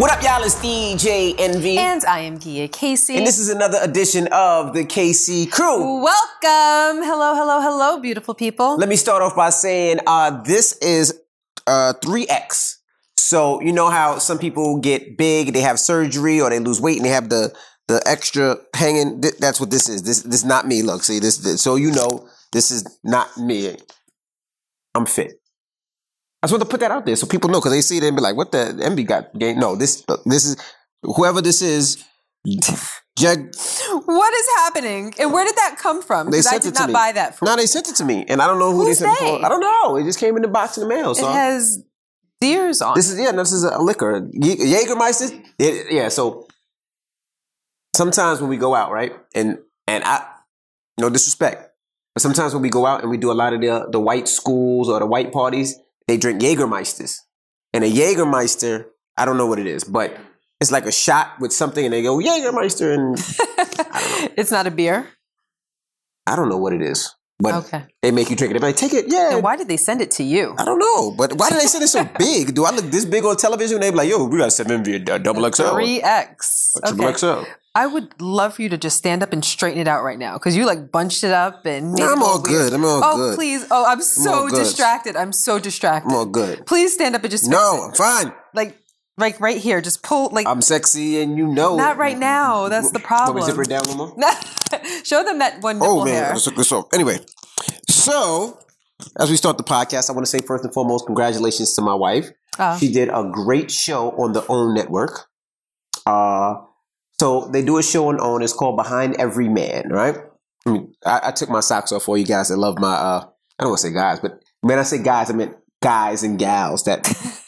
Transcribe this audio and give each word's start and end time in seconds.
What 0.00 0.10
up, 0.12 0.22
y'all? 0.22 0.42
It's 0.42 0.54
DJ 0.54 1.34
Envy. 1.38 1.76
And 1.76 2.02
I 2.06 2.20
am 2.20 2.38
Gia 2.38 2.68
Casey. 2.68 3.18
And 3.18 3.26
this 3.26 3.38
is 3.38 3.50
another 3.50 3.76
edition 3.82 4.28
of 4.32 4.72
the 4.72 4.86
Casey 4.86 5.44
Crew. 5.44 6.02
Welcome. 6.02 7.04
Hello, 7.04 7.34
hello, 7.34 7.60
hello, 7.60 8.00
beautiful 8.00 8.34
people. 8.34 8.78
Let 8.78 8.88
me 8.88 8.96
start 8.96 9.20
off 9.20 9.36
by 9.36 9.50
saying 9.50 9.98
uh, 10.06 10.42
this 10.42 10.72
is 10.78 11.20
uh, 11.66 11.92
3X. 12.02 12.76
So, 13.18 13.60
you 13.60 13.74
know 13.74 13.90
how 13.90 14.16
some 14.16 14.38
people 14.38 14.80
get 14.80 15.18
big, 15.18 15.52
they 15.52 15.60
have 15.60 15.78
surgery, 15.78 16.40
or 16.40 16.48
they 16.48 16.60
lose 16.60 16.80
weight 16.80 16.96
and 16.96 17.04
they 17.04 17.10
have 17.10 17.28
the, 17.28 17.54
the 17.86 18.02
extra 18.06 18.56
hanging? 18.74 19.20
Th- 19.20 19.34
that's 19.38 19.60
what 19.60 19.70
this 19.70 19.86
is. 19.86 20.02
This, 20.04 20.22
this 20.22 20.36
is 20.36 20.46
not 20.46 20.66
me. 20.66 20.80
Look, 20.80 21.02
see, 21.02 21.18
this, 21.18 21.36
this, 21.36 21.60
so 21.60 21.76
you 21.76 21.90
know, 21.90 22.26
this 22.52 22.70
is 22.70 22.98
not 23.04 23.36
me. 23.36 23.76
I'm 24.94 25.04
fit. 25.04 25.39
I 26.42 26.46
just 26.46 26.52
want 26.54 26.62
to 26.62 26.68
put 26.68 26.80
that 26.80 26.90
out 26.90 27.04
there 27.04 27.16
so 27.16 27.26
people 27.26 27.50
know 27.50 27.58
because 27.60 27.72
they 27.72 27.80
see 27.82 27.98
it 27.98 28.04
and 28.04 28.16
be 28.16 28.22
like, 28.22 28.36
"What 28.36 28.50
the 28.52 28.72
MB 28.80 29.06
got?" 29.06 29.38
Game? 29.38 29.58
No, 29.58 29.76
this 29.76 30.04
this 30.24 30.44
is 30.46 30.56
whoever 31.02 31.40
this 31.42 31.60
is. 31.62 32.02
Jag, 33.18 33.38
what 34.06 34.32
is 34.34 34.46
happening? 34.56 35.12
And 35.18 35.30
where 35.32 35.44
did 35.44 35.56
that 35.56 35.76
come 35.78 36.00
from? 36.00 36.30
they 36.30 36.38
Because 36.38 36.46
I 36.46 36.50
sent 36.52 36.62
did 36.62 36.68
it 36.70 36.74
to 36.76 36.80
not 36.80 36.86
me. 36.88 36.92
buy 36.94 37.12
that 37.12 37.36
from 37.36 37.46
No, 37.46 37.56
they 37.56 37.66
sent 37.66 37.88
it 37.88 37.96
to 37.96 38.04
me, 38.04 38.24
and 38.26 38.40
I 38.40 38.46
don't 38.46 38.58
know 38.58 38.72
who 38.72 38.86
Who's 38.86 38.98
they 38.98 39.04
sent 39.04 39.20
it 39.20 39.40
for. 39.40 39.44
I 39.44 39.48
don't 39.50 39.60
know. 39.60 39.96
It 39.96 40.04
just 40.04 40.18
came 40.18 40.36
in 40.36 40.42
the 40.42 40.48
box 40.48 40.78
in 40.78 40.84
the 40.84 40.88
mail. 40.88 41.14
So 41.14 41.28
It 41.28 41.32
has 41.34 41.84
deers 42.40 42.80
on. 42.80 42.94
this 42.94 43.10
is 43.10 43.18
yeah, 43.20 43.32
no, 43.32 43.42
this 43.42 43.52
is 43.52 43.64
a 43.64 43.78
liquor. 43.78 44.22
Jägermeister. 44.22 45.44
It, 45.58 45.92
yeah. 45.92 46.08
So 46.08 46.46
sometimes 47.94 48.40
when 48.40 48.48
we 48.48 48.56
go 48.56 48.74
out, 48.74 48.90
right, 48.92 49.12
and 49.34 49.58
and 49.86 50.04
I, 50.04 50.24
no 50.98 51.10
disrespect, 51.10 51.70
but 52.14 52.22
sometimes 52.22 52.54
when 52.54 52.62
we 52.62 52.70
go 52.70 52.86
out 52.86 53.02
and 53.02 53.10
we 53.10 53.18
do 53.18 53.30
a 53.30 53.34
lot 53.34 53.52
of 53.52 53.60
the 53.60 53.88
the 53.90 54.00
white 54.00 54.28
schools 54.28 54.88
or 54.88 54.98
the 55.00 55.06
white 55.06 55.32
parties, 55.32 55.76
they 56.10 56.16
drink 56.16 56.40
Jägermeisters, 56.40 57.18
and 57.72 57.84
a 57.84 57.90
Jägermeister, 57.90 58.86
I 59.16 59.24
don't 59.24 59.36
know 59.36 59.46
what 59.46 59.60
it 59.60 59.68
is, 59.68 59.84
but 59.84 60.16
it's 60.60 60.72
like 60.72 60.84
a 60.84 60.90
shot 60.90 61.38
with 61.38 61.52
something, 61.52 61.84
and 61.84 61.94
they 61.94 62.02
go 62.02 62.18
Jägermeister, 62.18 62.92
and 62.92 63.16
it's 64.36 64.50
not 64.50 64.66
a 64.66 64.72
beer. 64.72 65.08
I 66.26 66.34
don't 66.34 66.48
know 66.48 66.58
what 66.58 66.72
it 66.72 66.82
is, 66.82 67.14
but 67.40 67.54
Okay. 67.54 67.84
they 68.02 68.10
make 68.10 68.30
you 68.30 68.36
drink 68.36 68.50
it. 68.54 68.60
They're 68.60 68.68
like, 68.68 68.76
take 68.76 68.92
it, 68.94 69.06
yeah. 69.08 69.34
And 69.34 69.42
why 69.42 69.56
did 69.56 69.68
they 69.68 69.76
send 69.76 70.00
it 70.00 70.10
to 70.12 70.22
you? 70.22 70.54
I 70.58 70.64
don't 70.64 70.78
know, 70.78 71.10
but 71.12 71.34
why 71.34 71.50
did 71.50 71.60
they 71.60 71.66
send 71.66 71.84
it 71.84 71.88
so 71.88 72.04
big? 72.18 72.54
Do 72.54 72.64
I 72.64 72.70
look 72.70 72.84
this 72.86 73.04
big 73.04 73.24
on 73.24 73.36
television? 73.36 73.80
They 73.80 73.90
be 73.90 73.96
like, 73.96 74.08
yo, 74.08 74.24
we 74.24 74.38
got 74.38 74.52
seven 74.52 74.84
V 74.84 75.04
uh, 75.10 75.18
double 75.18 75.50
XL, 75.50 75.70
Three 75.74 76.02
X. 76.02 76.76
triple. 76.84 77.12
XL. 77.12 77.42
I 77.72 77.86
would 77.86 78.20
love 78.20 78.54
for 78.54 78.62
you 78.62 78.68
to 78.70 78.76
just 78.76 78.96
stand 78.96 79.22
up 79.22 79.32
and 79.32 79.44
straighten 79.44 79.80
it 79.80 79.86
out 79.86 80.02
right 80.02 80.18
now 80.18 80.34
because 80.34 80.56
you 80.56 80.66
like 80.66 80.90
bunched 80.90 81.22
it 81.22 81.30
up 81.30 81.66
and. 81.66 81.94
Nah, 81.94 82.12
I'm 82.12 82.22
all 82.22 82.42
weird. 82.42 82.46
good. 82.46 82.72
I'm 82.72 82.84
all 82.84 83.00
oh, 83.04 83.16
good. 83.16 83.32
Oh 83.32 83.36
please. 83.36 83.64
Oh, 83.70 83.86
I'm 83.86 84.02
so 84.02 84.48
good. 84.48 84.56
distracted. 84.56 85.14
I'm 85.14 85.32
so 85.32 85.60
distracted. 85.60 86.10
I'm 86.10 86.16
all 86.16 86.26
good. 86.26 86.66
Please 86.66 86.92
stand 86.92 87.14
up 87.14 87.22
and 87.22 87.30
just. 87.30 87.48
No. 87.48 87.84
I'm 87.88 87.92
fine. 87.94 88.32
Like, 88.54 88.76
like 89.16 89.38
right 89.40 89.56
here. 89.56 89.80
Just 89.80 90.02
pull. 90.02 90.30
Like, 90.30 90.48
I'm 90.48 90.62
sexy, 90.62 91.20
and 91.20 91.38
you 91.38 91.46
know. 91.46 91.76
not 91.76 91.96
right 91.96 92.18
now. 92.18 92.68
That's 92.68 92.90
the 92.90 92.98
problem. 92.98 93.38
to 93.38 93.44
zip 93.44 93.56
her 93.56 93.62
down 93.62 93.82
little 93.82 94.06
more? 94.08 94.16
Show 95.04 95.24
them 95.24 95.38
that 95.38 95.60
one 95.62 95.78
nipple 95.78 96.00
Oh 96.00 96.04
man, 96.04 96.14
hair. 96.14 96.32
let's 96.32 96.46
look 96.46 96.56
this 96.56 96.72
up. 96.72 96.88
Anyway, 96.92 97.18
so 97.88 98.58
as 99.18 99.30
we 99.30 99.36
start 99.36 99.56
the 99.56 99.64
podcast, 99.64 100.10
I 100.10 100.12
want 100.12 100.26
to 100.26 100.30
say 100.30 100.38
first 100.46 100.64
and 100.64 100.72
foremost, 100.72 101.06
congratulations 101.06 101.74
to 101.74 101.82
my 101.82 101.94
wife. 101.94 102.30
Oh. 102.58 102.76
She 102.78 102.90
did 102.92 103.08
a 103.08 103.28
great 103.32 103.70
show 103.70 104.10
on 104.12 104.32
the 104.32 104.44
OWN 104.46 104.74
network. 104.74 105.26
Uh, 106.06 106.56
so 107.18 107.48
they 107.52 107.62
do 107.62 107.78
a 107.78 107.82
show 107.82 108.08
on 108.08 108.20
OWN. 108.20 108.42
It's 108.42 108.52
called 108.52 108.76
Behind 108.76 109.14
Every 109.16 109.48
Man, 109.48 109.88
right? 109.90 110.16
I 110.66 110.70
mean, 110.70 110.92
I, 111.04 111.20
I 111.24 111.30
took 111.32 111.48
my 111.48 111.60
socks 111.60 111.92
off 111.92 112.02
for 112.04 112.18
you 112.18 112.24
guys 112.26 112.48
that 112.48 112.56
love 112.58 112.78
my. 112.78 112.92
Uh, 112.92 113.24
I 113.58 113.62
don't 113.64 113.70
want 113.70 113.80
to 113.80 113.88
say 113.88 113.94
guys, 113.94 114.20
but 114.20 114.42
when 114.60 114.78
I 114.78 114.82
say 114.82 115.02
guys, 115.02 115.30
I 115.30 115.34
meant 115.34 115.56
guys 115.82 116.22
and 116.22 116.38
gals. 116.38 116.84
That 116.84 117.04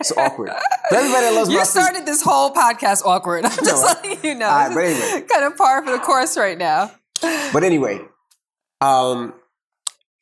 it's 0.00 0.12
awkward. 0.16 0.50
For 0.88 0.96
everybody 0.96 1.34
loves 1.34 1.50
You 1.50 1.64
started 1.64 2.06
this 2.06 2.22
whole 2.22 2.52
podcast 2.52 3.04
awkward. 3.04 3.44
I'm 3.46 3.50
just 3.50 3.66
No, 3.66 3.82
letting 4.10 4.24
you 4.24 4.34
know. 4.34 4.48
Right, 4.48 4.72
but 4.74 4.84
anyway. 4.84 5.26
kind 5.26 5.44
of 5.44 5.56
par 5.56 5.84
for 5.84 5.92
the 5.92 5.98
course 5.98 6.36
right 6.36 6.58
now. 6.58 6.90
But 7.52 7.64
anyway, 7.64 8.00
um, 8.80 9.34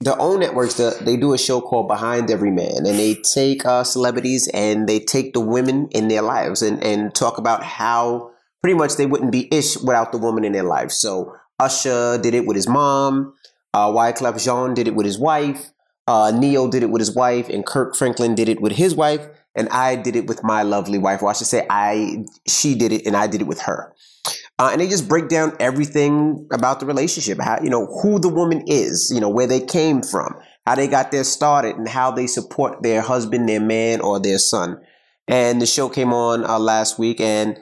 the 0.01 0.17
OWN 0.17 0.41
networks, 0.41 0.75
the, 0.75 0.97
they 1.01 1.17
do 1.17 1.33
a 1.35 1.39
show 1.39 1.61
called 1.61 1.89
Behind 1.89 2.31
Every 2.31 2.51
Man, 2.51 2.77
and 2.87 2.99
they 2.99 3.15
take 3.15 3.65
uh, 3.65 3.85
celebrities 3.85 4.49
and 4.53 4.89
they 4.89 5.01
take 5.01 5.33
the 5.33 5.41
women 5.41 5.89
in 5.91 6.09
their 6.09 6.23
lives 6.23 6.63
and, 6.63 6.83
and 6.83 7.15
talk 7.15 7.39
about 7.39 7.63
how 7.63 8.31
pretty 8.63 8.77
much 8.77 8.97
they 8.97 9.07
wouldn't 9.07 9.33
be 9.33 9.49
ish 9.55 9.77
without 9.79 10.13
the 10.13 10.19
woman 10.19 10.45
in 10.45 10.53
their 10.53 10.65
life. 10.65 10.91
So 10.91 11.35
Usher 11.59 12.19
did 12.19 12.35
it 12.35 12.47
with 12.47 12.57
his 12.57 12.69
mom, 12.69 13.35
uh, 13.73 13.89
Wyclef 13.89 14.43
Jean 14.43 14.75
did 14.75 14.89
it 14.89 14.95
with 14.95 15.07
his 15.07 15.19
wife, 15.19 15.71
uh, 16.07 16.31
Ne-Yo 16.35 16.71
did 16.71 16.83
it 16.83 16.91
with 16.91 17.01
his 17.01 17.15
wife, 17.15 17.49
and 17.49 17.65
Kirk 17.65 17.97
Franklin 17.97 18.35
did 18.35 18.49
it 18.49 18.61
with 18.61 18.73
his 18.73 18.95
wife, 18.95 19.27
and 19.57 19.69
I 19.71 19.97
did 19.97 20.15
it 20.17 20.27
with 20.27 20.45
my 20.45 20.63
lovely 20.63 20.99
wife. 20.99 21.23
Or 21.23 21.31
I 21.31 21.33
should 21.33 21.47
say, 21.47 21.67
I 21.69 22.25
she 22.47 22.75
did 22.75 22.93
it 22.93 23.07
and 23.07 23.17
I 23.17 23.27
did 23.27 23.41
it 23.41 23.47
with 23.47 23.61
her. 23.63 23.93
Uh, 24.59 24.71
and 24.73 24.81
they 24.81 24.89
just 24.89 25.09
break 25.09 25.29
down 25.29 25.55
everything 25.61 26.47
about 26.53 26.81
the 26.81 26.87
relationship, 26.87 27.39
how 27.41 27.59
you 27.63 27.71
know 27.71 27.87
who 28.03 28.19
the 28.19 28.29
woman 28.29 28.63
is, 28.67 29.11
you 29.15 29.21
know 29.21 29.29
where 29.29 29.47
they 29.47 29.61
came 29.61 30.03
from, 30.03 30.35
how 30.67 30.75
they 30.75 30.89
got 30.89 31.11
there 31.11 31.25
started, 31.25 31.77
and 31.77 31.89
how 31.89 32.11
they 32.11 32.27
support 32.27 32.83
their 32.83 33.03
husband, 33.03 33.49
their 33.49 33.61
man, 33.61 34.01
or 34.01 34.19
their 34.21 34.39
son. 34.39 34.79
And 35.29 35.61
the 35.61 35.67
show 35.67 35.89
came 35.89 36.13
on 36.13 36.45
uh, 36.45 36.59
last 36.59 36.99
week, 36.99 37.21
and 37.21 37.59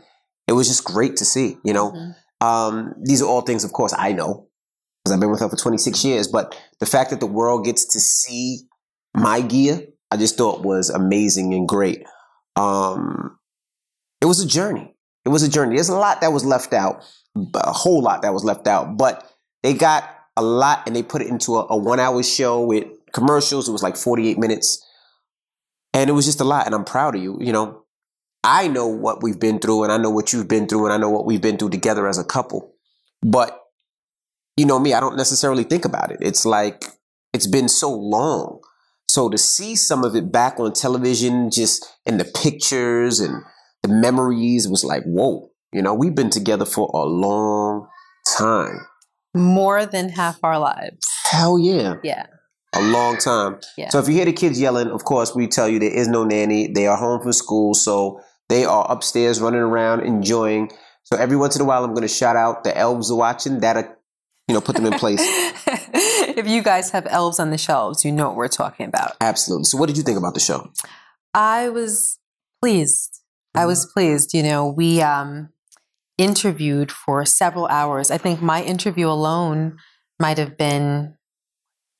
it 0.46 0.52
was 0.52 0.68
just 0.68 0.84
great 0.84 1.16
to 1.16 1.24
see. 1.24 1.56
You 1.64 1.72
know, 1.72 1.90
Mhm. 1.92 2.14
um, 2.46 2.94
these 3.02 3.22
are 3.22 3.28
all 3.28 3.40
things, 3.40 3.64
of 3.64 3.72
course, 3.72 3.94
I 3.96 4.12
know 4.12 4.46
because 5.02 5.14
I've 5.14 5.20
been 5.20 5.30
with 5.30 5.40
her 5.40 5.48
for 5.48 5.56
26 5.56 6.04
years. 6.04 6.28
But 6.28 6.54
the 6.80 6.86
fact 6.86 7.10
that 7.10 7.20
the 7.20 7.26
world 7.26 7.64
gets 7.64 7.84
to 7.86 8.00
see 8.00 8.68
my 9.14 9.40
gear, 9.40 9.86
I 10.14 10.16
just 10.16 10.38
thought 10.38 10.62
was 10.62 10.90
amazing 10.90 11.54
and 11.54 11.66
great. 11.66 12.04
Um, 12.54 13.36
it 14.20 14.26
was 14.26 14.38
a 14.38 14.46
journey. 14.46 14.94
It 15.24 15.30
was 15.30 15.42
a 15.42 15.48
journey. 15.48 15.74
There's 15.74 15.88
a 15.88 15.96
lot 15.96 16.20
that 16.20 16.32
was 16.32 16.44
left 16.44 16.72
out, 16.72 17.02
a 17.34 17.72
whole 17.72 18.00
lot 18.00 18.22
that 18.22 18.32
was 18.32 18.44
left 18.44 18.68
out, 18.68 18.96
but 18.96 19.28
they 19.64 19.74
got 19.74 20.08
a 20.36 20.42
lot 20.42 20.86
and 20.86 20.94
they 20.94 21.02
put 21.02 21.20
it 21.20 21.26
into 21.26 21.56
a, 21.56 21.66
a 21.68 21.76
one 21.76 21.98
hour 21.98 22.22
show 22.22 22.64
with 22.64 22.86
commercials. 23.12 23.68
It 23.68 23.72
was 23.72 23.82
like 23.82 23.96
48 23.96 24.38
minutes. 24.38 24.88
And 25.92 26.08
it 26.08 26.12
was 26.12 26.26
just 26.26 26.40
a 26.40 26.44
lot. 26.44 26.66
And 26.66 26.76
I'm 26.76 26.84
proud 26.84 27.16
of 27.16 27.20
you. 27.20 27.36
You 27.40 27.52
know, 27.52 27.82
I 28.44 28.68
know 28.68 28.86
what 28.86 29.20
we've 29.20 29.40
been 29.40 29.58
through 29.58 29.82
and 29.82 29.90
I 29.92 29.96
know 29.96 30.10
what 30.10 30.32
you've 30.32 30.46
been 30.46 30.68
through 30.68 30.84
and 30.84 30.92
I 30.92 30.96
know 30.96 31.10
what 31.10 31.26
we've 31.26 31.42
been 31.42 31.56
through 31.56 31.70
together 31.70 32.06
as 32.06 32.18
a 32.18 32.24
couple. 32.24 32.72
But 33.20 33.60
you 34.56 34.64
know 34.64 34.78
me, 34.78 34.94
I 34.94 35.00
don't 35.00 35.16
necessarily 35.16 35.64
think 35.64 35.84
about 35.84 36.12
it. 36.12 36.18
It's 36.20 36.46
like 36.46 36.84
it's 37.32 37.48
been 37.48 37.68
so 37.68 37.92
long. 37.92 38.60
So 39.14 39.28
to 39.28 39.38
see 39.38 39.76
some 39.76 40.02
of 40.02 40.16
it 40.16 40.32
back 40.32 40.58
on 40.58 40.72
television, 40.72 41.48
just 41.48 41.86
in 42.04 42.18
the 42.18 42.24
pictures 42.24 43.20
and 43.20 43.44
the 43.84 43.88
memories, 43.88 44.66
was 44.66 44.82
like, 44.82 45.04
whoa, 45.04 45.52
you 45.72 45.82
know, 45.82 45.94
we've 45.94 46.16
been 46.16 46.30
together 46.30 46.64
for 46.64 46.90
a 46.92 47.04
long 47.04 47.86
time. 48.36 48.80
More 49.32 49.86
than 49.86 50.08
half 50.08 50.42
our 50.42 50.58
lives. 50.58 51.06
Hell 51.26 51.60
yeah. 51.60 51.94
Yeah. 52.02 52.26
A 52.72 52.82
long 52.82 53.16
time. 53.18 53.60
Yeah. 53.78 53.90
So 53.90 54.00
if 54.00 54.08
you 54.08 54.14
hear 54.14 54.24
the 54.24 54.32
kids 54.32 54.60
yelling, 54.60 54.88
of 54.88 55.04
course, 55.04 55.32
we 55.32 55.46
tell 55.46 55.68
you 55.68 55.78
there 55.78 55.94
is 55.94 56.08
no 56.08 56.24
nanny. 56.24 56.72
They 56.72 56.88
are 56.88 56.96
home 56.96 57.22
from 57.22 57.32
school. 57.34 57.74
So 57.74 58.20
they 58.48 58.64
are 58.64 58.84
upstairs 58.90 59.40
running 59.40 59.60
around 59.60 60.00
enjoying. 60.00 60.72
So 61.04 61.16
every 61.16 61.36
once 61.36 61.54
in 61.54 61.62
a 61.62 61.64
while, 61.64 61.84
I'm 61.84 61.94
going 61.94 62.02
to 62.02 62.12
shout 62.12 62.34
out 62.34 62.64
the 62.64 62.76
elves 62.76 63.12
are 63.12 63.16
watching. 63.16 63.60
That'll, 63.60 63.93
you 64.48 64.54
know, 64.54 64.60
put 64.60 64.76
them 64.76 64.86
in 64.86 64.92
place. 64.94 65.20
if 66.36 66.46
you 66.46 66.62
guys 66.62 66.90
have 66.90 67.06
elves 67.08 67.38
on 67.40 67.50
the 67.50 67.58
shelves, 67.58 68.04
you 68.04 68.12
know 68.12 68.28
what 68.28 68.36
we're 68.36 68.48
talking 68.48 68.86
about. 68.86 69.12
Absolutely. 69.20 69.64
So 69.64 69.78
what 69.78 69.86
did 69.86 69.96
you 69.96 70.02
think 70.02 70.18
about 70.18 70.34
the 70.34 70.40
show? 70.40 70.70
I 71.32 71.68
was 71.68 72.18
pleased. 72.60 73.20
I 73.54 73.66
was 73.66 73.86
pleased. 73.86 74.34
You 74.34 74.42
know, 74.42 74.66
we 74.66 75.00
um, 75.00 75.50
interviewed 76.18 76.90
for 76.92 77.24
several 77.24 77.66
hours. 77.68 78.10
I 78.10 78.18
think 78.18 78.42
my 78.42 78.62
interview 78.62 79.08
alone 79.08 79.78
might 80.20 80.38
have 80.38 80.56
been 80.56 81.16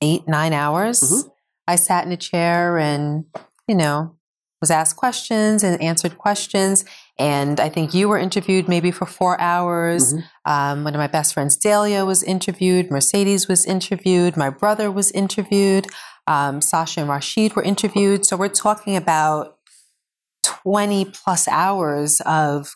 eight, 0.01 0.27
nine 0.27 0.53
hours. 0.53 1.01
Mhm. 1.01 1.31
I 1.67 1.75
sat 1.77 2.05
in 2.05 2.11
a 2.11 2.17
chair 2.17 2.77
and, 2.77 3.25
you 3.67 3.75
know, 3.75 4.15
was 4.61 4.69
asked 4.71 4.95
questions 4.97 5.63
and 5.63 5.81
answered 5.81 6.17
questions. 6.17 6.85
And 7.17 7.59
I 7.59 7.69
think 7.69 7.93
you 7.93 8.07
were 8.07 8.17
interviewed 8.19 8.67
maybe 8.67 8.91
for 8.91 9.05
four 9.05 9.39
hours. 9.41 10.13
Mhm. 10.13 10.23
Um, 10.45 10.83
one 10.83 10.93
of 10.93 10.99
my 10.99 11.07
best 11.07 11.33
friends, 11.33 11.55
Dahlia, 11.55 12.05
was 12.05 12.21
interviewed. 12.23 12.91
Mercedes 12.91 13.47
was 13.47 13.65
interviewed. 13.65 14.37
My 14.37 14.49
brother 14.49 14.91
was 14.91 15.11
interviewed. 15.11 15.87
Um, 16.27 16.61
Sasha 16.61 17.01
and 17.01 17.09
Rashid 17.09 17.55
were 17.55 17.63
interviewed. 17.63 18.25
So 18.25 18.37
we're 18.37 18.49
talking 18.49 18.95
about 18.95 19.57
20 20.43 21.05
plus 21.05 21.47
hours 21.47 22.21
of 22.25 22.75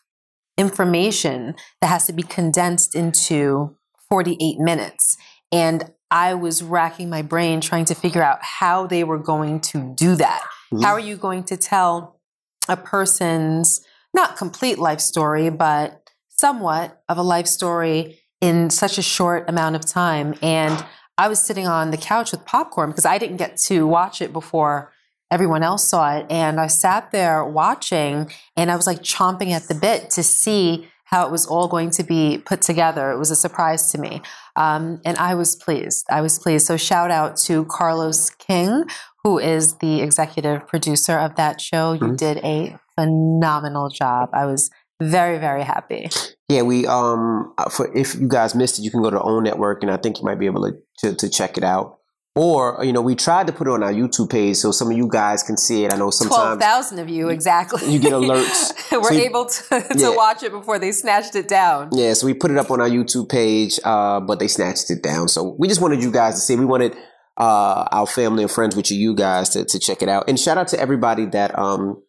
information 0.57 1.56
that 1.81 1.88
has 1.88 2.06
to 2.07 2.13
be 2.13 2.24
condensed 2.24 2.95
into 2.95 3.75
48 4.10 4.60
minutes. 4.60 5.18
And 5.51 5.92
I 6.12 6.33
was 6.33 6.63
racking 6.63 7.10
my 7.10 7.21
brain 7.21 7.62
trying 7.62 7.86
to 7.86 7.95
figure 7.95 8.24
out 8.24 8.39
how 8.42 8.88
they 8.88 9.04
were 9.04 9.19
going 9.19 9.62
to 9.62 9.94
do 9.95 10.16
that. 10.16 10.44
Mhm. 10.74 10.83
How 10.83 10.92
are 10.92 11.00
you 11.00 11.16
going 11.16 11.44
to 11.45 11.57
tell 11.57 12.19
a 12.68 12.75
person's 12.77 13.81
not 14.13 14.38
complete 14.38 14.80
life 14.80 15.00
story, 15.00 15.50
but 15.50 15.98
somewhat 16.39 17.01
of 17.09 17.18
a 17.18 17.24
life 17.24 17.47
story 17.47 18.19
in 18.41 18.69
such 18.69 18.97
a 18.97 19.01
short 19.01 19.50
amount 19.50 19.75
of 19.75 19.86
time? 19.86 20.36
And 20.41 20.83
I 21.18 21.27
was 21.27 21.39
sitting 21.39 21.68
on 21.68 21.91
the 21.91 21.97
couch 21.97 22.31
with 22.31 22.45
popcorn 22.45 22.89
because 22.89 23.06
I 23.06 23.18
didn't 23.18 23.38
get 23.38 23.57
to 23.68 23.86
watch 23.86 24.21
it 24.21 24.31
before 24.31 24.91
everyone 25.31 25.63
else 25.63 25.88
saw 25.88 26.15
it. 26.18 26.25
And 26.30 26.59
I 26.59 26.68
sat 26.68 27.12
there 27.12 27.45
watching 27.45 28.31
and 28.56 28.71
I 28.71 28.75
was 28.75 28.88
like 28.88 29.01
chomping 29.01 29.51
at 29.51 29.68
the 29.68 29.75
bit 29.75 30.09
to 30.12 30.24
see 30.24 30.88
how 31.03 31.25
it 31.25 31.31
was 31.31 31.45
all 31.47 31.68
going 31.68 31.89
to 31.89 32.03
be 32.03 32.38
put 32.45 32.62
together. 32.62 33.12
It 33.12 33.18
was 33.18 33.31
a 33.31 33.35
surprise 33.35 33.92
to 33.92 33.97
me. 33.97 34.21
Um, 34.56 35.01
and 35.06 35.18
I 35.18 35.35
was 35.35 35.56
pleased. 35.56 36.06
I 36.09 36.21
was 36.21 36.38
pleased. 36.39 36.68
So 36.68 36.77
shout 36.77 37.09
out 37.12 37.35
to 37.47 37.65
Carlos 37.65 38.30
King, 38.31 38.83
who 39.24 39.39
is 39.39 39.77
the 39.80 40.01
executive 40.01 40.68
producer 40.68 41.18
of 41.18 41.35
that 41.35 41.59
show. 41.62 41.94
You 41.94 42.09
Mhm. 42.13 42.18
did 42.18 42.38
a 42.38 42.77
phenomenal 42.95 43.89
job. 43.89 44.30
I 44.33 44.45
was 44.45 44.69
very, 45.01 45.37
very 45.37 45.63
happy. 45.63 46.09
Yeah, 46.49 46.63
we 46.63 46.85
um 46.87 47.53
for 47.71 47.95
if 47.95 48.15
you 48.15 48.27
guys 48.27 48.55
missed 48.55 48.79
it, 48.79 48.83
you 48.83 48.91
can 48.91 49.01
go 49.01 49.09
to 49.09 49.19
OWN 49.21 49.43
Network, 49.43 49.83
and 49.83 49.91
I 49.91 49.97
think 49.97 50.17
you 50.19 50.25
might 50.25 50.39
be 50.39 50.45
able 50.47 50.63
to 50.63 50.77
to, 50.99 51.15
to 51.15 51.29
check 51.29 51.57
it 51.57 51.63
out. 51.63 51.97
Or 52.35 52.79
you 52.83 52.93
know, 52.93 53.01
we 53.01 53.15
tried 53.15 53.47
to 53.47 53.53
put 53.53 53.67
it 53.67 53.71
on 53.71 53.83
our 53.83 53.91
YouTube 53.91 54.29
page 54.29 54.55
so 54.57 54.71
some 54.71 54.89
of 54.91 54.95
you 54.97 55.09
guys 55.09 55.43
can 55.43 55.57
see 55.57 55.83
it. 55.83 55.93
I 55.93 55.97
know 55.97 56.09
Twelve 56.11 56.13
sometimes 56.13 56.61
thousand 56.61 56.99
of 56.99 57.09
you 57.09 57.29
exactly. 57.29 57.91
you 57.91 57.99
get 57.99 58.13
alerts. 58.13 58.71
We're 58.91 59.03
So 59.03 59.13
you- 59.13 59.21
able 59.21 59.45
to, 59.45 59.63
to 59.69 59.93
Yeah. 59.95 60.15
watch 60.15 60.43
it 60.43 60.51
before 60.51 60.79
they 60.79 60.91
snatched 60.91 61.35
it 61.35 61.47
down. 61.47 61.89
Yeah, 61.91 62.13
so 62.13 62.25
we 62.27 62.33
put 62.33 62.51
it 62.51 62.57
up 62.57 62.71
on 62.71 62.79
our 62.81 62.89
YouTube 62.89 63.29
page, 63.29 63.79
uh, 63.83 64.19
but 64.21 64.39
they 64.39 64.47
snatched 64.47 64.89
it 64.89 65.03
down. 65.03 65.27
So 65.27 65.55
we 65.59 65.67
just 65.67 65.81
wanted 65.81 66.01
you 66.01 66.11
guys 66.11 66.35
to 66.35 66.39
see. 66.41 66.55
We 66.55 66.65
wanted 66.65 66.95
uh, 67.37 67.87
our 67.91 68.07
family 68.07 68.43
and 68.43 68.51
friends, 68.51 68.75
which 68.75 68.91
are 68.91 68.95
you 68.95 69.15
guys, 69.15 69.49
to, 69.49 69.65
to 69.65 69.79
check 69.79 70.01
it 70.01 70.07
out. 70.09 70.25
And 70.29 70.39
shout 70.39 70.57
out 70.57 70.67
to 70.69 70.79
everybody 70.79 71.25
that 71.27 71.57
um, 71.59 72.01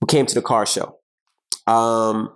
who 0.00 0.06
came 0.06 0.26
to 0.26 0.34
the 0.34 0.42
car 0.42 0.64
show. 0.66 0.97
Um, 1.66 2.34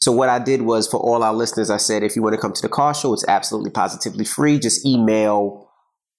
so 0.00 0.12
what 0.12 0.28
I 0.28 0.38
did 0.38 0.62
was 0.62 0.86
for 0.86 1.00
all 1.00 1.22
our 1.22 1.32
listeners, 1.32 1.70
I 1.70 1.78
said, 1.78 2.02
if 2.02 2.14
you 2.14 2.22
want 2.22 2.34
to 2.34 2.40
come 2.40 2.52
to 2.52 2.62
the 2.62 2.68
car 2.68 2.94
show, 2.94 3.14
it's 3.14 3.26
absolutely 3.26 3.70
positively 3.70 4.24
free. 4.24 4.58
Just 4.58 4.84
email 4.84 5.70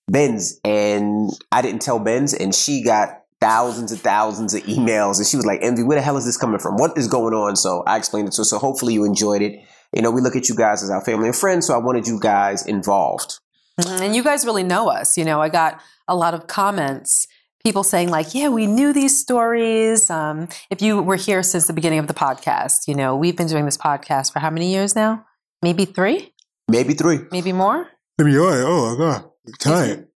Benz, 0.08 0.60
and 0.64 1.32
I 1.52 1.62
didn't 1.62 1.82
tell 1.82 2.00
Benz, 2.00 2.34
and 2.34 2.54
she 2.54 2.84
got 2.84 3.10
thousands 3.42 3.92
and 3.92 4.02
thousands 4.02 4.54
of 4.54 4.64
emails, 4.64 5.18
and 5.18 5.28
she 5.28 5.36
was 5.38 5.46
like, 5.46 5.60
"Envy, 5.62 5.84
where 5.84 5.98
the 5.98 6.02
hell 6.02 6.18
is 6.18 6.26
this 6.26 6.38
coming 6.38 6.60
from? 6.60 6.78
What 6.78 6.98
is 6.98 7.08
going 7.08 7.34
on?" 7.34 7.56
So 7.56 7.84
I 7.86 7.98
explained 7.98 8.28
it 8.28 8.32
to 8.34 8.42
her. 8.42 8.46
So 8.46 8.58
hopefully 8.58 8.94
you 8.94 9.04
enjoyed 9.04 9.42
it. 9.42 9.60
You 9.94 10.02
know, 10.02 10.12
we 10.12 10.22
look 10.22 10.36
at 10.36 10.50
you 10.50 10.56
guys 10.56 10.84
as 10.84 10.90
our 10.90 11.02
family 11.02 11.28
and 11.28 11.36
friends, 11.36 11.68
so 11.68 11.74
I 11.74 11.78
wanted 11.78 12.08
you 12.08 12.20
guys 12.20 12.66
involved. 12.66 13.40
Mhm. 13.80 14.02
And 14.02 14.16
you 14.16 14.24
guys 14.24 14.46
really 14.46 14.64
know 14.64 14.90
us. 14.90 15.18
You 15.18 15.26
know, 15.26 15.42
I 15.42 15.50
got 15.50 15.80
a 16.08 16.16
lot 16.16 16.34
of 16.34 16.48
comments, 16.48 17.28
people 17.66 17.84
saying, 17.84 18.10
like, 18.10 18.36
yeah, 18.36 18.48
we 18.48 18.68
knew 18.68 18.94
these 18.94 19.20
stories. 19.20 20.12
Um, 20.12 20.48
if 20.70 20.84
you 20.84 21.02
were 21.02 21.16
here 21.16 21.42
since 21.42 21.66
the 21.66 21.74
beginning 21.74 21.98
of 21.98 22.06
the 22.06 22.14
podcast, 22.14 22.88
you 22.88 22.94
know, 22.94 23.16
we've 23.16 23.36
been 23.36 23.48
doing 23.48 23.66
this 23.66 23.76
podcast 23.76 24.32
for 24.32 24.38
how 24.40 24.52
many 24.52 24.72
years 24.72 24.96
now? 24.96 25.26
Maybe 25.64 25.86
three? 25.86 26.32
Maybe 26.70 26.94
three. 26.94 27.22
Maybe 27.32 27.52
more? 27.54 27.88
Maybe 28.20 28.38
oh, 28.38 28.46
oh 28.68 28.92
my 28.92 28.98
god, 29.04 29.32
tired. 29.60 30.08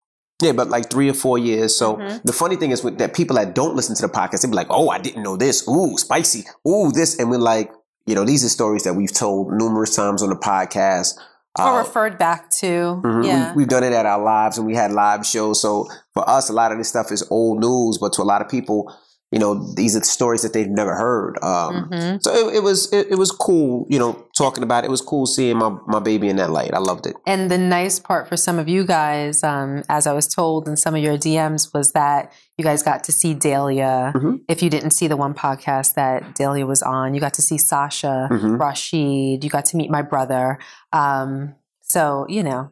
Yeah, 0.43 0.51
but 0.51 0.69
like 0.69 0.91
three 0.91 1.09
or 1.09 1.15
four 1.15 1.39
years. 1.39 1.75
So 1.75 1.95
Mhm. 1.97 2.21
the 2.23 2.33
funny 2.33 2.55
thing 2.55 2.69
is 2.69 2.83
with 2.83 2.99
that 2.99 3.15
people 3.15 3.35
that 3.37 3.55
don't 3.55 3.75
listen 3.75 3.95
to 3.95 4.03
the 4.03 4.13
podcast, 4.13 4.43
they'd 4.43 4.51
be 4.51 4.55
like, 4.55 4.69
"Oh, 4.69 4.89
I 4.89 4.99
didn't 4.99 5.23
know 5.23 5.35
this. 5.35 5.67
Ooh, 5.67 5.97
spicy. 5.97 6.45
Ooh, 6.67 6.91
this," 6.91 7.17
and 7.19 7.31
we're 7.31 7.39
like, 7.39 7.71
you 8.05 8.13
know, 8.13 8.25
these 8.25 8.45
are 8.45 8.49
stories 8.49 8.83
that 8.83 8.93
we've 8.93 9.11
told 9.13 9.51
numerous 9.53 9.95
times 9.95 10.21
on 10.21 10.29
the 10.29 10.35
podcast. 10.35 11.15
Or 11.57 11.65
Uh, 11.65 11.77
referred 11.79 12.17
back 12.17 12.49
to. 12.51 13.01
Mhm. 13.03 13.25
Yeah. 13.25 13.53
We, 13.55 13.63
have 13.63 13.69
done 13.69 13.83
it 13.83 13.93
at 13.93 14.05
our 14.05 14.21
lives 14.21 14.57
and 14.57 14.67
we 14.67 14.75
had 14.75 14.91
live 14.91 15.25
shows. 15.25 15.61
So 15.61 15.87
for 16.13 16.27
us, 16.29 16.49
a 16.49 16.53
lot 16.53 16.71
of 16.71 16.77
this 16.77 16.89
stuff 16.89 17.11
is 17.11 17.23
old 17.31 17.59
news, 17.59 17.97
but 17.97 18.13
to 18.13 18.21
a 18.21 18.23
lot 18.23 18.41
of 18.41 18.49
people, 18.49 18.91
you 19.31 19.37
know, 19.39 19.73
these 19.75 19.95
are 19.95 20.03
stories 20.03 20.41
that 20.41 20.53
they've 20.53 20.69
never 20.69 20.95
heard. 20.95 21.37
Um, 21.43 21.89
Mhm. 21.91 22.23
So 22.23 22.31
it, 22.49 22.55
it 22.57 22.63
was 22.63 22.91
it, 22.93 23.07
it 23.11 23.15
was 23.15 23.31
cool, 23.31 23.85
you 23.89 23.99
know, 23.99 24.25
talking 24.37 24.63
about 24.63 24.83
it. 24.83 24.87
It 24.87 24.91
was 24.91 25.01
cool 25.01 25.25
seeing 25.25 25.57
my, 25.57 25.75
my 25.87 25.99
baby 25.99 26.29
in 26.29 26.37
that 26.37 26.49
light. 26.49 26.73
I 26.73 26.79
loved 26.79 27.05
it. 27.05 27.15
And 27.27 27.49
the 27.51 27.57
nice 27.57 27.99
part 27.99 28.27
for 28.27 28.37
some 28.37 28.57
of 28.59 28.67
you 28.67 28.85
guys, 28.85 29.43
um, 29.43 29.83
as 29.89 30.07
I 30.07 30.13
was 30.13 30.27
told 30.27 30.67
in 30.67 30.77
some 30.77 30.95
of 30.95 31.01
your 31.01 31.17
DMs, 31.17 31.73
was 31.73 31.91
that 31.91 32.31
you 32.59 32.63
guys 32.63 32.83
got 32.83 33.05
to 33.05 33.11
see 33.13 33.33
Dahlia. 33.33 34.11
Mhm. 34.15 34.41
If 34.49 34.61
you 34.61 34.69
didn't 34.69 34.91
see 34.91 35.07
the 35.07 35.15
one 35.17 35.33
podcast 35.33 35.93
that 35.95 36.35
Dahlia 36.35 36.65
was 36.65 36.83
on, 36.83 37.13
you 37.15 37.21
got 37.21 37.33
to 37.35 37.41
see 37.41 37.57
Sasha, 37.57 38.27
Mhm. 38.29 38.59
Rashid. 38.59 39.43
You 39.43 39.49
got 39.49 39.65
to 39.65 39.77
meet 39.77 39.89
my 39.89 40.01
brother. 40.01 40.59
Um, 40.93 41.55
so 41.81 42.25
you 42.27 42.43
know, 42.43 42.71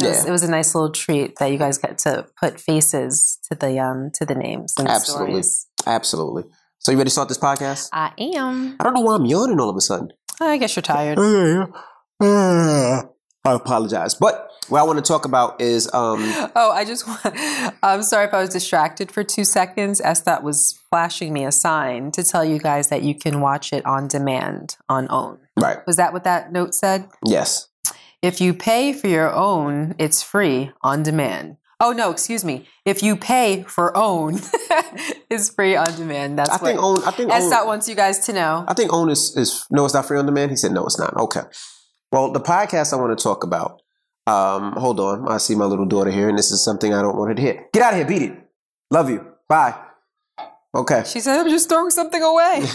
it, 0.00 0.06
was, 0.08 0.24
it 0.26 0.30
was 0.30 0.42
a 0.42 0.50
nice 0.50 0.74
little 0.74 0.90
treat 0.90 1.36
that 1.38 1.46
you 1.50 1.56
guys 1.58 1.78
got 1.78 1.96
to 1.98 2.26
put 2.38 2.60
faces 2.60 3.38
to 3.48 3.54
the 3.56 3.78
um, 3.80 4.10
to 4.14 4.26
the 4.26 4.34
names 4.34 4.74
Absolutely. 4.78 5.42
stories. 5.42 5.66
Absolutely. 5.86 6.44
So 6.78 6.92
you 6.92 6.98
ready 6.98 7.08
to 7.08 7.12
start 7.12 7.28
this 7.28 7.38
podcast? 7.38 7.88
I 7.92 8.12
am. 8.18 8.76
I 8.78 8.84
don't 8.84 8.92
know 8.94 9.00
why 9.00 9.14
I'm 9.14 9.24
yawning 9.24 9.58
all 9.60 9.70
of 9.70 9.76
a 9.76 9.80
sudden. 9.80 10.12
I 10.40 10.58
guess 10.58 10.76
you're 10.76 10.82
tired. 10.82 11.18
I 13.44 13.52
apologize. 13.54 14.14
But 14.14 14.50
what 14.68 14.80
I 14.80 14.82
want 14.84 14.98
to 14.98 15.04
talk 15.04 15.24
about 15.24 15.60
is 15.60 15.92
um 15.92 16.20
Oh, 16.54 16.70
I 16.72 16.84
just 16.84 17.06
want, 17.06 17.20
I'm 17.82 18.02
sorry 18.02 18.26
if 18.26 18.34
I 18.34 18.40
was 18.40 18.50
distracted 18.50 19.10
for 19.10 19.24
two 19.24 19.44
seconds. 19.44 20.00
Estat 20.00 20.42
was 20.42 20.78
flashing 20.90 21.32
me 21.32 21.44
a 21.44 21.52
sign 21.52 22.12
to 22.12 22.22
tell 22.22 22.44
you 22.44 22.58
guys 22.58 22.88
that 22.88 23.02
you 23.02 23.14
can 23.14 23.40
watch 23.40 23.72
it 23.72 23.84
on 23.84 24.08
demand 24.08 24.76
on 24.88 25.08
OWN. 25.10 25.38
right. 25.60 25.78
Was 25.86 25.96
that 25.96 26.12
what 26.12 26.24
that 26.24 26.52
note 26.52 26.74
said? 26.74 27.08
Yes. 27.24 27.68
If 28.22 28.40
you 28.40 28.54
pay 28.54 28.92
for 28.92 29.08
your 29.08 29.32
own, 29.34 29.96
it's 29.98 30.22
free 30.22 30.70
on 30.82 31.02
demand. 31.02 31.56
Oh 31.80 31.90
no, 31.90 32.12
excuse 32.12 32.44
me. 32.44 32.68
If 32.84 33.02
you 33.02 33.16
pay 33.16 33.64
for 33.64 33.96
own, 33.96 34.34
it's 35.28 35.50
free 35.50 35.74
on 35.74 35.92
demand. 35.96 36.38
That's 36.38 36.50
I 36.50 36.58
think 36.58 36.80
what 36.80 37.00
own 37.00 37.04
I 37.04 37.10
think 37.10 37.32
own, 37.32 37.40
Estat 37.40 37.66
wants 37.66 37.88
you 37.88 37.96
guys 37.96 38.20
to 38.26 38.32
know. 38.32 38.64
I 38.68 38.74
think 38.74 38.92
own 38.92 39.10
is, 39.10 39.36
is 39.36 39.66
no, 39.68 39.84
it's 39.84 39.94
not 39.94 40.06
free 40.06 40.16
on 40.16 40.26
demand. 40.26 40.52
He 40.52 40.56
said 40.56 40.70
no, 40.70 40.86
it's 40.86 41.00
not. 41.00 41.16
Okay. 41.16 41.40
Well, 42.12 42.30
the 42.30 42.40
podcast 42.40 42.92
I 42.92 42.96
want 42.96 43.18
to 43.18 43.22
talk 43.22 43.42
about. 43.42 43.80
Um, 44.26 44.72
hold 44.72 45.00
on. 45.00 45.26
I 45.28 45.38
see 45.38 45.54
my 45.54 45.64
little 45.64 45.86
daughter 45.86 46.10
here, 46.10 46.28
and 46.28 46.38
this 46.38 46.52
is 46.52 46.62
something 46.62 46.92
I 46.94 47.02
don't 47.02 47.16
want 47.16 47.30
her 47.30 47.34
to 47.34 47.42
hear. 47.42 47.66
Get 47.72 47.82
out 47.82 47.94
of 47.94 47.98
here, 47.98 48.06
beat 48.06 48.30
it. 48.30 48.38
Love 48.90 49.10
you. 49.10 49.26
Bye. 49.48 49.74
Okay. 50.74 51.02
She 51.06 51.20
said, 51.20 51.40
I'm 51.40 51.48
just 51.48 51.68
throwing 51.68 51.90
something 51.90 52.22
away. 52.22 52.64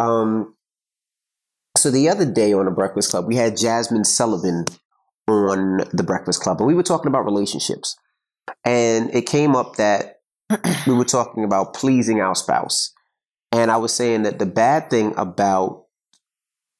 Um, 0.00 0.54
so 1.76 1.90
the 1.90 2.08
other 2.08 2.24
day 2.24 2.54
on 2.54 2.64
the 2.64 2.70
Breakfast 2.70 3.10
Club, 3.10 3.26
we 3.26 3.36
had 3.36 3.52
Jazmine 3.52 4.06
Sullivan 4.06 4.64
on 5.28 5.82
the 5.92 6.02
Breakfast 6.02 6.42
Club, 6.42 6.58
and 6.58 6.66
we 6.66 6.74
were 6.74 6.82
talking 6.82 7.08
about 7.08 7.26
relationships. 7.26 7.96
And 8.64 9.14
it 9.14 9.26
came 9.26 9.54
up 9.54 9.76
that 9.76 10.20
we 10.86 10.94
were 10.94 11.04
talking 11.04 11.44
about 11.44 11.74
pleasing 11.74 12.20
our 12.20 12.34
spouse. 12.34 12.94
And 13.52 13.70
I 13.70 13.76
was 13.76 13.94
saying 13.94 14.22
that 14.22 14.38
the 14.38 14.46
bad 14.46 14.88
thing 14.88 15.12
about 15.18 15.84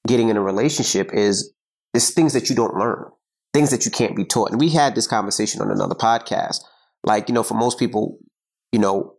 getting 0.07 0.29
in 0.29 0.37
a 0.37 0.43
relationship 0.43 1.11
is 1.13 1.53
is 1.95 2.11
things 2.11 2.33
that 2.33 2.49
you 2.49 2.57
don't 2.57 2.77
learn, 2.77 3.05
things 3.53 3.71
that 3.71 3.85
you 3.85 3.91
can't 3.91 4.17
be 4.17 4.25
taught. 4.25 4.51
And 4.51 4.61
we 4.61 4.69
had 4.69 4.95
this 4.95 5.07
conversation 5.07 5.61
on 5.61 5.71
another 5.71 5.95
podcast. 5.95 6.61
Like, 7.03 7.29
you 7.29 7.35
know, 7.35 7.43
for 7.43 7.55
most 7.55 7.79
people, 7.79 8.19
you 8.73 8.79
know, 8.79 9.15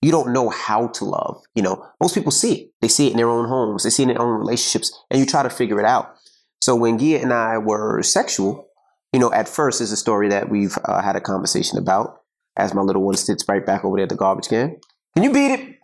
you 0.00 0.10
don't 0.10 0.32
know 0.32 0.48
how 0.48 0.88
to 0.88 1.04
love. 1.04 1.42
You 1.54 1.62
know, 1.62 1.84
most 2.00 2.14
people 2.14 2.30
see 2.30 2.54
it. 2.54 2.70
They 2.80 2.88
see 2.88 3.08
it 3.08 3.10
in 3.10 3.16
their 3.16 3.28
own 3.28 3.48
homes. 3.48 3.82
They 3.82 3.90
see 3.90 4.04
it 4.04 4.08
in 4.08 4.14
their 4.14 4.22
own 4.22 4.38
relationships, 4.38 4.96
and 5.10 5.18
you 5.18 5.26
try 5.26 5.42
to 5.42 5.50
figure 5.50 5.80
it 5.80 5.86
out. 5.86 6.14
So 6.62 6.76
when 6.76 6.98
Gia 6.98 7.20
and 7.20 7.32
I 7.32 7.58
were 7.58 8.02
sexual, 8.02 8.68
you 9.12 9.20
know, 9.20 9.32
at 9.32 9.48
first 9.48 9.80
is 9.80 9.92
a 9.92 9.96
story 9.96 10.28
that 10.28 10.48
we've 10.48 10.78
uh, 10.84 11.02
had 11.02 11.16
a 11.16 11.20
conversation 11.20 11.78
about. 11.78 12.20
As 12.56 12.74
my 12.74 12.82
little 12.82 13.02
one 13.02 13.16
sits 13.16 13.44
right 13.48 13.64
back 13.64 13.84
over 13.84 13.96
there 13.96 14.04
at 14.04 14.08
the 14.08 14.16
garbage 14.16 14.48
can. 14.48 14.80
Can 15.14 15.24
you 15.24 15.32
beat 15.32 15.52
it? 15.52 15.76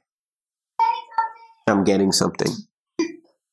I'm 1.68 1.85
getting 1.85 2.12
something. 2.12 2.52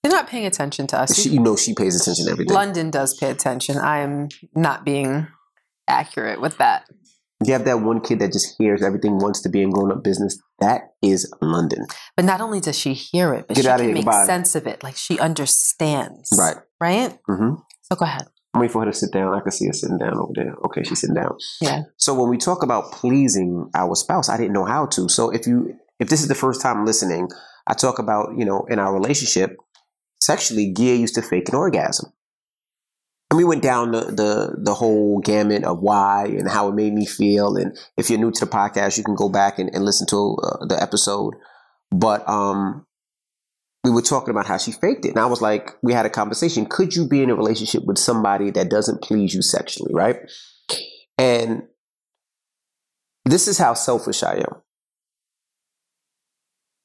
You're 0.03 0.11
not 0.13 0.27
paying 0.27 0.45
attention 0.45 0.87
to 0.87 0.99
us. 0.99 1.15
She, 1.15 1.29
you 1.29 1.39
know, 1.39 1.55
she 1.55 1.75
pays 1.75 1.99
attention 1.99 2.27
every 2.27 2.45
day. 2.45 2.53
London 2.53 2.89
does 2.89 3.15
pay 3.17 3.29
attention. 3.29 3.77
I 3.77 3.99
am 3.99 4.29
not 4.55 4.83
being 4.83 5.27
accurate 5.87 6.41
with 6.41 6.57
that. 6.57 6.85
You 7.45 7.53
have 7.53 7.65
that 7.65 7.81
one 7.81 8.01
kid 8.01 8.19
that 8.19 8.31
just 8.31 8.55
hears 8.57 8.83
everything, 8.83 9.17
wants 9.17 9.41
to 9.41 9.49
be 9.49 9.61
in 9.61 9.71
grown 9.71 9.91
up 9.91 10.03
business. 10.03 10.39
That 10.59 10.81
is 11.01 11.31
London. 11.41 11.85
But 12.15 12.25
not 12.25 12.41
only 12.41 12.59
does 12.59 12.77
she 12.77 12.93
hear 12.93 13.33
it, 13.33 13.47
but 13.47 13.55
Get 13.55 13.63
she 13.63 13.67
can 13.67 13.79
here, 13.79 13.93
make 13.93 14.05
goodbye. 14.05 14.25
sense 14.25 14.55
of 14.55 14.67
it. 14.67 14.83
Like 14.83 14.95
she 14.95 15.19
understands. 15.19 16.29
Right. 16.37 16.57
Right? 16.79 17.17
hmm 17.27 17.55
So 17.83 17.95
go 17.95 18.05
ahead. 18.05 18.27
I'm 18.53 18.61
waiting 18.61 18.73
for 18.73 18.83
her 18.85 18.91
to 18.91 18.97
sit 18.97 19.11
down. 19.11 19.33
I 19.33 19.39
can 19.39 19.51
see 19.51 19.65
her 19.67 19.73
sitting 19.73 19.97
down 19.97 20.17
over 20.17 20.33
there. 20.35 20.53
Okay, 20.65 20.83
she's 20.83 21.01
sitting 21.01 21.15
down. 21.15 21.37
Yeah. 21.61 21.83
So 21.97 22.13
when 22.19 22.29
we 22.29 22.37
talk 22.37 22.63
about 22.63 22.91
pleasing 22.91 23.69
our 23.75 23.95
spouse, 23.95 24.29
I 24.29 24.37
didn't 24.37 24.53
know 24.53 24.65
how 24.65 24.87
to. 24.87 25.09
So 25.09 25.29
if 25.29 25.47
you 25.47 25.75
if 25.99 26.09
this 26.09 26.21
is 26.21 26.27
the 26.27 26.35
first 26.35 26.61
time 26.61 26.85
listening, 26.85 27.29
I 27.67 27.73
talk 27.73 27.97
about, 27.99 28.37
you 28.37 28.45
know, 28.45 28.65
in 28.69 28.77
our 28.77 28.93
relationship, 28.93 29.55
sexually, 30.21 30.73
Gia 30.73 30.95
used 30.95 31.15
to 31.15 31.21
fake 31.21 31.49
an 31.49 31.55
orgasm. 31.55 32.13
And 33.29 33.37
we 33.37 33.45
went 33.45 33.63
down 33.63 33.91
the, 33.91 34.01
the 34.01 34.55
the 34.57 34.73
whole 34.73 35.19
gamut 35.19 35.63
of 35.63 35.79
why 35.79 36.25
and 36.25 36.49
how 36.49 36.67
it 36.67 36.75
made 36.75 36.93
me 36.93 37.05
feel. 37.05 37.55
And 37.55 37.77
if 37.95 38.09
you're 38.09 38.19
new 38.19 38.31
to 38.31 38.45
the 38.45 38.51
podcast, 38.51 38.97
you 38.97 39.05
can 39.05 39.15
go 39.15 39.29
back 39.29 39.57
and, 39.57 39.73
and 39.73 39.85
listen 39.85 40.05
to 40.07 40.37
uh, 40.43 40.65
the 40.65 40.81
episode. 40.81 41.35
But 41.91 42.27
um, 42.27 42.85
we 43.85 43.91
were 43.91 44.01
talking 44.01 44.31
about 44.31 44.47
how 44.47 44.57
she 44.57 44.73
faked 44.73 45.05
it. 45.05 45.11
And 45.11 45.19
I 45.19 45.27
was 45.27 45.41
like, 45.41 45.77
we 45.81 45.93
had 45.93 46.05
a 46.05 46.09
conversation. 46.09 46.65
Could 46.65 46.93
you 46.93 47.07
be 47.07 47.23
in 47.23 47.29
a 47.29 47.35
relationship 47.35 47.85
with 47.85 47.97
somebody 47.97 48.51
that 48.51 48.69
doesn't 48.69 49.01
please 49.01 49.33
you 49.33 49.41
sexually, 49.41 49.93
right? 49.93 50.17
And 51.17 51.63
this 53.23 53.47
is 53.47 53.57
how 53.57 53.75
selfish 53.75 54.23
I 54.23 54.35
am. 54.35 54.61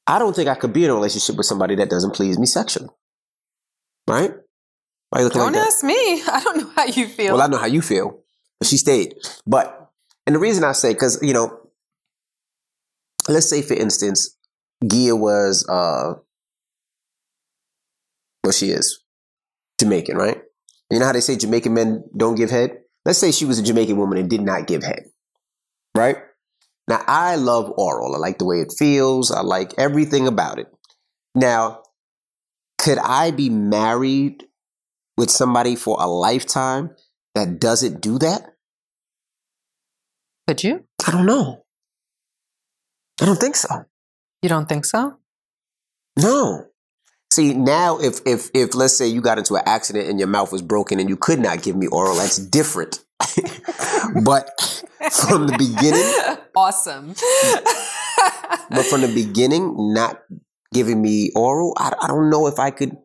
I 0.07 0.17
don't 0.17 0.35
think 0.35 0.47
I 0.47 0.55
could 0.55 0.71
be 0.71 0.85
in 0.85 0.91
a 0.91 0.95
relationship 0.95 1.35
with 1.35 1.45
somebody 1.45 1.75
that 1.75 1.89
doesn't 1.89 2.15
please 2.15 2.39
me 2.39 2.45
sexually. 2.45 2.89
Right? 4.07 4.31
Why 5.09 5.19
you 5.19 5.25
looking 5.25 5.39
Don't 5.39 5.53
like 5.53 5.61
that? 5.61 5.67
ask 5.67 5.83
me. 5.83 5.93
I 6.31 6.41
don't 6.43 6.57
know 6.57 6.71
how 6.75 6.85
you 6.85 7.07
feel. 7.07 7.33
Well, 7.33 7.41
I 7.41 7.47
know 7.47 7.57
how 7.57 7.65
you 7.65 7.81
feel. 7.81 8.19
But 8.59 8.67
she 8.67 8.77
stayed. 8.77 9.15
But, 9.45 9.89
and 10.25 10.35
the 10.35 10.39
reason 10.39 10.63
I 10.63 10.71
say, 10.71 10.93
because, 10.93 11.19
you 11.21 11.33
know, 11.33 11.67
let's 13.27 13.49
say 13.49 13.61
for 13.61 13.73
instance, 13.73 14.35
Gia 14.85 15.15
was 15.15 15.67
uh 15.67 16.13
well 18.43 18.51
she 18.51 18.69
is 18.69 19.03
Jamaican, 19.79 20.17
right? 20.17 20.41
You 20.89 20.99
know 20.99 21.05
how 21.05 21.11
they 21.11 21.19
say 21.19 21.35
Jamaican 21.35 21.73
men 21.73 22.03
don't 22.15 22.35
give 22.35 22.49
head? 22.49 22.79
Let's 23.05 23.19
say 23.19 23.31
she 23.31 23.45
was 23.45 23.59
a 23.59 23.63
Jamaican 23.63 23.97
woman 23.97 24.17
and 24.17 24.29
did 24.29 24.41
not 24.41 24.67
give 24.67 24.83
head. 24.83 25.03
Right? 25.95 26.17
Now 26.87 27.03
I 27.07 27.35
love 27.35 27.71
oral. 27.77 28.15
I 28.15 28.19
like 28.19 28.37
the 28.37 28.45
way 28.45 28.61
it 28.61 28.73
feels. 28.77 29.31
I 29.31 29.41
like 29.41 29.73
everything 29.77 30.27
about 30.27 30.59
it. 30.59 30.67
Now, 31.35 31.81
could 32.77 32.97
I 32.97 33.31
be 33.31 33.49
married 33.49 34.45
with 35.17 35.29
somebody 35.29 35.75
for 35.75 35.97
a 35.99 36.07
lifetime 36.07 36.91
that 37.35 37.59
doesn't 37.59 38.01
do 38.01 38.19
that? 38.19 38.53
Could 40.47 40.63
you? 40.63 40.85
I 41.05 41.11
don't 41.11 41.25
know. 41.25 41.63
I 43.21 43.25
don't 43.25 43.39
think 43.39 43.55
so. 43.55 43.85
You 44.41 44.49
don't 44.49 44.69
think 44.69 44.85
so? 44.85 45.17
No. 46.17 46.67
See, 47.31 47.53
now 47.53 47.99
if 47.99 48.21
if 48.25 48.49
if 48.53 48.73
let's 48.73 48.97
say 48.97 49.07
you 49.07 49.21
got 49.21 49.37
into 49.37 49.55
an 49.55 49.63
accident 49.65 50.09
and 50.09 50.19
your 50.19 50.29
mouth 50.29 50.51
was 50.51 50.61
broken 50.61 50.99
and 50.99 51.09
you 51.09 51.17
could 51.17 51.39
not 51.39 51.61
give 51.61 51.75
me 51.75 51.87
oral, 51.87 52.15
that's 52.15 52.37
different. 52.37 53.03
but 54.23 54.49
from 55.11 55.47
the 55.47 55.55
beginning, 55.57 56.37
awesome. 56.55 57.09
but 58.69 58.85
from 58.85 59.01
the 59.01 59.11
beginning, 59.13 59.93
not 59.93 60.21
giving 60.77 61.01
me 61.01 61.31
oral, 61.35 61.73
I, 61.77 61.91
I 61.99 62.07
don't 62.07 62.29
know 62.29 62.45
if 62.47 62.59
I 62.59 62.69
could. 62.69 62.95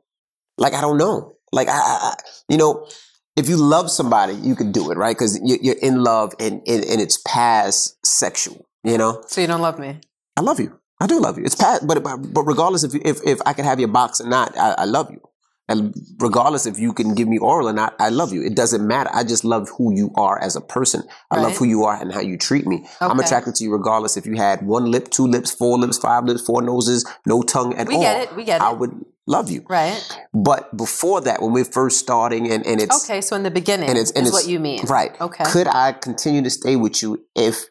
Like, 0.58 0.74
I 0.74 0.82
don't 0.82 0.98
know. 0.98 1.36
Like, 1.52 1.68
I, 1.68 1.72
I 1.72 2.14
you 2.48 2.58
know, 2.58 2.86
if 3.34 3.48
you 3.48 3.56
love 3.56 3.90
somebody, 3.90 4.34
you 4.34 4.54
can 4.54 4.72
do 4.72 4.90
it, 4.90 4.98
right? 4.98 5.16
Because 5.16 5.40
you're, 5.42 5.58
you're 5.62 5.80
in 5.80 6.02
love 6.04 6.34
and, 6.38 6.60
and 6.66 6.84
and 6.84 7.00
it's 7.00 7.18
past 7.26 7.96
sexual. 8.04 8.66
You 8.84 8.98
know, 8.98 9.22
so 9.26 9.40
you 9.40 9.46
don't 9.46 9.62
love 9.62 9.78
me. 9.78 10.00
I 10.36 10.42
love 10.42 10.60
you. 10.60 10.78
I 11.00 11.06
do 11.06 11.18
love 11.18 11.38
you. 11.38 11.44
It's 11.44 11.54
past, 11.54 11.86
but 11.86 12.02
but 12.04 12.42
regardless 12.42 12.84
if 12.84 12.94
if 12.94 13.20
if 13.24 13.40
I 13.46 13.54
can 13.54 13.64
have 13.64 13.80
your 13.80 13.88
box 13.88 14.20
or 14.20 14.28
not, 14.28 14.56
I, 14.58 14.74
I 14.78 14.84
love 14.84 15.10
you. 15.10 15.20
And 15.68 15.94
regardless 16.18 16.66
if 16.66 16.78
you 16.78 16.92
can 16.92 17.14
give 17.14 17.28
me 17.28 17.38
oral 17.38 17.68
or 17.68 17.72
not, 17.72 17.94
I 17.98 18.08
love 18.08 18.32
you. 18.32 18.42
It 18.42 18.54
doesn't 18.54 18.86
matter. 18.86 19.10
I 19.12 19.24
just 19.24 19.44
love 19.44 19.70
who 19.78 19.94
you 19.94 20.10
are 20.16 20.38
as 20.42 20.56
a 20.56 20.60
person. 20.60 21.02
I 21.30 21.40
love 21.40 21.56
who 21.56 21.64
you 21.64 21.84
are 21.84 21.98
and 21.98 22.12
how 22.12 22.20
you 22.20 22.36
treat 22.36 22.66
me. 22.66 22.86
I'm 23.00 23.18
attracted 23.20 23.54
to 23.56 23.64
you 23.64 23.72
regardless 23.72 24.16
if 24.16 24.26
you 24.26 24.34
had 24.36 24.66
one 24.66 24.90
lip, 24.90 25.08
two 25.10 25.26
lips, 25.26 25.50
four 25.52 25.78
lips, 25.78 25.98
five 25.98 26.24
lips, 26.24 26.42
four 26.42 26.62
noses, 26.62 27.06
no 27.26 27.42
tongue 27.42 27.74
at 27.74 27.86
We 27.88 27.94
all. 27.94 28.02
get 28.02 28.22
it. 28.22 28.36
We 28.36 28.44
get 28.44 28.60
it. 28.60 28.64
I 28.64 28.72
would 28.72 29.04
love 29.26 29.50
you. 29.50 29.64
Right. 29.68 30.02
But 30.34 30.76
before 30.76 31.20
that, 31.22 31.40
when 31.40 31.52
we're 31.52 31.64
first 31.64 32.00
starting 32.00 32.50
and, 32.50 32.66
and 32.66 32.80
it's 32.80 33.04
Okay. 33.08 33.20
So 33.20 33.36
in 33.36 33.44
the 33.44 33.50
beginning, 33.50 33.88
and 33.88 33.96
it's 33.96 34.10
and 34.10 34.24
is 34.24 34.30
it's 34.30 34.34
what 34.42 34.50
you 34.50 34.58
mean, 34.58 34.84
right. 34.86 35.18
Okay. 35.20 35.44
Could 35.44 35.68
I 35.68 35.92
continue 35.92 36.42
to 36.42 36.50
stay 36.50 36.76
with 36.76 37.02
you 37.02 37.24
if 37.36 37.64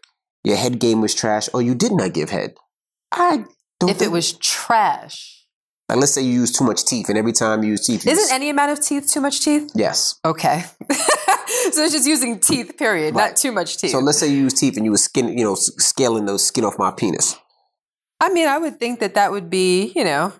your 0.44 0.56
head 0.56 0.80
game 0.80 1.02
was 1.02 1.14
trash 1.14 1.50
or 1.54 1.62
you 1.62 1.76
did 1.76 1.92
not 1.92 2.14
give 2.14 2.30
head? 2.30 2.56
I 3.12 3.44
don't 3.80 3.90
if 3.90 4.02
it 4.02 4.12
was 4.12 4.34
trash, 4.34 5.41
like 5.92 6.00
let's 6.00 6.14
say 6.14 6.22
you 6.22 6.32
use 6.34 6.52
too 6.52 6.64
much 6.64 6.86
teeth 6.86 7.10
and 7.10 7.18
every 7.18 7.34
time 7.34 7.64
you 7.64 7.72
use 7.72 7.86
teeth 7.86 8.06
you 8.06 8.12
isn't 8.12 8.26
s- 8.26 8.32
any 8.32 8.50
amount 8.50 8.72
of 8.72 8.80
teeth 8.80 9.10
too 9.12 9.20
much 9.22 9.42
teeth? 9.42 9.70
yes. 9.76 10.20
Okay. 10.26 10.64
so 10.90 11.84
it's 11.84 11.92
just 11.94 12.08
using 12.08 12.40
teeth. 12.40 12.78
Period. 12.78 13.14
Right. 13.16 13.30
Not 13.30 13.36
too 13.36 13.52
much 13.52 13.78
teeth. 13.78 13.92
So 13.92 14.00
let's 14.00 14.18
say 14.18 14.28
you 14.28 14.38
use 14.38 14.54
teeth 14.54 14.78
and 14.78 14.86
you 14.86 14.92
were 14.92 14.98
skin, 14.98 15.38
you 15.38 15.44
know, 15.44 15.56
scaling 15.56 16.26
those 16.26 16.46
skin 16.46 16.64
off 16.64 16.80
my 16.80 16.92
penis. 16.92 17.38
I 18.20 18.30
mean, 18.32 18.48
I 18.48 18.58
would 18.58 18.80
think 18.80 19.00
that 19.02 19.16
that 19.16 19.32
would 19.32 19.50
be, 19.50 19.92
you 19.96 20.04
know, 20.04 20.32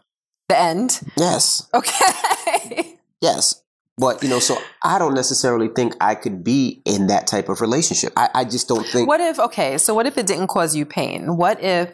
the 0.48 0.58
end. 0.58 1.02
Yes, 1.18 1.68
Okay. 1.74 2.98
yes. 3.22 3.62
But 3.98 4.24
you 4.24 4.30
know, 4.30 4.40
so 4.40 4.58
I 4.82 4.98
don't 5.00 5.14
necessarily 5.14 5.68
think 5.68 5.96
I 6.02 6.16
could 6.16 6.44
be 6.44 6.82
in 6.86 7.08
that 7.08 7.28
type 7.28 7.50
of 7.50 7.62
relationship. 7.62 8.14
I, 8.16 8.30
I 8.34 8.44
just 8.46 8.68
don't 8.68 8.86
think 8.88 9.08
what 9.08 9.20
if? 9.20 9.38
Okay. 9.40 9.78
So 9.78 9.94
what 9.94 10.06
if 10.08 10.18
it 10.18 10.26
didn't 10.28 10.48
cause 10.48 10.76
you 10.76 10.86
pain? 10.86 11.36
What 11.38 11.62
if? 11.62 11.94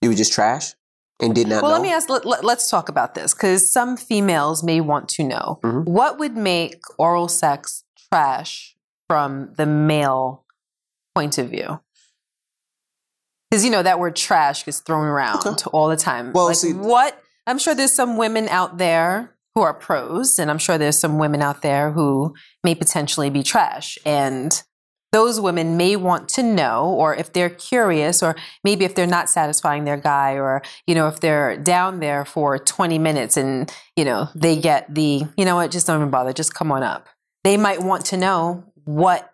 it 0.00 0.08
was 0.08 0.16
just 0.16 0.32
trash 0.32 0.74
and 1.20 1.34
did 1.34 1.48
not 1.48 1.62
Well, 1.62 1.70
know. 1.70 1.76
let 1.78 1.82
me 1.82 1.92
ask. 1.92 2.08
Let, 2.08 2.44
us 2.44 2.68
talk 2.70 2.88
about 2.88 3.14
this 3.14 3.34
because 3.34 3.72
some 3.72 3.96
females 3.96 4.62
may 4.62 4.80
want 4.80 5.08
to 5.10 5.24
know 5.24 5.58
Mhm. 5.62 5.84
what 5.86 6.18
would 6.18 6.36
make 6.36 6.82
oral 6.98 7.28
sex 7.28 7.84
trash 8.12 8.76
from 9.08 9.52
the 9.56 9.66
male 9.66 10.44
point 11.14 11.38
of 11.38 11.48
view. 11.50 11.80
Because 13.50 13.64
you 13.64 13.70
know 13.70 13.82
that 13.82 14.00
word 14.00 14.16
trash 14.16 14.64
gets 14.64 14.80
thrown 14.80 15.06
around 15.06 15.46
Okay. 15.46 15.64
all 15.72 15.88
the 15.88 15.96
time. 15.96 16.32
Well, 16.32 16.46
like 16.46 16.56
see- 16.56 16.72
what? 16.72 17.16
I'm 17.46 17.58
sure 17.58 17.74
there's 17.74 17.92
some 17.92 18.16
women 18.16 18.48
out 18.48 18.78
there 18.78 19.36
who 19.54 19.60
are 19.62 19.74
pros, 19.74 20.38
and 20.40 20.50
I'm 20.50 20.58
sure 20.58 20.78
there's 20.78 20.98
some 20.98 21.18
women 21.18 21.40
out 21.42 21.62
there 21.62 21.92
who 21.92 22.34
may 22.64 22.74
potentially 22.74 23.30
be 23.30 23.42
trash. 23.44 23.98
And 24.04 24.60
those 25.14 25.40
women 25.40 25.76
may 25.76 25.94
want 25.94 26.28
to 26.36 26.42
know, 26.42 26.86
or 26.86 27.14
if 27.14 27.32
they're 27.32 27.48
curious, 27.70 28.20
or 28.20 28.34
maybe 28.64 28.84
if 28.84 28.96
they're 28.96 29.06
not 29.18 29.30
satisfying 29.30 29.84
their 29.84 29.96
guy, 29.96 30.32
or 30.32 30.60
you 30.88 30.94
know, 30.96 31.06
if 31.06 31.20
they're 31.20 31.56
down 31.56 32.00
there 32.00 32.24
for 32.24 32.58
20 32.58 32.98
minutes 32.98 33.36
and 33.36 33.72
you 33.96 34.04
know 34.04 34.28
they 34.34 34.56
get 34.56 34.92
the, 34.92 35.22
you 35.38 35.44
know 35.44 35.54
what, 35.54 35.70
just 35.70 35.86
don't 35.86 35.98
even 36.00 36.10
bother, 36.10 36.32
just 36.32 36.52
come 36.52 36.72
on 36.72 36.82
up. 36.82 37.06
They 37.44 37.56
might 37.56 37.80
want 37.80 38.04
to 38.06 38.16
know 38.16 38.64
what 38.84 39.30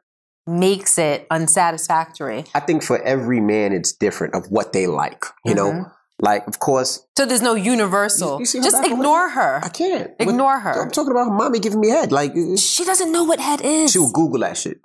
makes 0.46 0.98
it 0.98 1.26
unsatisfactory. 1.30 2.44
I 2.54 2.60
think 2.60 2.82
for 2.82 3.00
every 3.02 3.40
man, 3.40 3.72
it's 3.72 3.92
different 3.92 4.34
of 4.34 4.50
what 4.50 4.72
they 4.72 4.86
like. 4.86 5.24
You 5.46 5.54
know, 5.54 5.70
Mhm. 5.72 5.90
like 6.20 6.46
of 6.46 6.58
course 6.58 7.06
So 7.16 7.24
there's 7.24 7.42
no 7.42 7.54
universal. 7.54 8.32
You- 8.40 8.46
you 8.54 8.62
just 8.62 8.84
ignore 8.84 9.28
her. 9.30 9.60
I 9.62 9.68
can't 9.68 10.10
Ignore 10.18 10.58
her. 10.60 10.82
I'm 10.82 10.90
talking 10.90 11.12
about 11.12 11.26
her 11.30 11.32
mommy 11.42 11.58
giving 11.58 11.80
me 11.80 11.88
head. 11.88 12.12
Like 12.12 12.32
She 12.56 12.84
doesn't 12.84 13.12
know 13.12 13.24
what 13.24 13.40
head 13.40 13.60
is. 13.62 13.92
she'll 13.92 14.10
Google 14.12 14.40
that 14.40 14.56
shit. 14.58 14.78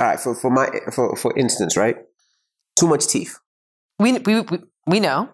All 0.00 0.06
right, 0.06 0.18
for 0.18 0.34
for 0.34 0.50
my 0.50 0.68
for 0.92 1.14
for 1.16 1.36
instance, 1.36 1.76
right? 1.76 1.96
Too 2.76 2.86
much 2.88 3.06
teeth. 3.06 3.38
We, 3.98 4.12
we, 4.18 4.40
we, 4.40 4.58
we 4.86 5.00
know. 5.00 5.28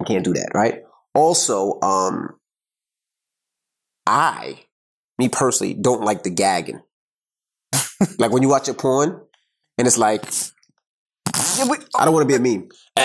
I 0.00 0.04
can't 0.04 0.24
do 0.24 0.32
that, 0.34 0.50
right? 0.54 0.82
Also, 1.14 1.80
um, 1.80 2.36
I, 4.06 4.60
me 5.18 5.28
personally, 5.28 5.74
don't 5.74 6.02
like 6.02 6.22
the 6.22 6.30
gagging. 6.30 6.80
like 8.18 8.30
when 8.30 8.42
you 8.42 8.48
watch 8.48 8.68
a 8.68 8.74
porn, 8.74 9.20
and 9.76 9.86
it's 9.88 9.98
like, 9.98 10.24
I 11.34 12.04
don't 12.04 12.14
want 12.14 12.28
to 12.28 12.28
be 12.28 12.34
a 12.36 12.38
meme. 12.56 12.68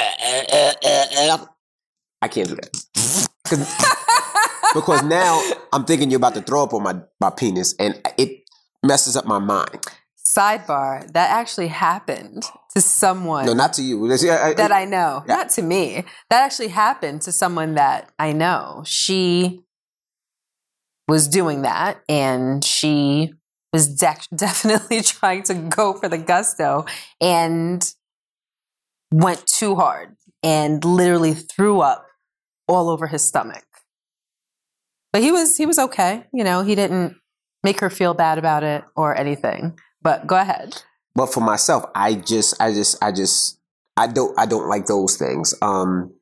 I 2.21 2.27
can't 2.29 2.47
do 2.49 2.55
that. 2.55 2.69
'Cause- 3.45 4.73
because 4.75 5.01
now 5.03 5.41
I'm 5.73 5.85
thinking 5.85 6.11
you're 6.11 6.17
about 6.17 6.35
to 6.35 6.41
throw 6.41 6.61
up 6.63 6.73
on 6.73 6.83
my, 6.83 6.99
my 7.19 7.29
penis, 7.31 7.73
and 7.79 7.99
it 8.17 8.43
messes 8.83 9.15
up 9.17 9.25
my 9.25 9.39
mind. 9.39 9.79
Sidebar, 10.35 11.11
that 11.13 11.29
actually 11.29 11.67
happened 11.67 12.43
to 12.73 12.81
someone 12.81 13.45
No, 13.45 13.53
not 13.53 13.73
to 13.73 13.81
you. 13.81 14.11
I- 14.11 14.49
I- 14.49 14.53
that 14.53 14.71
I 14.71 14.85
know. 14.85 15.23
Yeah. 15.27 15.35
Not 15.35 15.49
to 15.51 15.61
me. 15.61 16.03
That 16.29 16.43
actually 16.43 16.67
happened 16.69 17.21
to 17.23 17.31
someone 17.31 17.75
that 17.75 18.11
I 18.19 18.33
know. 18.33 18.83
She 18.85 19.61
was 21.07 21.27
doing 21.27 21.61
that 21.61 22.01
and 22.09 22.63
she 22.63 23.33
was 23.71 23.99
dec 23.99 24.25
definitely 24.35 25.01
trying 25.01 25.43
to 25.43 25.53
go 25.53 25.93
for 25.93 26.09
the 26.09 26.17
gusto 26.17 26.85
and 27.21 27.93
went 29.11 29.45
too 29.47 29.75
hard 29.75 30.15
and 30.43 30.83
literally 30.83 31.33
threw 31.33 31.79
up 31.79 32.05
all 32.67 32.89
over 32.89 33.07
his 33.07 33.23
stomach. 33.23 33.63
But 35.13 35.21
he 35.21 35.31
was 35.31 35.55
he 35.55 35.65
was 35.65 35.79
okay, 35.79 36.25
you 36.33 36.43
know, 36.43 36.63
he 36.63 36.75
didn't 36.75 37.15
make 37.63 37.79
her 37.79 37.89
feel 37.89 38.13
bad 38.13 38.37
about 38.37 38.63
it 38.63 38.83
or 38.95 39.15
anything. 39.17 39.79
But 40.01 40.27
go 40.27 40.35
ahead. 40.37 40.81
but 41.15 41.27
for 41.33 41.41
myself, 41.41 41.83
I 41.95 42.13
just, 42.15 42.53
I 42.61 42.71
just, 42.73 43.03
I 43.03 43.11
just, 43.11 43.59
I 43.97 44.07
don't, 44.07 44.37
I 44.39 44.45
don't 44.45 44.67
like 44.69 44.85
those 44.85 45.17
things. 45.17 45.55
Um, 45.61 46.13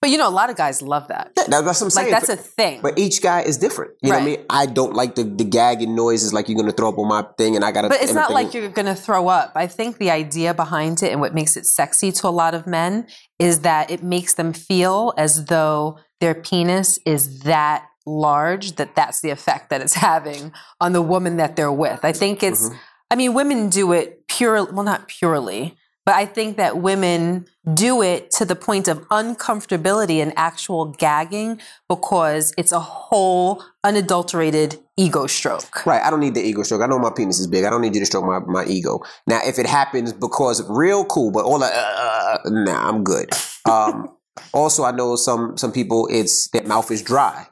But 0.00 0.08
you 0.08 0.16
know, 0.16 0.26
a 0.26 0.32
lot 0.32 0.48
of 0.48 0.56
guys 0.56 0.80
love 0.80 1.08
that. 1.08 1.32
yeah, 1.36 1.44
that's 1.60 1.80
what 1.80 1.82
I'm 1.82 1.90
saying. 1.90 2.10
Like 2.10 2.22
that's 2.26 2.30
a 2.30 2.42
thing. 2.42 2.80
But 2.80 2.98
each 2.98 3.20
guy 3.20 3.42
is 3.42 3.58
different. 3.58 3.92
You 4.02 4.08
know 4.10 4.16
what 4.16 4.22
I 4.22 4.26
mean? 4.26 4.44
I 4.48 4.64
don't 4.64 4.94
like 4.94 5.14
the, 5.16 5.24
the 5.24 5.44
gagging 5.44 5.94
noises 5.94 6.32
like 6.32 6.48
you're 6.48 6.56
gonna 6.56 6.72
throw 6.72 6.88
up 6.88 6.96
on 6.98 7.06
my 7.08 7.22
thing 7.36 7.54
and 7.56 7.62
I 7.64 7.70
gotta 7.70 7.88
But 7.90 8.00
it's 8.00 8.14
not 8.14 8.32
like 8.32 8.54
you're 8.54 8.70
going 8.70 8.86
to 8.86 8.94
throw 8.94 9.28
up. 9.28 9.52
I 9.54 9.66
think 9.66 9.98
the 9.98 10.10
idea 10.10 10.54
behind 10.54 11.02
it 11.02 11.12
and 11.12 11.20
what 11.20 11.34
makes 11.34 11.54
it 11.58 11.66
sexy 11.66 12.10
to 12.12 12.28
a 12.28 12.30
lot 12.30 12.54
of 12.54 12.66
men 12.66 13.06
is 13.38 13.60
that 13.60 13.90
it 13.90 14.02
makes 14.02 14.32
them 14.34 14.54
feel 14.54 15.12
as 15.18 15.44
though 15.44 15.98
their 16.20 16.34
penis 16.34 16.98
is 17.04 17.40
that 17.40 17.84
large 18.06 18.76
that 18.76 18.96
that's 18.96 19.20
the 19.20 19.28
effect 19.28 19.68
that 19.68 19.82
it's 19.82 19.94
having 20.08 20.50
on 20.80 20.94
the 20.94 21.02
woman 21.02 21.36
that 21.36 21.56
they're 21.56 21.70
with. 21.70 22.00
I 22.04 22.12
think 22.12 22.42
it's 22.42 22.70
Mhm. 22.70 22.78
I 23.10 23.16
mean 23.16 23.34
women 23.34 23.68
do 23.68 23.92
it 23.92 24.26
pure 24.28 24.64
well 24.72 24.84
not 24.84 25.08
purely, 25.08 25.76
but 26.06 26.14
I 26.14 26.26
think 26.26 26.56
that 26.56 26.78
women 26.78 27.46
do 27.74 28.02
it 28.02 28.30
to 28.32 28.44
the 28.44 28.56
point 28.56 28.88
of 28.88 29.06
uncomfortability 29.08 30.22
and 30.22 30.32
actual 30.36 30.86
gagging 30.86 31.60
because 31.88 32.54
it's 32.56 32.72
a 32.72 32.80
whole 32.80 33.62
unadulterated 33.84 34.80
ego 34.96 35.26
stroke. 35.26 35.84
Right, 35.84 36.02
I 36.02 36.10
don't 36.10 36.20
need 36.20 36.34
the 36.34 36.42
ego 36.42 36.62
stroke. 36.62 36.82
I 36.82 36.86
know 36.86 36.98
my 36.98 37.12
penis 37.14 37.38
is 37.38 37.46
big. 37.46 37.64
I 37.64 37.70
don't 37.70 37.82
need 37.82 37.94
you 37.94 38.00
to 38.00 38.06
stroke 38.06 38.24
my, 38.24 38.38
my 38.40 38.64
ego. 38.64 39.00
Now, 39.26 39.40
if 39.44 39.58
it 39.58 39.66
happens 39.66 40.12
because 40.12 40.68
real 40.68 41.04
cool, 41.04 41.30
but 41.30 41.44
all 41.44 41.58
that, 41.58 41.72
uh, 41.72 42.38
nah, 42.48 42.88
I'm 42.88 43.04
good. 43.04 43.30
Um, 43.68 44.08
also, 44.52 44.84
I 44.84 44.92
know 44.92 45.16
some 45.16 45.56
some 45.56 45.72
people, 45.72 46.08
it's 46.10 46.48
their 46.48 46.64
mouth 46.64 46.90
is 46.90 47.02
dry. 47.02 47.46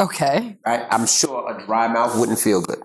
Okay. 0.00 0.58
Right, 0.66 0.86
I'm 0.90 1.06
sure 1.06 1.56
a 1.56 1.64
dry 1.64 1.86
mouth 1.86 2.18
wouldn't 2.18 2.38
feel 2.38 2.62
good. 2.62 2.82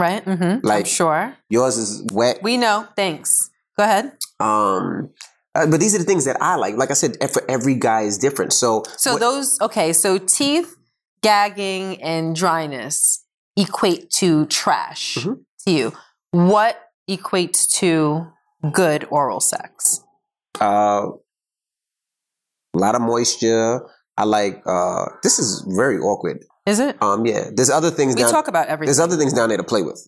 Right? 0.00 0.24
Mm-hmm. 0.24 0.42
I'm 0.42 0.60
Like- 0.62 0.86
sure. 0.86 1.34
Yours 1.50 1.76
is 1.76 2.02
wet. 2.12 2.40
We 2.42 2.56
know. 2.56 2.86
Thanks. 2.96 3.50
Go 3.76 3.84
ahead. 3.84 4.12
Um, 4.40 5.10
Uh, 5.54 5.66
but 5.66 5.80
these 5.80 5.94
are 5.94 5.98
the 5.98 6.04
things 6.04 6.24
that 6.24 6.36
I 6.40 6.54
like. 6.56 6.76
Like 6.76 6.90
I 6.90 6.94
said, 6.94 7.16
for 7.32 7.42
every 7.48 7.74
guy 7.74 8.02
is 8.02 8.18
different. 8.18 8.52
So, 8.52 8.84
So 8.96 9.18
those 9.18 9.58
okay, 9.60 9.92
so 9.92 10.18
teeth, 10.18 10.76
gagging, 11.22 12.00
and 12.02 12.36
dryness 12.36 13.24
equate 13.56 14.10
to 14.20 14.46
trash 14.46 15.16
Mhm. 15.18 15.40
to 15.64 15.70
you. 15.72 15.92
What 16.30 16.76
equates 17.10 17.66
to 17.80 18.26
good 18.72 19.06
oral 19.10 19.40
sex? 19.40 20.00
uh, 20.60 21.06
a 22.74 22.78
lot 22.78 22.94
of 22.94 23.00
moisture. 23.02 23.80
I 24.16 24.24
like. 24.24 24.62
Uh, 24.66 25.06
this 25.22 25.38
is 25.38 25.64
very 25.66 25.98
awkward. 25.98 26.44
Is 26.68 26.78
it? 26.80 27.02
Um, 27.02 27.24
yeah. 27.26 27.48
There's 27.54 27.70
other 27.70 27.90
things 27.90 28.14
We 28.14 28.22
down. 28.22 28.30
talk 28.30 28.46
about 28.48 28.66
everything, 28.68 28.88
there's 28.88 29.00
other 29.00 29.16
things 29.16 29.32
down 29.32 29.48
there 29.48 29.58
to 29.58 29.64
play 29.64 29.82
with. 29.82 30.06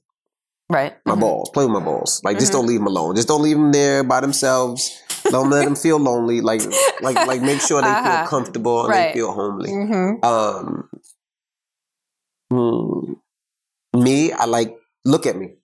right? 0.79 0.95
My 1.05 1.15
Mhm. 1.17 1.21
balls. 1.21 1.51
Play 1.51 1.65
with 1.65 1.73
my 1.75 1.81
balls. 1.91 2.21
Like 2.23 2.39
just 2.39 2.53
Mhm. 2.53 2.57
don't 2.57 2.67
leave 2.71 2.79
them 2.79 2.87
alone. 2.87 3.17
Just 3.17 3.27
don't 3.27 3.43
leave 3.43 3.57
them 3.57 3.73
there 3.73 4.05
by 4.05 4.21
themselves. 4.21 4.89
Don't 5.35 5.51
let 5.51 5.65
them 5.65 5.75
feel 5.75 5.99
lonely. 5.99 6.41
Like 6.43 6.63
like 7.03 7.17
like 7.27 7.43
make 7.43 7.61
sure 7.61 7.83
they 7.83 7.89
Uh-huh. 7.89 8.19
feel 8.19 8.29
comfortable 8.29 8.79
and 8.87 8.91
Right. 8.91 9.09
they 9.13 9.19
feel 9.19 9.33
homely. 9.33 9.71
Mhm. 9.71 10.25
Um, 10.25 10.89
hmm, 12.51 13.15
me, 13.99 14.33
I 14.33 14.45
like 14.47 14.77
look 15.05 15.27
at 15.27 15.37
me 15.37 15.55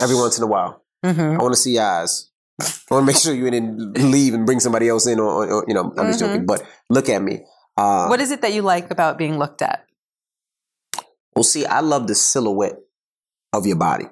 every 0.00 0.16
once 0.16 0.38
in 0.38 0.44
a 0.44 0.46
while. 0.48 0.82
Mhm. 1.04 1.38
I 1.38 1.42
want 1.42 1.52
to 1.54 1.60
see 1.60 1.72
your 1.74 1.84
eyes. 1.84 2.30
I 2.60 2.64
want 2.94 3.02
to 3.02 3.06
make 3.12 3.16
sure 3.16 3.34
you 3.34 3.50
didn't 3.50 3.98
leave 3.98 4.32
and 4.32 4.46
bring 4.46 4.60
somebody 4.60 4.88
else 4.88 5.06
in, 5.06 5.18
or, 5.18 5.26
or- 5.44 5.50
or, 5.60 5.64
you 5.68 5.74
know, 5.74 5.92
I'm 5.98 6.06
just 6.06 6.20
Mhm. 6.22 6.26
joking. 6.26 6.46
But 6.46 6.62
look 6.88 7.08
at 7.08 7.20
me. 7.22 7.44
Uh, 7.76 8.06
What 8.06 8.20
is 8.20 8.30
it 8.30 8.40
that 8.42 8.52
you 8.54 8.62
like 8.62 8.90
about 8.90 9.18
being 9.18 9.36
looked 9.38 9.60
at? 9.60 9.84
Well, 11.34 11.42
see, 11.42 11.64
I 11.66 11.80
love 11.80 12.06
the 12.06 12.14
silhouette 12.14 12.78
of 13.52 13.66
your 13.66 13.76
body. 13.76 14.06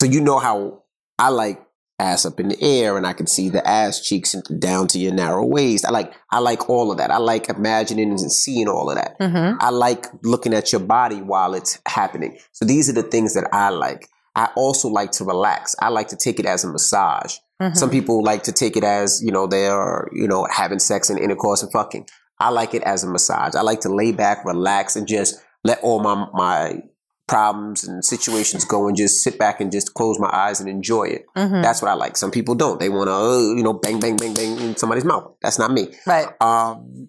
So 0.00 0.08
you 0.08 0.20
know 0.20 0.38
how 0.38 0.84
I 1.18 1.28
like 1.28 1.60
ass 1.98 2.24
up 2.24 2.40
in 2.40 2.48
the 2.48 2.62
air, 2.62 2.96
and 2.96 3.06
I 3.06 3.12
can 3.12 3.26
see 3.26 3.50
the 3.50 3.66
ass 3.66 4.00
cheeks 4.00 4.32
and 4.32 4.60
down 4.60 4.88
to 4.88 4.98
your 4.98 5.12
narrow 5.12 5.44
waist. 5.44 5.84
I 5.84 5.90
like, 5.90 6.14
I 6.30 6.38
like 6.38 6.70
all 6.70 6.90
of 6.90 6.96
that. 6.96 7.10
I 7.10 7.18
like 7.18 7.50
imagining 7.50 8.10
and 8.10 8.32
seeing 8.32 8.68
all 8.68 8.90
of 8.90 8.96
that. 8.96 9.16
hmm 9.20 9.58
I 9.60 9.68
like 9.70 10.06
looking 10.22 10.54
at 10.54 10.72
your 10.72 10.80
body 10.80 11.20
while 11.20 11.54
it's 11.54 11.78
happening. 11.86 12.38
So 12.52 12.64
these 12.64 12.88
are 12.88 12.94
the 12.94 13.02
things 13.02 13.34
that 13.34 13.48
I 13.52 13.68
like. 13.68 14.08
I 14.34 14.48
also 14.56 14.88
like 14.88 15.10
to 15.12 15.24
relax. 15.24 15.76
I 15.82 15.88
like 15.88 16.08
to 16.08 16.16
take 16.16 16.40
it 16.40 16.46
as 16.46 16.64
a 16.64 16.72
massage. 16.72 17.36
Mm-hmm. 17.60 17.74
Some 17.74 17.90
people 17.90 18.22
like 18.24 18.44
to 18.44 18.52
take 18.52 18.76
it 18.76 18.84
as, 18.84 19.22
you 19.22 19.32
know, 19.32 19.46
they're, 19.46 20.08
you 20.12 20.26
know, 20.26 20.46
having 20.50 20.78
sex 20.78 21.10
and 21.10 21.18
intercourse 21.18 21.62
and 21.62 21.70
fucking. 21.70 22.08
I 22.38 22.48
like 22.48 22.72
it 22.72 22.82
as 22.84 23.04
a 23.04 23.10
massage. 23.10 23.54
I 23.54 23.60
like 23.60 23.80
to 23.80 23.94
lay 23.94 24.12
back, 24.12 24.46
relax, 24.46 24.96
and 24.96 25.06
just 25.06 25.38
let 25.64 25.80
all 25.82 26.00
my 26.00 26.26
my 26.32 26.82
problems 27.28 27.84
and 27.86 28.04
situations 28.04 28.64
go 28.64 28.88
and 28.88 28.96
just 28.96 29.22
sit 29.22 29.38
back 29.38 29.60
and 29.60 29.70
just 29.70 29.94
close 29.94 30.18
my 30.18 30.28
eyes 30.32 30.58
and 30.58 30.68
enjoy 30.68 31.04
it. 31.04 31.26
hmm 31.36 31.62
That's 31.62 31.80
what 31.80 31.88
I 31.88 31.94
like. 31.94 32.16
Some 32.16 32.32
people 32.32 32.56
don't. 32.56 32.80
They 32.80 32.88
want 32.88 33.06
to, 33.06 33.12
uh, 33.14 33.38
you 33.56 33.62
know, 33.62 33.72
bang, 33.72 34.00
bang, 34.00 34.16
bang, 34.16 34.34
bang 34.34 34.58
in 34.58 34.76
somebody's 34.76 35.04
mouth. 35.04 35.32
That's 35.40 35.56
not 35.58 35.70
me. 35.70 35.94
Right. 36.06 36.26
Um, 36.42 37.08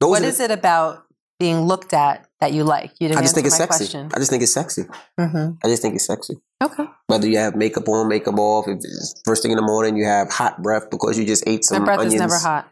those 0.00 0.10
What 0.10 0.22
the- 0.22 0.28
is 0.28 0.40
it 0.40 0.50
about 0.50 1.04
being 1.38 1.60
looked 1.60 1.92
at 1.94 2.26
that 2.40 2.52
you 2.52 2.64
like? 2.64 2.90
You 2.98 3.06
didn't 3.08 3.18
I 3.18 3.22
just 3.22 3.34
think 3.36 3.46
it's 3.46 3.56
sexy. 3.56 3.84
question. 3.84 4.10
I 4.12 4.18
just 4.18 4.30
think 4.30 4.42
it's 4.42 4.52
sexy. 4.52 4.82
hmm 5.16 5.50
I 5.62 5.68
just 5.68 5.82
think 5.82 5.94
it's 5.94 6.04
sexy. 6.06 6.34
Okay. 6.62 6.86
Whether 7.06 7.28
you 7.28 7.38
have 7.38 7.54
makeup 7.54 7.88
on, 7.88 8.08
makeup 8.08 8.38
off, 8.40 8.66
if 8.66 8.78
it's 8.78 9.14
first 9.24 9.42
thing 9.42 9.52
in 9.52 9.56
the 9.56 9.62
morning 9.62 9.96
you 9.96 10.04
have 10.04 10.32
hot 10.32 10.60
breath 10.62 10.90
because 10.90 11.16
you 11.16 11.24
just 11.24 11.44
ate 11.46 11.64
some 11.64 11.78
My 11.82 11.84
breath 11.84 11.98
onions. 12.00 12.14
is 12.14 12.20
never 12.20 12.38
hot. 12.38 12.68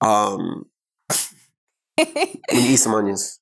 Um, 0.00 0.64
when 1.96 2.16
you 2.64 2.70
eat 2.72 2.76
some 2.76 2.94
onions, 2.94 3.38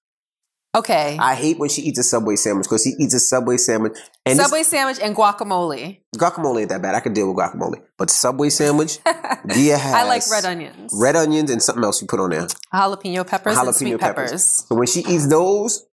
okay. 0.76 1.16
I 1.18 1.34
hate 1.34 1.58
when 1.58 1.68
she 1.68 1.82
eats 1.82 1.98
a 1.98 2.02
Subway 2.02 2.36
sandwich 2.36 2.64
because 2.66 2.82
she 2.82 2.90
eats 2.98 3.14
a 3.14 3.20
Subway 3.20 3.56
sandwich 3.56 3.96
and 4.24 4.38
Subway 4.38 4.62
sandwich 4.62 4.98
and 5.02 5.16
guacamole. 5.16 6.00
guacamole 6.16 6.60
ain't 6.60 6.68
that 6.70 6.82
bad. 6.82 6.94
I 6.94 7.00
could 7.00 7.14
deal 7.14 7.28
with 7.32 7.36
guacamole, 7.36 7.82
but 7.98 8.10
Subway 8.10 8.50
sandwich, 8.50 8.98
Dia 9.46 9.76
has 9.78 9.94
I 10.00 10.04
like 10.04 10.22
red 10.30 10.44
onions. 10.44 10.92
red 10.94 11.16
onions, 11.16 11.50
and 11.50 11.62
something 11.62 11.84
else 11.84 12.00
you 12.00 12.06
put 12.06 12.20
on 12.20 12.30
there. 12.30 12.46
jalapeno 12.72 13.26
peppers 13.26 13.56
and 13.56 13.68
Jalapeno 13.68 13.74
sweet 13.74 14.00
peppers. 14.00 14.30
peppers. 14.30 14.44
So 14.68 14.74
when 14.74 14.86
she 14.86 15.00
eats 15.00 15.28
those, 15.28 15.86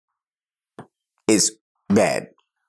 it's 1.29 1.53
bad. 1.89 2.29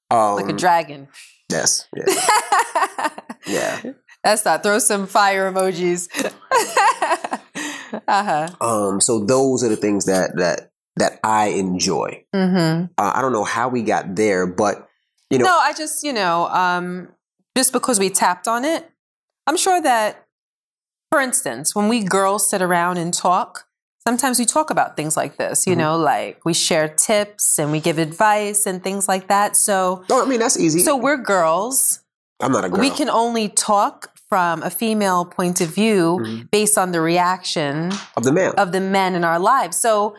Um, 0.10 0.36
like 0.36 0.50
a 0.50 0.54
dragon. 0.54 1.08
Yes, 1.50 1.88
yeah, 1.95 3.10
yeah. 3.47 3.82
That's 4.24 4.45
not. 4.45 4.62
Throw 4.63 4.80
some 4.80 5.08
fire 5.08 5.52
emojis. 5.52 6.08
uh 8.08 8.24
huh. 8.24 8.50
Um, 8.62 9.02
so 9.02 9.19
those 9.26 9.63
are 9.63 9.69
the 9.69 9.76
things 9.78 10.06
that 10.06 10.36
that 10.38 10.71
that 10.97 11.19
I 11.23 11.47
enjoy. 11.47 12.23
Mm-hmm. 12.36 12.86
Uh, 12.97 13.12
I 13.15 13.21
don't 13.21 13.32
know 13.34 13.43
how 13.43 13.69
we 13.69 13.82
got 13.84 14.15
there, 14.15 14.45
but 14.45 14.88
you 15.30 15.38
know, 15.38 15.45
No, 15.45 15.58
I 15.58 15.73
just 15.73 16.04
you 16.04 16.13
know, 16.13 16.47
um, 16.47 17.08
just 17.58 17.73
because 17.73 17.99
we 17.99 18.10
tapped 18.10 18.47
on 18.47 18.65
it, 18.65 18.89
I'm 19.47 19.58
sure 19.58 19.82
that, 19.82 20.25
for 21.12 21.19
instance, 21.21 21.75
when 21.75 21.88
we 21.88 22.04
girls 22.04 22.49
sit 22.49 22.62
around 22.62 22.97
and 22.97 23.13
talk, 23.13 23.67
sometimes 24.06 24.39
we 24.39 24.45
talk 24.45 24.69
about 24.69 24.95
things 24.95 25.15
like 25.15 25.38
this. 25.38 25.65
You 25.65 25.73
Mhm. 25.75 25.77
know, 25.80 25.97
like 25.97 26.43
we 26.45 26.54
share 26.54 26.88
tips 26.89 27.58
and 27.60 27.71
we 27.71 27.80
give 27.80 27.97
advice 27.97 28.65
and 28.65 28.84
things 28.84 29.08
like 29.08 29.27
that. 29.30 29.56
So, 29.56 30.04
no, 30.10 30.21
I 30.21 30.25
mean 30.25 30.39
that's 30.39 30.60
easy. 30.60 30.80
so 30.84 30.95
we're 30.97 31.17
girls. 31.17 31.99
I'm 32.41 32.51
not 32.51 32.65
a 32.65 32.69
girl. 32.69 32.80
We 32.80 32.89
can 32.89 33.10
only 33.10 33.49
talk 33.49 34.10
from 34.27 34.63
a 34.63 34.69
female 34.69 35.25
point 35.25 35.62
of 35.62 35.67
view 35.69 36.19
Mhm. 36.23 36.49
based 36.51 36.77
on 36.77 36.91
the 36.91 37.01
reaction 37.01 37.91
of 38.17 38.23
the 38.23 38.32
man. 38.32 38.54
of 38.58 38.71
the 38.71 38.80
men 38.80 39.13
in 39.15 39.23
our 39.23 39.38
lives. 39.39 39.77
So 39.77 40.15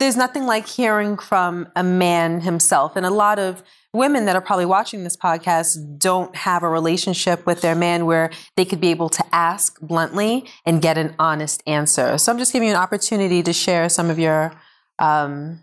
there's 0.00 0.16
nothing 0.16 0.46
like 0.46 0.66
hearing 0.66 1.16
from 1.18 1.68
a 1.76 1.84
man 1.84 2.40
himself. 2.40 2.96
And 2.96 3.06
a 3.06 3.10
lot 3.10 3.38
of 3.38 3.62
women 3.92 4.24
that 4.26 4.34
are 4.34 4.40
probably 4.40 4.64
watching 4.66 5.04
this 5.04 5.16
podcast 5.16 5.98
don't 5.98 6.34
have 6.34 6.62
a 6.62 6.68
relationship 6.68 7.44
with 7.46 7.60
their 7.60 7.74
man 7.74 8.06
where 8.06 8.30
they 8.56 8.64
could 8.64 8.80
be 8.80 8.88
able 8.88 9.08
to 9.10 9.24
ask 9.32 9.78
bluntly 9.80 10.46
and 10.64 10.80
get 10.80 10.96
an 10.96 11.14
honest 11.18 11.62
answer. 11.66 12.16
So 12.18 12.32
I'm 12.32 12.38
just 12.38 12.52
giving 12.52 12.68
you 12.68 12.74
an 12.74 12.80
opportunity 12.80 13.42
to 13.42 13.52
share 13.52 13.88
some 13.88 14.08
of 14.10 14.18
your 14.18 14.52
um, 14.98 15.60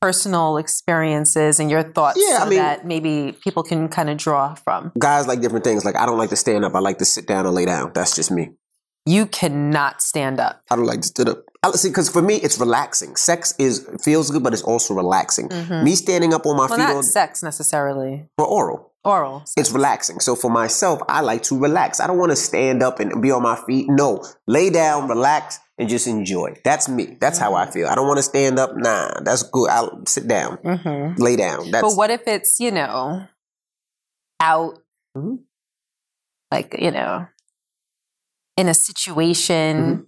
personal 0.00 0.56
experiences 0.56 1.60
and 1.60 1.70
your 1.70 1.82
thoughts 1.84 2.18
Yeah, 2.20 2.38
I 2.38 2.44
so 2.44 2.46
mean- 2.50 2.58
that 2.58 2.86
maybe 2.86 3.36
people 3.44 3.62
can 3.62 3.88
kind 3.88 4.10
of 4.10 4.16
draw 4.16 4.54
from. 4.54 4.92
Guys 4.98 5.26
like 5.28 5.40
different 5.40 5.64
things. 5.64 5.84
Like 5.84 5.96
I 5.96 6.06
don't 6.06 6.18
like 6.18 6.30
to 6.30 6.36
stand 6.36 6.64
up. 6.64 6.74
I 6.74 6.80
like 6.80 6.98
to 6.98 7.04
sit 7.04 7.26
down 7.26 7.46
and 7.46 7.54
lay 7.54 7.66
down. 7.66 7.92
That's 7.94 8.16
just 8.16 8.30
me. 8.30 8.50
You 9.06 9.26
cannot 9.26 10.00
stand 10.02 10.40
up. 10.40 10.62
I 10.70 10.76
don't 10.76 10.86
like 10.86 11.02
to 11.02 11.08
sit 11.16 11.28
up. 11.28 11.44
See, 11.74 11.88
because 11.90 12.08
for 12.08 12.20
me, 12.22 12.34
it's 12.36 12.58
relaxing. 12.58 13.14
Sex 13.14 13.54
is 13.58 13.88
feels 14.02 14.30
good, 14.32 14.42
but 14.42 14.52
it's 14.52 14.62
also 14.62 14.94
relaxing. 14.94 15.48
Mhm. 15.48 15.84
Me 15.84 15.94
standing 15.94 16.34
up 16.34 16.44
on 16.44 16.56
my 16.56 16.66
Well, 16.66 16.76
feet 16.76 16.82
not 16.84 16.96
on 16.96 17.02
sex 17.04 17.40
necessarily. 17.42 18.26
for 18.36 18.46
oral. 18.46 18.90
Oral. 19.04 19.44
It's 19.56 19.70
relaxing. 19.70 20.18
So 20.20 20.34
for 20.34 20.50
myself, 20.50 21.00
I 21.08 21.20
like 21.20 21.42
to 21.44 21.58
relax. 21.58 22.00
I 22.00 22.06
don't 22.08 22.18
want 22.18 22.30
to 22.32 22.36
stand 22.36 22.82
up 22.82 22.98
and 23.00 23.22
be 23.22 23.30
on 23.30 23.42
my 23.42 23.56
feet. 23.66 23.86
No, 23.88 24.24
lay 24.48 24.70
down, 24.70 25.08
relax, 25.08 25.60
and 25.78 25.88
just 25.88 26.06
enjoy. 26.08 26.54
That's 26.64 26.88
me. 26.88 27.16
That's 27.20 27.38
how 27.38 27.54
I 27.54 27.70
feel. 27.70 27.86
I 27.88 27.94
don't 27.94 28.06
want 28.08 28.18
to 28.18 28.22
stand 28.24 28.58
up. 28.58 28.72
Nah, 28.76 29.20
that's 29.22 29.44
good. 29.44 29.70
I'll 29.70 30.04
sit 30.06 30.26
down, 30.28 30.58
Mm-hmm. 30.64 31.20
lay 31.22 31.36
down. 31.36 31.70
That's 31.70 31.82
But 31.82 31.96
what 31.96 32.10
if 32.10 32.22
it's, 32.26 32.58
you 32.60 32.70
know, 32.72 33.22
out, 34.40 34.78
Mhm. 35.16 35.38
like, 36.52 36.74
you 36.78 36.90
know, 36.90 37.26
in 38.56 38.68
a 38.68 38.74
situation 38.74 39.76
Mm-hmm. 39.76 40.02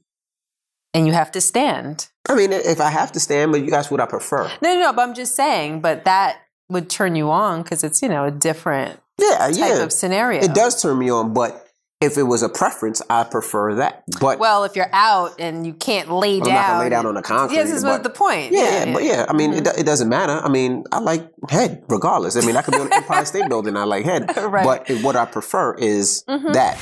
And 0.94 1.06
you 1.06 1.12
have 1.12 1.30
to 1.32 1.40
stand? 1.40 2.08
I 2.28 2.34
mean, 2.34 2.52
if 2.52 2.80
I 2.80 2.90
have 2.90 3.12
to 3.12 3.20
stand, 3.20 3.52
but 3.52 3.60
you 3.62 3.70
guys, 3.70 3.90
what 3.90 4.00
I 4.00 4.06
prefer. 4.06 4.50
No, 4.62 4.74
no, 4.74 4.80
no, 4.80 4.92
but 4.92 5.02
I'm 5.02 5.14
just 5.14 5.34
saying, 5.36 5.80
but 5.80 6.04
that 6.04 6.38
would 6.70 6.88
turn 6.88 7.14
you 7.16 7.30
on 7.30 7.62
because 7.62 7.84
it's, 7.84 8.00
you 8.00 8.08
know, 8.08 8.24
a 8.24 8.30
different 8.30 8.98
Yeah, 9.18 9.36
type 9.38 9.56
yeah. 9.56 9.82
of 9.82 9.92
scenario. 9.92 10.42
It 10.42 10.54
does 10.54 10.80
turn 10.80 10.98
me 10.98 11.10
on, 11.10 11.34
but 11.34 11.60
if 12.00 12.16
it 12.18 12.22
was 12.24 12.42
a 12.42 12.48
preference, 12.48 13.00
I 13.10 13.24
prefer 13.24 13.74
that. 13.76 14.04
But 14.20 14.38
Well, 14.38 14.64
if 14.64 14.74
you're 14.76 14.90
out 14.92 15.38
and 15.38 15.66
you 15.66 15.72
can't 15.74 16.10
lay 16.10 16.38
I'm 16.38 16.44
down. 16.44 16.54
not 16.54 16.78
lay 16.80 16.88
down 16.88 17.06
on 17.06 17.14
the 17.14 17.22
concrete. 17.22 17.56
Yes, 17.56 17.70
this 17.70 17.84
was 17.84 18.00
the 18.02 18.10
point. 18.10 18.52
Yeah, 18.52 18.84
yeah, 18.86 18.92
but 18.92 19.04
yeah, 19.04 19.26
I 19.28 19.32
mean, 19.34 19.52
Mhm. 19.52 19.58
it, 19.66 19.80
it 19.80 19.86
doesn't 19.86 20.08
matter. 20.08 20.40
I 20.42 20.48
mean, 20.48 20.84
I 20.92 20.98
like 21.00 21.30
head 21.50 21.82
regardless. 21.88 22.36
I 22.36 22.40
mean, 22.46 22.56
I 22.56 22.62
could 22.62 22.72
be 22.74 22.80
on 22.80 22.92
Empire 22.92 23.24
State 23.24 23.48
Building. 23.48 23.76
I 23.76 23.84
like 23.84 24.04
head, 24.04 24.34
Right. 24.36 24.64
but 24.64 24.88
it- 24.90 25.02
what 25.04 25.16
I 25.16 25.24
prefer 25.26 25.74
is 25.74 26.24
Mhm. 26.28 26.52
that. 26.54 26.78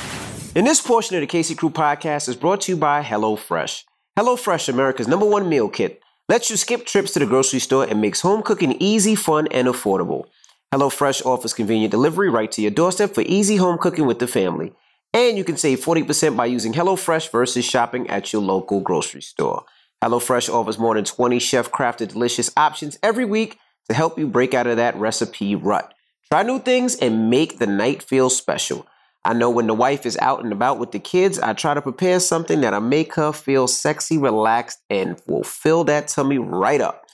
And 0.55 0.65
this 0.67 0.81
portion 0.81 1.15
of 1.15 1.21
the 1.21 1.27
Casey 1.27 1.55
Crew 1.55 1.69
podcast 1.69 2.27
is 2.29 2.35
brought 2.35 2.61
to 2.61 2.71
you 2.73 2.77
by 2.77 3.01
HelloFresh. 3.03 3.83
HelloFresh, 4.17 4.69
America's 4.69 5.07
number 5.07 5.25
one 5.25 5.49
meal 5.49 5.67
kit, 5.67 5.99
lets 6.29 6.51
you 6.51 6.55
skip 6.55 6.85
trips 6.85 7.13
to 7.13 7.19
the 7.19 7.25
grocery 7.25 7.59
store 7.59 7.85
and 7.85 7.99
makes 7.99 8.21
home 8.21 8.43
cooking 8.43 8.73
easy, 8.79 9.15
fun, 9.15 9.47
and 9.47 9.67
affordable. 9.67 10.25
HelloFresh 10.71 11.25
offers 11.25 11.53
convenient 11.53 11.89
delivery 11.89 12.29
right 12.29 12.51
to 12.51 12.61
your 12.61 12.69
doorstep 12.69 13.15
for 13.15 13.21
easy 13.21 13.55
home 13.55 13.79
cooking 13.79 14.05
with 14.05 14.19
the 14.19 14.27
family. 14.27 14.71
And 15.15 15.35
you 15.35 15.43
can 15.43 15.57
save 15.57 15.79
40% 15.79 16.37
by 16.37 16.45
using 16.45 16.73
HelloFresh 16.73 17.31
versus 17.31 17.65
shopping 17.65 18.07
at 18.07 18.31
your 18.31 18.43
local 18.43 18.81
grocery 18.81 19.21
store. 19.21 19.65
HelloFresh 20.03 20.47
offers 20.47 20.77
more 20.77 20.93
than 20.93 21.05
20 21.05 21.39
chef 21.39 21.71
crafted 21.71 22.09
delicious 22.09 22.51
options 22.55 22.99
every 23.01 23.25
week 23.25 23.57
to 23.89 23.95
help 23.95 24.19
you 24.19 24.27
break 24.27 24.53
out 24.53 24.67
of 24.67 24.77
that 24.77 24.95
recipe 24.95 25.55
rut. 25.55 25.91
Try 26.29 26.43
new 26.43 26.59
things 26.59 26.95
and 26.95 27.31
make 27.31 27.57
the 27.57 27.67
night 27.67 28.03
feel 28.03 28.29
special. 28.29 28.85
I 29.25 29.33
know 29.33 29.49
when 29.49 29.67
the 29.67 29.73
wife 29.73 30.05
is 30.05 30.17
out 30.17 30.43
and 30.43 30.51
about 30.51 30.79
with 30.79 30.91
the 30.91 30.99
kids, 30.99 31.39
I 31.39 31.53
try 31.53 31.73
to 31.73 31.81
prepare 31.81 32.19
something 32.19 32.61
that'll 32.61 32.81
make 32.81 33.15
her 33.15 33.31
feel 33.31 33.67
sexy, 33.67 34.17
relaxed, 34.17 34.79
and 34.89 35.21
will 35.27 35.43
fill 35.43 35.85
that 35.85 36.09
tummy 36.09 36.37
right 36.37 36.81
up. 36.81 37.05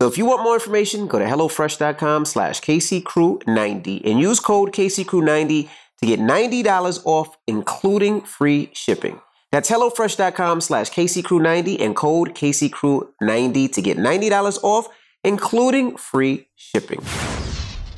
So 0.00 0.08
if 0.08 0.18
you 0.18 0.26
want 0.26 0.42
more 0.42 0.54
information, 0.54 1.06
go 1.06 1.18
to 1.18 1.24
HelloFresh.com 1.24 2.26
slash 2.26 2.60
KCCrew90 2.60 4.02
and 4.04 4.20
use 4.20 4.40
code 4.40 4.72
KCCrew90 4.72 5.70
to 6.00 6.06
get 6.06 6.20
$90 6.20 7.02
off, 7.06 7.36
including 7.46 8.20
free 8.20 8.70
shipping. 8.74 9.20
That's 9.50 9.70
HelloFresh.com 9.70 10.60
slash 10.60 10.90
KCCrew90 10.90 11.80
and 11.80 11.96
code 11.96 12.34
KCCrew90 12.34 13.72
to 13.72 13.80
get 13.80 13.96
$90 13.96 14.58
off, 14.62 14.88
including 15.22 15.96
free 15.96 16.48
shipping. 16.56 17.00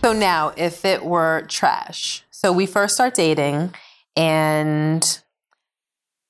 So 0.02 0.12
now, 0.12 0.52
if 0.56 0.84
it 0.84 1.04
were 1.04 1.44
trash, 1.48 2.24
so 2.30 2.52
we 2.52 2.66
first 2.66 2.94
start 2.94 3.14
dating, 3.14 3.74
and 4.16 5.20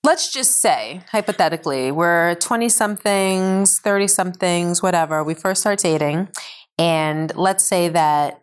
let's 0.03 0.33
just 0.33 0.63
say, 0.63 1.03
hypothetically, 1.13 1.93
we're 1.93 2.37
20 2.37 2.71
somethings, 2.71 3.79
30 3.81 4.09
somethings, 4.09 4.83
whatever. 4.83 5.23
We 5.23 5.35
first 5.35 5.61
start 5.61 5.81
dating, 5.81 6.29
and 6.79 7.35
let's 7.37 7.65
say 7.65 7.89
that 7.91 8.43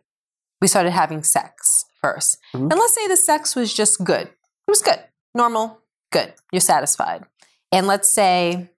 we 0.62 0.68
started 0.68 0.92
having 0.92 1.24
sex 1.24 1.86
1st 2.02 2.38
Mhm. 2.54 2.70
And 2.72 2.80
let's 2.80 2.94
say 2.94 3.08
the 3.08 3.18
sex 3.18 3.56
was 3.56 3.74
just 3.74 4.04
good. 4.04 4.28
It 4.28 4.70
was 4.70 4.82
good, 4.82 5.02
normal, 5.34 5.80
good. 6.12 6.34
You're 6.52 6.60
satisfied. 6.62 7.26
And 7.72 7.88
let's 7.88 8.14
say 8.14 8.70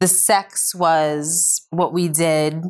the 0.00 0.08
sex 0.08 0.74
was 0.74 1.66
what 1.70 1.92
we 1.92 2.08
did 2.08 2.62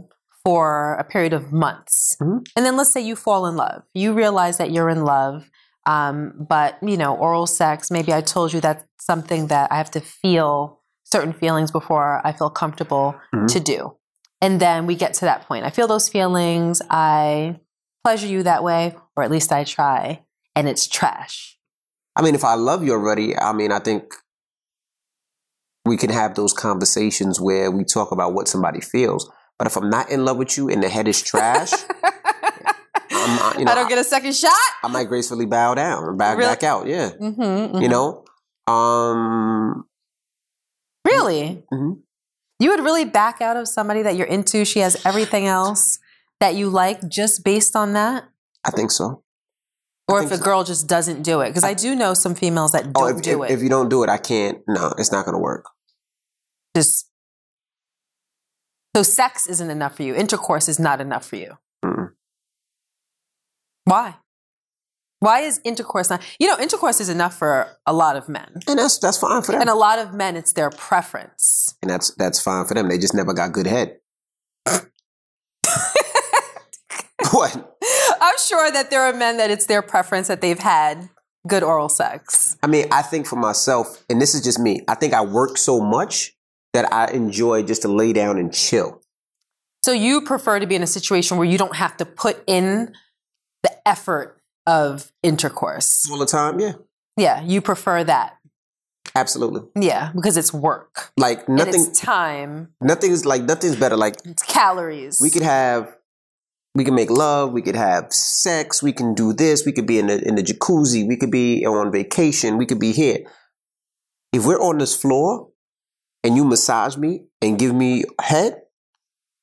for 0.45 0.95
a 0.95 1.05
period 1.05 1.33
of 1.33 1.53
months. 1.53 2.02
Mhm. 2.23 2.47
And 2.57 2.65
then 2.67 2.77
let's 2.77 2.93
say 2.93 3.01
you 3.01 3.17
fall 3.17 3.47
in 3.47 3.57
love. 3.57 3.83
You 3.95 4.13
realize 4.13 4.59
that 4.59 4.71
you're 4.71 4.89
in 4.89 5.05
love, 5.05 5.51
um, 5.87 6.33
but 6.49 6.79
you 6.83 6.97
know, 6.97 7.15
oral 7.17 7.47
sex. 7.47 7.91
Maybe 7.91 8.13
I 8.13 8.21
told 8.21 8.53
you 8.53 8.61
that's 8.61 8.85
something 9.01 9.49
that 9.49 9.71
I 9.73 9.77
have 9.77 9.91
to 9.93 10.01
feel 10.01 10.81
certain 11.05 11.33
feelings 11.33 11.71
before 11.71 12.21
I 12.25 12.33
feel 12.33 12.51
comfortable 12.51 13.15
Mhm. 13.35 13.49
to 13.53 13.61
do. 13.61 13.97
And 14.41 14.61
then 14.61 14.87
we 14.87 14.95
get 14.97 15.15
to 15.15 15.25
that 15.25 15.47
point. 15.47 15.65
I 15.65 15.71
feel 15.71 15.87
those 15.87 16.09
feelings. 16.09 16.81
I 16.91 17.61
pleasure 18.05 18.27
you 18.27 18.43
that 18.43 18.65
way, 18.65 18.97
or 19.17 19.23
at 19.23 19.31
least 19.31 19.53
I 19.53 19.65
try, 19.65 20.25
and 20.57 20.69
it's 20.69 20.87
trash. 20.89 21.59
I 22.17 22.23
mean, 22.23 22.35
if 22.35 22.45
I 22.45 22.55
love 22.55 22.83
you 22.85 22.93
already, 22.93 23.39
I 23.39 23.53
mean, 23.53 23.71
I 23.73 23.79
think 23.79 24.15
we 25.85 25.97
can 25.97 26.11
have 26.11 26.35
those 26.35 26.53
conversations 26.53 27.41
where 27.41 27.71
we 27.71 27.85
talk 27.85 28.11
about 28.13 28.35
what 28.35 28.49
somebody 28.49 28.81
feels. 28.81 29.31
But 29.63 29.71
if 29.71 29.77
I'm 29.77 29.91
not 29.91 30.11
in 30.11 30.25
love 30.25 30.39
with 30.39 30.57
you 30.59 30.69
and 30.69 30.83
the 30.83 30.89
head 30.89 31.07
is 31.07 31.23
trash, 31.23 31.71
I'm, 32.03 33.39
uh, 33.39 33.55
you 33.57 33.65
know, 33.65 33.71
I 33.71 33.77
don't 33.77 33.89
get 33.89 33.97
a 33.99 34.03
second 34.03 34.35
shot. 34.35 34.51
I 34.83 34.89
might 34.89 35.05
gracefully 35.07 35.47
bow 35.47 35.77
down 35.77 36.03
or 36.03 36.13
back 36.15 36.37
Really? 36.37 36.51
back 36.51 36.65
out. 36.65 36.89
Yeah, 36.89 37.11
Mm-hmm, 37.11 37.81
you 37.81 37.89
know. 37.89 38.25
Um, 38.67 39.85
really? 41.07 41.63
Mhm. 41.73 42.01
You 42.59 42.71
would 42.71 42.81
really 42.81 43.05
back 43.05 43.41
out 43.41 43.57
of 43.57 43.69
somebody 43.69 44.03
that 44.03 44.17
you're 44.17 44.27
into? 44.27 44.65
She 44.65 44.81
has 44.81 45.01
everything 45.07 45.47
else 45.47 46.01
that 46.41 46.57
you 46.57 46.69
like 46.69 47.09
just 47.09 47.45
based 47.45 47.77
on 47.77 47.93
that? 47.93 48.25
I 48.65 48.73
think 48.73 48.91
so. 48.91 49.23
Or 50.09 50.19
think 50.23 50.33
if 50.33 50.39
a 50.39 50.39
so. 50.39 50.45
girl 50.45 50.65
just 50.65 50.89
doesn't 50.89 51.23
do 51.23 51.41
it? 51.43 51.51
Because 51.51 51.63
I 51.63 51.75
do 51.75 51.95
know 51.95 52.15
some 52.15 52.35
females 52.35 52.73
that 52.73 52.87
Oh, 52.97 53.07
don't 53.07 53.19
if, 53.19 53.23
do 53.23 53.45
if, 53.45 53.51
it. 53.51 53.55
if 53.55 53.63
you 53.63 53.69
don't 53.69 53.89
do 53.89 54.03
it, 54.03 54.09
I 54.11 54.19
can't. 54.19 54.59
No, 54.67 54.93
it's 54.99 55.13
not 55.13 55.25
going 55.25 55.35
to 55.37 55.39
work. 55.41 55.67
just 56.77 57.09
so 58.95 59.03
sex 59.03 59.47
isn't 59.47 59.71
enough 59.71 59.97
for 59.97 60.03
you. 60.03 60.15
Intercourse 60.15 60.69
is 60.69 60.79
not 60.79 61.01
enough 61.01 61.25
for 61.27 61.37
you. 61.37 61.57
Mm. 61.85 62.11
Why? 63.85 64.17
Why 65.21 65.41
is 65.41 65.61
intercourse 65.65 66.11
not? 66.11 66.21
You 66.41 66.49
know, 66.49 66.59
intercourse 66.59 67.01
is 67.01 67.09
enough 67.09 67.35
for 67.39 67.69
a 67.87 67.93
lot 67.93 68.17
of 68.17 68.29
men, 68.29 68.61
And 68.67 68.79
that's 68.79 68.99
that's 68.99 69.19
fine 69.19 69.43
for 69.43 69.53
them. 69.53 69.61
and 69.61 69.71
a 69.71 69.75
lot 69.75 69.99
of 70.01 70.13
men, 70.15 70.37
it's 70.37 70.53
their 70.53 70.71
preference. 70.71 71.75
and 71.81 71.91
that's 71.91 72.13
that's 72.17 72.41
fine 72.41 72.67
for 72.67 72.75
them. 72.75 72.89
They 72.89 72.99
just 72.99 73.15
never 73.15 73.33
got 73.33 73.53
good 73.53 73.67
head. 73.67 73.99
what? 77.31 77.77
I'm 78.21 78.39
sure 78.39 78.71
that 78.73 78.91
there 78.91 79.03
are 79.03 79.13
men 79.13 79.37
that 79.37 79.51
it's 79.51 79.67
their 79.67 79.83
preference 79.83 80.29
that 80.29 80.41
they've 80.41 80.59
had 80.59 81.09
good 81.47 81.63
oral 81.63 81.89
sex. 81.89 82.57
I 82.63 82.67
mean, 82.67 82.87
I 82.93 83.03
think 83.03 83.27
for 83.27 83.37
myself, 83.37 84.05
and 84.09 84.21
this 84.21 84.35
is 84.35 84.43
just 84.43 84.59
me. 84.59 84.81
I 84.89 84.95
think 84.95 85.15
I 85.15 85.23
work 85.23 85.57
so 85.59 85.81
much 85.81 86.32
that 86.73 86.93
I 86.93 87.11
enjoy 87.13 87.63
just 87.63 87.83
to 87.83 87.89
lay 87.89 88.13
down 88.13 88.39
and 88.39 88.53
chill. 88.53 89.01
So 89.85 89.93
you 89.93 90.23
prefer 90.23 90.59
to 90.61 90.67
be 90.67 90.75
in 90.75 90.83
a 90.83 90.87
situation 90.87 91.37
where 91.37 91.47
you 91.47 91.59
don't 91.59 91.77
have 91.77 91.97
to 91.99 92.05
put 92.05 92.43
in 92.47 92.95
the 93.63 93.89
effort 93.89 94.41
of 94.67 95.11
intercourse. 95.23 96.09
all 96.11 96.19
the 96.19 96.27
time. 96.27 96.61
Yeah, 96.61 96.73
Yeah, 97.17 97.43
you 97.43 97.61
prefer 97.61 98.05
that. 98.05 98.39
absolutely. 99.17 99.63
Yeah, 99.75 100.13
because 100.15 100.37
it's 100.37 100.53
work. 100.55 101.11
Like 101.17 101.49
nothing. 101.49 101.75
it's 101.75 102.01
time. 102.01 102.69
Nothing 102.81 103.11
is 103.11 103.27
like 103.27 103.43
nothing's 103.43 103.77
better. 103.77 103.97
Like 103.97 104.17
It's 104.25 104.43
calories. 104.45 105.19
we 105.21 105.31
could 105.31 105.43
have, 105.43 105.97
we 106.75 106.85
can 106.85 106.95
make 106.95 107.11
love. 107.11 107.53
We 107.53 107.61
could 107.61 107.75
have 107.77 108.13
sex. 108.13 108.83
We 108.83 108.93
can 108.93 109.15
do 109.15 109.33
this. 109.33 109.67
We 109.67 109.73
could 109.73 109.87
be 109.87 109.99
in 109.99 110.07
the 110.07 110.27
in 110.27 110.37
the 110.37 110.43
jacuzzi. 110.43 111.07
We 111.07 111.17
could 111.17 111.31
be 111.33 111.67
on 111.67 111.91
vacation. 111.93 112.57
We 112.57 112.65
could 112.67 112.79
be 112.81 112.93
here. 112.93 113.19
If 114.33 114.47
we're 114.47 114.61
on 114.63 114.79
this 114.79 114.97
floor, 114.97 115.49
and 116.25 116.37
you 116.37 116.45
massage 116.45 116.97
me 116.97 117.25
and 117.41 117.59
give 117.59 117.75
me 117.75 118.05
head, 118.21 118.63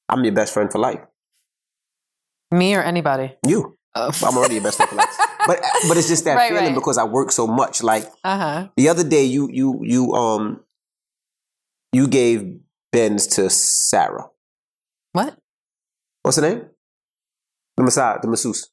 I'm 0.07 0.23
your 0.23 0.33
best 0.33 0.53
friend 0.53 0.71
for 0.71 0.79
life. 0.79 0.99
Me 2.51 2.75
or 2.75 2.81
anybody. 2.81 3.35
You. 3.47 3.77
Oh. 3.95 4.11
I'm 4.25 4.37
already 4.37 4.55
your 4.55 4.63
best 4.63 4.77
friend 4.77 4.89
for 4.89 4.95
life. 4.97 5.15
But 5.47 5.61
but 5.87 5.97
it's 5.97 6.07
just 6.09 6.25
that 6.25 6.35
Right, 6.35 6.49
feeling 6.49 6.65
right. 6.65 6.75
because 6.75 6.97
I 6.97 7.05
work 7.05 7.31
so 7.31 7.47
much. 7.47 7.81
Like 7.81 8.05
Uh 8.23 8.37
huh. 8.37 8.67
the 8.75 8.89
other 8.89 9.07
day, 9.07 9.23
you 9.23 9.49
you 9.51 9.79
you 9.83 10.13
um 10.13 10.59
you 11.93 12.07
gave 12.07 12.59
Benz 12.91 13.25
to 13.37 13.49
Sarah. 13.49 14.27
What? 15.13 15.37
What's 16.21 16.37
her 16.37 16.43
name? 16.43 16.65
The 17.77 17.83
massage, 17.83 18.19
the 18.21 18.27
masseuse. 18.27 18.69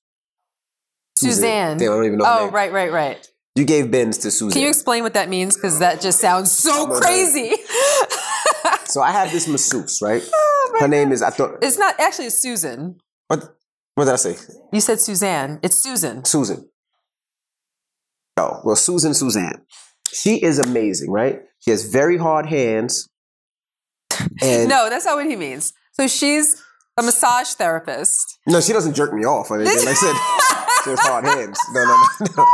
Suzanne. 1.16 1.79
Damn, 1.79 1.92
I 1.92 1.95
don't 1.95 2.05
even 2.05 2.19
know. 2.19 2.25
her 2.25 2.31
Oh, 2.40 2.51
right, 2.51 2.73
right, 2.73 2.92
right. 2.92 3.27
You 3.55 3.64
gave 3.64 3.90
Benz 3.90 4.19
to 4.19 4.31
Suzanne. 4.31 4.53
Can 4.53 4.62
you 4.62 4.69
explain 4.69 5.03
what 5.03 5.14
that 5.14 5.31
means? 5.31 5.55
Because 5.57 5.79
that 5.79 6.01
just 6.03 6.21
sounds 6.21 6.51
so 6.53 6.88
crazy. 7.01 7.53
so 8.96 9.02
I 9.02 9.11
have 9.12 9.30
this 9.30 9.46
masseuse, 9.46 10.00
right? 10.00 10.22
Oh, 10.68 10.78
Her 10.80 10.88
name 10.88 11.12
is 11.12 11.22
I 11.22 11.30
thought. 11.30 11.59
It's 11.62 11.78
not 11.78 11.94
actually 12.00 12.26
it's 12.26 12.42
Susan. 12.42 12.98
What 13.28 13.54
what 13.94 14.06
did 14.06 14.14
I 14.14 14.16
say? 14.16 14.35
You 14.72 14.80
said 14.80 15.00
Suzanne. 15.00 15.61
It's 15.62 15.76
Susan. 15.76 16.24
Susan. 16.24 16.68
Oh, 18.37 18.61
well, 18.64 18.74
Susan 18.74 19.14
Suzanne. 19.14 19.62
She 20.12 20.42
is 20.42 20.59
amazing, 20.59 21.12
right? 21.12 21.42
She 21.61 21.70
has 21.70 21.85
very 21.85 22.18
hard 22.18 22.46
hands. 22.46 23.09
And 24.42 24.68
No, 24.68 24.90
that's 24.90 25.04
not 25.04 25.14
what 25.16 25.26
he 25.26 25.37
means. 25.37 25.72
So 25.92 26.09
she's 26.09 26.61
a 26.98 27.02
massage 27.02 27.50
therapist. 27.50 28.38
no, 28.48 28.61
she 28.61 28.72
doesn't 28.72 28.94
jerk 28.94 29.12
me 29.14 29.24
off 29.24 29.50
or 29.50 29.61
anything. 29.61 29.78
Like 29.78 29.88
I 29.88 29.94
said, 29.94 30.14
she 30.85 30.90
has 30.90 31.00
hard 31.00 31.24
hands. 31.24 31.59
No, 31.72 31.85
no, 31.85 31.96
no. 32.20 32.26
no. 32.38 32.46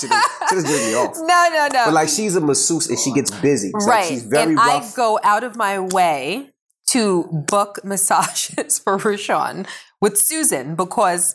She, 0.00 0.08
doesn't, 0.08 0.66
she 0.68 0.86
me 0.90 0.94
off. 0.94 1.14
No, 1.16 1.48
no, 1.52 1.68
no. 1.72 1.84
But 1.86 1.94
like 1.94 2.08
she's 2.08 2.36
a 2.36 2.40
masseuse 2.40 2.88
and 2.88 2.98
she 2.98 3.12
gets 3.12 3.30
busy. 3.30 3.70
Like 3.72 3.86
right. 3.86 4.06
she's 4.06 4.22
very 4.24 4.50
and 4.50 4.56
rough. 4.56 4.92
I 4.92 4.96
go 4.96 5.18
out 5.22 5.44
of 5.44 5.56
my 5.56 5.78
way 5.80 6.50
to 6.88 7.24
book 7.48 7.80
massages 7.84 8.78
for 8.78 8.96
RaShaun 8.98 9.66
with 10.00 10.18
Susan 10.18 10.74
because 10.76 11.34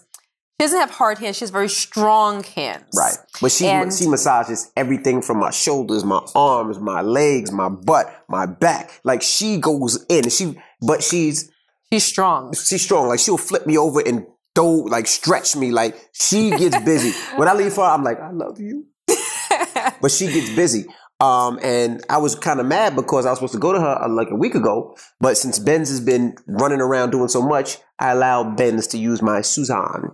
she 0.60 0.66
doesn't 0.66 0.80
have 0.80 0.92
hard 0.92 1.18
hands. 1.18 1.38
She 1.38 1.42
has 1.42 1.50
very 1.50 1.70
strong 1.70 2.44
hands. 2.44 2.86
Right. 2.96 3.18
But 3.42 3.52
she 3.52 3.68
And- 3.68 3.92
she 3.94 4.08
massages 4.08 4.72
everything 4.78 5.22
from 5.22 5.40
my 5.40 5.52
shoulders, 5.52 6.04
my 6.06 6.26
arms, 6.36 6.80
my 6.80 7.02
legs, 7.02 7.52
my 7.52 7.70
butt, 7.70 8.24
my 8.30 8.46
back. 8.46 9.02
Like 9.04 9.22
she 9.24 9.58
goes 9.58 10.06
in. 10.08 10.30
She 10.30 10.58
but 10.82 11.04
she's 11.04 11.50
She's 11.92 12.06
strong. 12.06 12.54
she's 12.54 12.82
strong. 12.82 13.10
Like 13.10 13.20
she'll 13.20 13.38
flip 13.38 13.68
me 13.68 13.78
over 13.78 14.00
and 14.00 14.26
throw 14.56 14.70
like 14.70 15.08
stretch 15.08 15.56
me. 15.56 15.72
Like 15.72 15.96
she 16.14 16.50
gets 16.52 16.80
busy. 16.82 17.12
when 17.38 17.48
I 17.48 17.54
leave 17.54 17.76
her, 17.76 17.84
I'm 17.84 18.04
like, 18.04 18.20
I 18.20 18.32
love 18.32 18.60
you. 18.60 18.86
but 20.02 20.12
she 20.12 20.28
gets 20.28 20.50
busy. 20.56 20.86
Um, 21.20 21.60
and 21.62 22.04
I 22.10 22.18
was 22.18 22.34
kind 22.34 22.60
of 22.60 22.66
mad 22.66 22.96
because 22.96 23.28
I 23.28 23.30
was 23.30 23.38
supposed 23.38 23.54
to 23.54 23.60
go 23.60 23.74
to 23.74 23.80
her 23.80 24.04
uh, 24.04 24.10
like 24.10 24.32
a 24.32 24.36
week 24.36 24.56
ago, 24.56 24.98
but 25.20 25.38
since 25.38 25.60
Benz 25.60 25.90
has 25.90 26.00
been 26.00 26.36
running 26.48 26.82
around 26.82 27.12
doing 27.12 27.28
so 27.28 27.44
much, 27.44 27.78
I 28.00 28.10
allowed 28.10 28.58
Benz 28.58 28.88
to 28.88 28.98
use 28.98 29.22
my 29.22 29.42
Suzanne. 29.42 30.12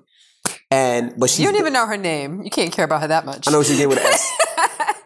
And 0.69 1.13
but 1.17 1.29
she 1.29 1.43
You 1.43 1.49
don't 1.49 1.59
even 1.61 1.71
know 1.71 1.87
her 1.87 1.95
name. 1.95 2.41
You 2.43 2.49
can't 2.49 2.73
care 2.73 2.83
about 2.83 3.01
her 3.01 3.07
that 3.07 3.25
much. 3.25 3.47
I 3.47 3.51
know 3.51 3.63
she 3.63 3.77
did 3.77 3.87
with 3.87 3.99
an 3.99 4.05
S. 4.05 4.37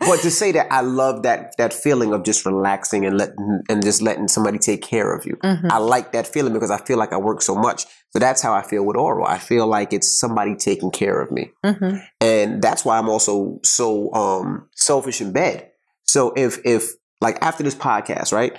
but 0.02 0.20
to 0.22 0.32
say 0.32 0.52
that 0.54 0.68
I 0.72 0.82
love 0.82 1.24
that 1.24 1.54
that 1.58 1.74
feeling 1.74 2.14
of 2.14 2.24
just 2.24 2.46
relaxing 2.46 3.06
and 3.06 3.18
letting 3.18 3.62
and 3.70 3.84
just 3.84 4.02
letting 4.02 4.28
somebody 4.28 4.58
take 4.58 4.82
care 4.82 5.14
of 5.14 5.26
you. 5.26 5.38
Mhm. 5.44 5.72
I 5.72 5.78
like 5.78 6.12
that 6.12 6.28
feeling 6.28 6.54
because 6.54 6.72
I 6.72 6.78
feel 6.78 6.98
like 6.98 7.14
I 7.14 7.18
work 7.18 7.42
so 7.42 7.56
much. 7.56 7.86
So 8.10 8.20
that's 8.20 8.42
how 8.42 8.54
I 8.54 8.62
feel 8.62 8.84
with 8.86 8.98
oral. 8.98 9.26
I 9.26 9.38
feel 9.38 9.68
like 9.68 9.94
it's 9.94 10.20
somebody 10.20 10.56
taking 10.56 10.92
care 10.92 11.22
of 11.22 11.32
me. 11.32 11.52
Mhm. 11.66 12.02
And 12.20 12.62
that's 12.62 12.84
why 12.84 12.98
I'm 12.98 13.10
also 13.10 13.60
so 13.64 14.12
um 14.14 14.68
selfish 14.76 15.22
in 15.22 15.32
bed. 15.32 15.70
So 16.08 16.34
if 16.36 16.60
if 16.66 16.92
like 17.22 17.38
after 17.42 17.64
this 17.64 17.76
podcast, 17.76 18.34
right? 18.34 18.54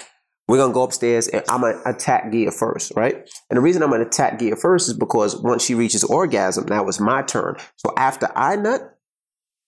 We're 0.48 0.58
gonna 0.58 0.72
go 0.74 0.82
upstairs 0.82 1.28
and 1.28 1.42
I'm 1.48 1.60
gonna 1.62 1.80
attack 1.86 2.30
Gia 2.32 2.50
first, 2.50 2.92
right? 2.96 3.16
And 3.48 3.56
the 3.56 3.60
reason 3.60 3.82
I'm 3.82 3.90
gonna 3.90 4.04
attack 4.06 4.38
Gia 4.40 4.56
first 4.56 4.88
is 4.88 4.94
because 4.94 5.40
once 5.40 5.64
she 5.64 5.74
reaches 5.74 6.02
orgasm, 6.04 6.66
now 6.68 6.86
it's 6.88 7.00
my 7.00 7.22
turn. 7.22 7.56
So 7.76 7.94
after 7.96 8.28
I 8.34 8.56
nut, 8.56 8.82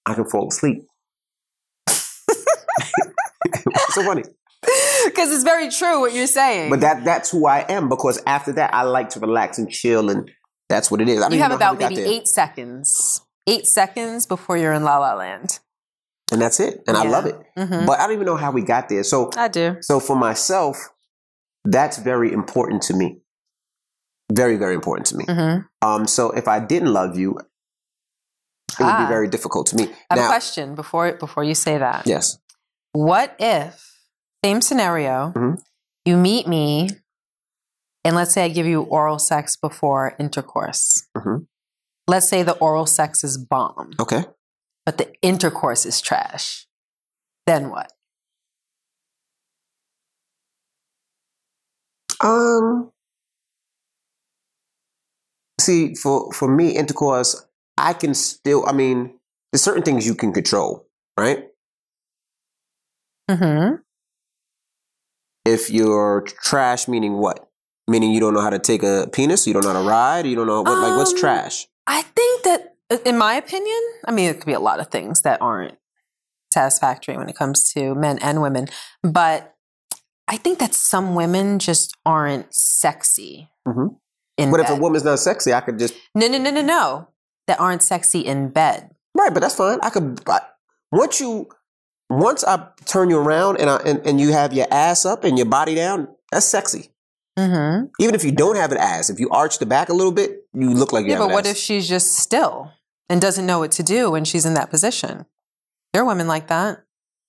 I 0.04 0.14
can 0.14 0.24
fall 0.28 0.48
asleep. 0.48 0.82
so 3.90 4.02
funny. 4.04 4.22
Because 5.04 5.30
it's 5.32 5.44
very 5.44 5.68
true 5.70 6.00
what 6.00 6.12
you're 6.14 6.26
saying. 6.26 6.70
But 6.70 6.80
that 6.80 7.04
that's 7.04 7.30
who 7.30 7.46
I 7.46 7.64
am 7.68 7.88
because 7.88 8.22
after 8.26 8.52
that 8.54 8.72
I 8.74 8.82
like 8.82 9.10
to 9.10 9.20
relax 9.20 9.58
and 9.58 9.70
chill 9.70 10.08
and 10.10 10.30
that's 10.68 10.90
what 10.90 11.00
it 11.02 11.08
is. 11.08 11.20
I 11.22 11.28
you 11.28 11.38
have 11.42 11.52
about 11.52 11.78
maybe 11.78 12.00
eight 12.00 12.26
seconds. 12.26 13.20
eight 13.46 13.66
seconds 13.66 14.26
before 14.26 14.56
you're 14.56 14.72
in 14.72 14.82
La 14.82 14.96
La 14.98 15.14
Land. 15.14 15.58
and 16.32 16.40
that's 16.40 16.58
it. 16.60 16.82
And 16.88 16.96
I 16.96 17.04
love 17.06 17.26
it. 17.26 17.36
hmm 17.56 17.84
But 17.84 18.00
I 18.00 18.06
don't 18.06 18.14
even 18.14 18.24
know 18.26 18.36
how 18.36 18.50
we 18.50 18.62
got 18.62 18.88
there. 18.88 19.04
So 19.04 19.30
I 19.36 19.48
do. 19.48 19.76
so 19.82 20.00
for 20.00 20.16
myself, 20.16 20.88
that's 21.66 21.98
very 21.98 22.32
important 22.32 22.80
to 22.84 22.94
me. 22.94 23.20
Very, 24.32 24.56
very 24.56 24.74
important 24.74 25.06
to 25.08 25.16
me. 25.18 25.24
hmm 25.28 25.58
Um, 25.82 26.06
so 26.06 26.30
if 26.30 26.48
I 26.48 26.58
didn't 26.60 26.92
love 26.94 27.18
you, 27.18 27.36
it 28.80 28.82
would 28.82 28.88
Ah. 28.94 29.04
be 29.06 29.08
very 29.08 29.28
difficult 29.28 29.66
to 29.68 29.76
me. 29.76 29.84
I 29.84 30.14
have 30.14 30.18
now, 30.18 30.24
a 30.24 30.28
question 30.28 30.74
before 30.74 31.12
before 31.12 31.44
you 31.44 31.54
say 31.54 31.76
that. 31.78 32.06
yes. 32.06 32.38
What 32.94 33.34
if 33.40 33.98
same 34.44 34.60
scenario? 34.62 35.32
Mhm. 35.34 35.60
You 36.04 36.16
meet 36.16 36.46
me, 36.46 36.90
and 38.04 38.14
let's 38.14 38.32
say 38.32 38.44
I 38.44 38.48
give 38.48 38.66
you 38.66 38.82
oral 38.82 39.18
sex 39.18 39.56
before 39.56 40.14
intercourse. 40.18 41.02
Mhm. 41.16 41.48
Let's 42.06 42.28
say 42.28 42.44
the 42.44 42.56
oral 42.58 42.86
sex 42.86 43.24
is 43.24 43.36
bomb, 43.36 43.94
Okay. 44.00 44.24
but 44.86 44.98
the 44.98 45.12
intercourse 45.22 45.84
is 45.84 46.00
trash. 46.00 46.68
Then 47.46 47.68
what? 47.70 47.92
Um. 52.20 52.92
See, 55.60 55.94
for 55.96 56.32
for 56.32 56.46
me, 56.48 56.76
intercourse, 56.76 57.44
I 57.76 57.92
can 57.92 58.14
still. 58.14 58.64
I 58.68 58.72
mean, 58.72 59.18
there's 59.50 59.62
certain 59.62 59.82
things 59.82 60.06
you 60.06 60.14
can 60.14 60.32
control, 60.32 60.86
right? 61.18 61.48
Hmm 63.30 63.76
If 65.44 65.70
you're 65.70 66.22
trash, 66.22 66.88
meaning 66.88 67.14
what? 67.18 67.48
Meaning 67.86 68.12
you 68.12 68.20
don't 68.20 68.34
know 68.34 68.40
how 68.40 68.50
to 68.50 68.58
take 68.58 68.82
a 68.82 69.08
penis, 69.12 69.46
you 69.46 69.52
don't 69.52 69.62
know 69.64 69.72
how 69.74 69.82
to 69.82 69.88
ride, 69.88 70.26
you 70.26 70.34
don't 70.36 70.46
know 70.46 70.62
what, 70.62 70.78
like 70.78 70.96
what's 70.96 71.12
Um, 71.12 71.18
trash. 71.18 71.66
I 71.86 72.02
think 72.02 72.42
that, 72.44 72.76
in 73.04 73.18
my 73.18 73.34
opinion, 73.34 73.80
I 74.06 74.10
mean, 74.10 74.30
it 74.30 74.34
could 74.38 74.46
be 74.46 74.54
a 74.54 74.60
lot 74.60 74.80
of 74.80 74.88
things 74.88 75.20
that 75.22 75.40
aren't 75.42 75.76
satisfactory 76.52 77.16
when 77.16 77.28
it 77.28 77.36
comes 77.36 77.70
to 77.72 77.94
men 77.94 78.18
and 78.20 78.40
women, 78.40 78.68
but 79.02 79.54
I 80.28 80.38
think 80.38 80.58
that 80.60 80.72
some 80.72 81.14
women 81.14 81.58
just 81.58 81.94
aren't 82.06 82.54
sexy. 82.54 83.50
Mhm. 83.68 83.96
In 84.38 84.50
But 84.50 84.60
if 84.60 84.70
a 84.70 84.76
woman's 84.76 85.04
not 85.04 85.18
sexy, 85.18 85.52
I 85.52 85.60
could 85.60 85.78
just 85.78 85.94
no, 86.14 86.26
no, 86.26 86.38
no, 86.38 86.50
no, 86.50 86.62
no, 86.62 87.08
that 87.46 87.60
aren't 87.60 87.82
sexy 87.82 88.20
in 88.20 88.48
bed. 88.48 88.90
right. 89.14 89.32
But 89.32 89.40
that's 89.42 89.54
fine. 89.56 89.78
I 89.82 89.90
could 89.90 90.20
I, 90.26 90.40
once 90.90 91.20
you 91.20 91.48
once 92.20 92.44
I 92.44 92.66
turn 92.84 93.10
you 93.10 93.18
around 93.18 93.60
and 93.60 93.70
I 93.70 93.76
and, 93.84 94.06
and 94.06 94.20
you 94.20 94.32
have 94.32 94.52
your 94.52 94.66
ass 94.70 95.04
up 95.04 95.24
and 95.24 95.38
your 95.38 95.46
body 95.46 95.74
down. 95.74 96.08
That's 96.32 96.46
sexy. 96.46 96.90
Mm-hmm. 97.38 97.86
Even 97.98 98.14
if 98.14 98.24
you 98.24 98.32
don't 98.32 98.56
have 98.56 98.70
an 98.72 98.78
ass, 98.78 99.10
if 99.10 99.18
you 99.18 99.28
arch 99.30 99.58
the 99.58 99.66
back 99.66 99.88
a 99.88 99.92
little 99.92 100.12
bit, 100.12 100.46
you 100.52 100.70
look 100.70 100.92
like 100.92 101.04
you 101.04 101.12
Yeah, 101.12 101.18
but 101.18 101.30
what 101.30 101.46
ass. 101.46 101.52
if 101.52 101.58
she's 101.58 101.88
just 101.88 102.16
still 102.16 102.72
and 103.08 103.20
doesn't 103.20 103.44
know 103.46 103.58
what 103.58 103.72
to 103.72 103.82
do 103.82 104.10
when 104.10 104.24
she's 104.24 104.46
in 104.46 104.54
that 104.54 104.70
position? 104.70 105.26
There 105.92 106.02
are 106.02 106.06
women 106.06 106.26
like 106.28 106.48
that. 106.48 106.84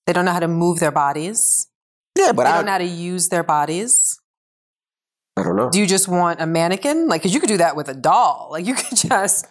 They 0.06 0.12
don't 0.12 0.24
know 0.24 0.32
how 0.32 0.40
to 0.40 0.48
move 0.48 0.78
their 0.78 0.92
bodies. 0.92 1.68
yeah, 2.16 2.32
but 2.32 2.44
they 2.44 2.50
I, 2.50 2.56
don't 2.56 2.66
know 2.66 2.72
how 2.72 2.78
to 2.78 2.84
use 2.84 3.28
their 3.28 3.42
bodies. 3.42 4.20
I 5.36 5.42
don't 5.42 5.56
know. 5.56 5.70
Do 5.70 5.78
you 5.80 5.86
just 5.86 6.08
want 6.08 6.40
a 6.40 6.46
mannequin? 6.46 7.08
Like, 7.08 7.22
because 7.22 7.34
you 7.34 7.40
could 7.40 7.48
do 7.48 7.58
that 7.58 7.76
with 7.76 7.88
a 7.88 7.94
doll. 7.94 8.48
Like, 8.52 8.64
you 8.64 8.74
could 8.74 8.96
just, 9.08 9.46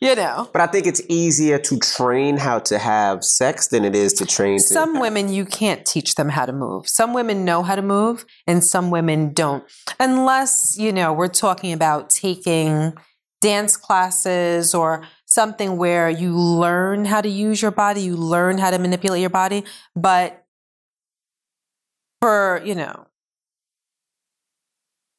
you 0.00 0.14
know. 0.14 0.48
But 0.52 0.62
I 0.62 0.66
think 0.66 0.86
it's 0.86 1.02
easier 1.08 1.58
to 1.58 1.78
train 1.78 2.36
how 2.36 2.58
to 2.60 2.78
have 2.78 3.24
sex 3.24 3.68
than 3.68 3.84
it 3.84 3.94
is 3.94 4.12
to 4.14 4.26
train 4.26 4.58
to. 4.58 4.64
Some 4.64 5.00
women, 5.00 5.32
you 5.32 5.44
can't 5.44 5.84
teach 5.84 6.14
them 6.14 6.28
how 6.28 6.46
to 6.46 6.52
move. 6.52 6.88
Some 6.88 7.14
women 7.14 7.44
know 7.44 7.62
how 7.62 7.76
to 7.76 7.82
move, 7.82 8.24
and 8.46 8.62
some 8.62 8.90
women 8.90 9.32
don't. 9.32 9.64
Unless, 10.00 10.76
you 10.78 10.92
know, 10.92 11.12
we're 11.12 11.28
talking 11.28 11.72
about 11.72 12.10
taking 12.10 12.94
dance 13.40 13.76
classes 13.76 14.74
or 14.74 15.04
something 15.26 15.76
where 15.76 16.08
you 16.08 16.34
learn 16.34 17.04
how 17.04 17.20
to 17.20 17.28
use 17.28 17.60
your 17.60 17.70
body, 17.70 18.00
you 18.00 18.16
learn 18.16 18.56
how 18.56 18.70
to 18.70 18.78
manipulate 18.78 19.20
your 19.20 19.30
body. 19.30 19.64
But 19.94 20.44
for, 22.20 22.62
you 22.64 22.74
know, 22.74 23.06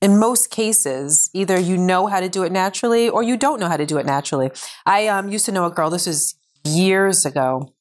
in 0.05 0.19
most 0.19 0.51
cases, 0.51 1.31
either 1.33 1.59
you 1.59 1.75
know 1.75 2.05
how 2.05 2.19
to 2.19 2.29
do 2.29 2.43
it 2.43 2.51
naturally 2.51 3.09
or 3.09 3.23
you 3.23 3.35
don't 3.35 3.59
know 3.59 3.67
how 3.67 3.75
to 3.75 3.87
do 3.87 3.97
it 3.97 4.05
naturally. 4.05 4.51
I 4.85 5.07
um, 5.07 5.29
used 5.29 5.45
to 5.47 5.51
know 5.51 5.65
a 5.65 5.71
girl, 5.71 5.89
this 5.89 6.05
was 6.05 6.35
years 6.63 7.25
ago, 7.25 7.73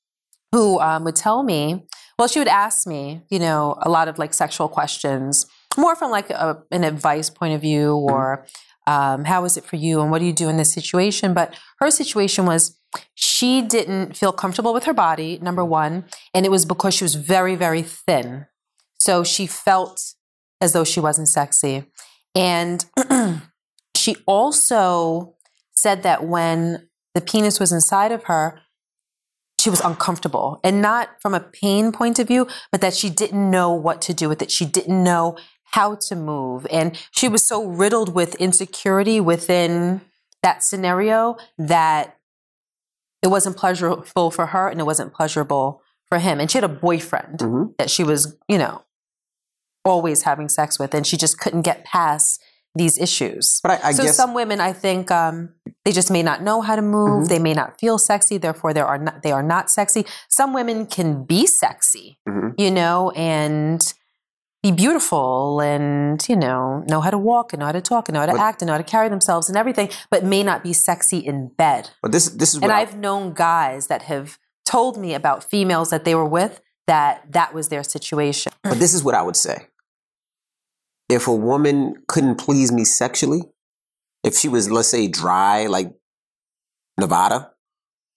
who 0.50 0.80
um, 0.80 1.04
would 1.04 1.16
tell 1.16 1.42
me, 1.42 1.84
well, 2.18 2.26
she 2.26 2.38
would 2.38 2.48
ask 2.48 2.86
me, 2.86 3.20
you 3.28 3.38
know, 3.38 3.76
a 3.82 3.90
lot 3.90 4.08
of 4.08 4.18
like 4.18 4.32
sexual 4.32 4.68
questions, 4.68 5.44
more 5.76 5.94
from 5.94 6.10
like 6.10 6.30
a, 6.30 6.62
an 6.70 6.82
advice 6.82 7.28
point 7.28 7.52
of 7.52 7.60
view 7.60 7.94
or 7.94 8.46
um, 8.86 9.24
how 9.24 9.44
is 9.44 9.58
it 9.58 9.64
for 9.64 9.76
you 9.76 10.00
and 10.00 10.10
what 10.10 10.20
do 10.20 10.24
you 10.24 10.32
do 10.32 10.48
in 10.48 10.56
this 10.56 10.72
situation? 10.72 11.34
But 11.34 11.54
her 11.80 11.90
situation 11.90 12.46
was 12.46 12.78
she 13.14 13.60
didn't 13.60 14.16
feel 14.16 14.32
comfortable 14.32 14.72
with 14.72 14.84
her 14.84 14.94
body, 14.94 15.38
number 15.42 15.64
one, 15.64 16.06
and 16.32 16.46
it 16.46 16.50
was 16.50 16.64
because 16.64 16.94
she 16.94 17.04
was 17.04 17.16
very, 17.16 17.54
very 17.54 17.82
thin. 17.82 18.46
So 18.98 19.24
she 19.24 19.46
felt 19.46 20.14
as 20.58 20.72
though 20.72 20.84
she 20.84 21.00
wasn't 21.00 21.28
sexy. 21.28 21.84
And 22.34 22.84
she 23.96 24.16
also 24.26 25.34
said 25.76 26.02
that 26.02 26.24
when 26.24 26.88
the 27.14 27.20
penis 27.20 27.60
was 27.60 27.72
inside 27.72 28.12
of 28.12 28.24
her, 28.24 28.60
she 29.60 29.70
was 29.70 29.80
uncomfortable 29.80 30.60
and 30.62 30.82
not 30.82 31.10
from 31.22 31.32
a 31.32 31.40
pain 31.40 31.90
point 31.90 32.18
of 32.18 32.28
view, 32.28 32.46
but 32.70 32.80
that 32.80 32.94
she 32.94 33.08
didn't 33.08 33.50
know 33.50 33.72
what 33.72 34.02
to 34.02 34.12
do 34.12 34.28
with 34.28 34.42
it. 34.42 34.50
She 34.50 34.66
didn't 34.66 35.02
know 35.02 35.36
how 35.64 35.94
to 36.08 36.14
move. 36.16 36.66
And 36.70 36.96
she 37.12 37.28
was 37.28 37.46
so 37.48 37.64
riddled 37.64 38.14
with 38.14 38.34
insecurity 38.36 39.20
within 39.20 40.02
that 40.42 40.62
scenario 40.62 41.36
that 41.56 42.18
it 43.22 43.28
wasn't 43.28 43.56
pleasurable 43.56 44.30
for 44.30 44.46
her 44.46 44.68
and 44.68 44.78
it 44.80 44.84
wasn't 44.84 45.14
pleasurable 45.14 45.80
for 46.08 46.18
him. 46.18 46.40
And 46.40 46.50
she 46.50 46.58
had 46.58 46.64
a 46.64 46.68
boyfriend 46.68 47.38
Mhm. 47.38 47.74
that 47.78 47.90
she 47.90 48.04
was, 48.04 48.36
you 48.48 48.58
know, 48.58 48.82
always 49.84 50.22
having 50.22 50.48
sex 50.48 50.78
with, 50.78 50.94
and 50.94 51.06
she 51.06 51.16
just 51.16 51.38
couldn't 51.38 51.62
get 51.62 51.84
past 51.84 52.42
these 52.76 52.98
issues. 52.98 53.60
But 53.62 53.84
I, 53.84 53.88
I 53.88 53.92
so 53.92 54.02
guess 54.02 54.16
some 54.16 54.34
women, 54.34 54.60
I 54.60 54.72
think, 54.72 55.10
um, 55.10 55.50
they 55.84 55.92
just 55.92 56.10
may 56.10 56.22
not 56.22 56.42
know 56.42 56.60
how 56.60 56.74
to 56.74 56.82
move. 56.82 57.24
Mhm. 57.24 57.28
They 57.28 57.38
may 57.38 57.52
not 57.54 57.78
feel 57.78 57.98
sexy, 57.98 58.36
therefore 58.38 58.72
they 58.72 58.80
are 58.80 58.98
not. 58.98 59.22
They 59.22 59.30
are 59.32 59.42
not 59.44 59.70
sexy. 59.70 60.06
Some 60.28 60.52
women 60.52 60.86
can 60.86 61.24
be 61.24 61.46
sexy, 61.46 62.18
Mhm. 62.28 62.54
you 62.58 62.70
know, 62.70 63.10
and 63.10 63.92
be 64.62 64.72
beautiful, 64.72 65.60
and 65.60 66.26
you 66.28 66.34
know, 66.34 66.82
know 66.88 67.00
how 67.02 67.10
to 67.10 67.18
walk, 67.18 67.52
and 67.52 67.60
know 67.60 67.66
how 67.66 67.72
to 67.72 67.82
talk, 67.82 68.08
and 68.08 68.14
know 68.14 68.20
how 68.20 68.26
to 68.26 68.32
But- 68.32 68.40
act, 68.40 68.62
and 68.62 68.66
know 68.68 68.72
how 68.72 68.78
to 68.78 68.82
carry 68.84 69.08
themselves, 69.10 69.48
and 69.48 69.56
everything, 69.58 69.90
but 70.10 70.24
may 70.24 70.42
not 70.42 70.62
be 70.64 70.72
sexy 70.72 71.18
in 71.18 71.48
bed. 71.48 71.90
But 72.02 72.10
this 72.12 72.28
this 72.30 72.54
is 72.54 72.60
what 72.60 72.64
And 72.64 72.72
I- 72.72 72.80
I've 72.80 72.96
known 72.96 73.34
guys 73.34 73.86
that 73.88 74.02
have 74.04 74.38
told 74.64 74.96
me 74.96 75.12
about 75.14 75.44
females 75.44 75.90
that 75.90 76.04
they 76.04 76.14
were 76.14 76.24
with 76.24 76.60
that 76.86 77.30
that 77.32 77.54
was 77.54 77.68
their 77.68 77.84
situation. 77.84 78.52
But 78.62 78.78
this 78.80 78.94
is 78.94 79.04
what 79.04 79.14
I 79.14 79.22
would 79.22 79.36
say. 79.36 79.68
If 81.14 81.28
a 81.28 81.32
woman 81.32 81.94
couldn't 82.08 82.38
please 82.38 82.72
me 82.72 82.84
sexually, 82.84 83.42
if 84.24 84.34
she 84.34 84.48
was, 84.48 84.68
let's 84.68 84.88
say, 84.88 85.06
dry 85.06 85.66
like 85.66 85.94
Nevada 86.98 87.52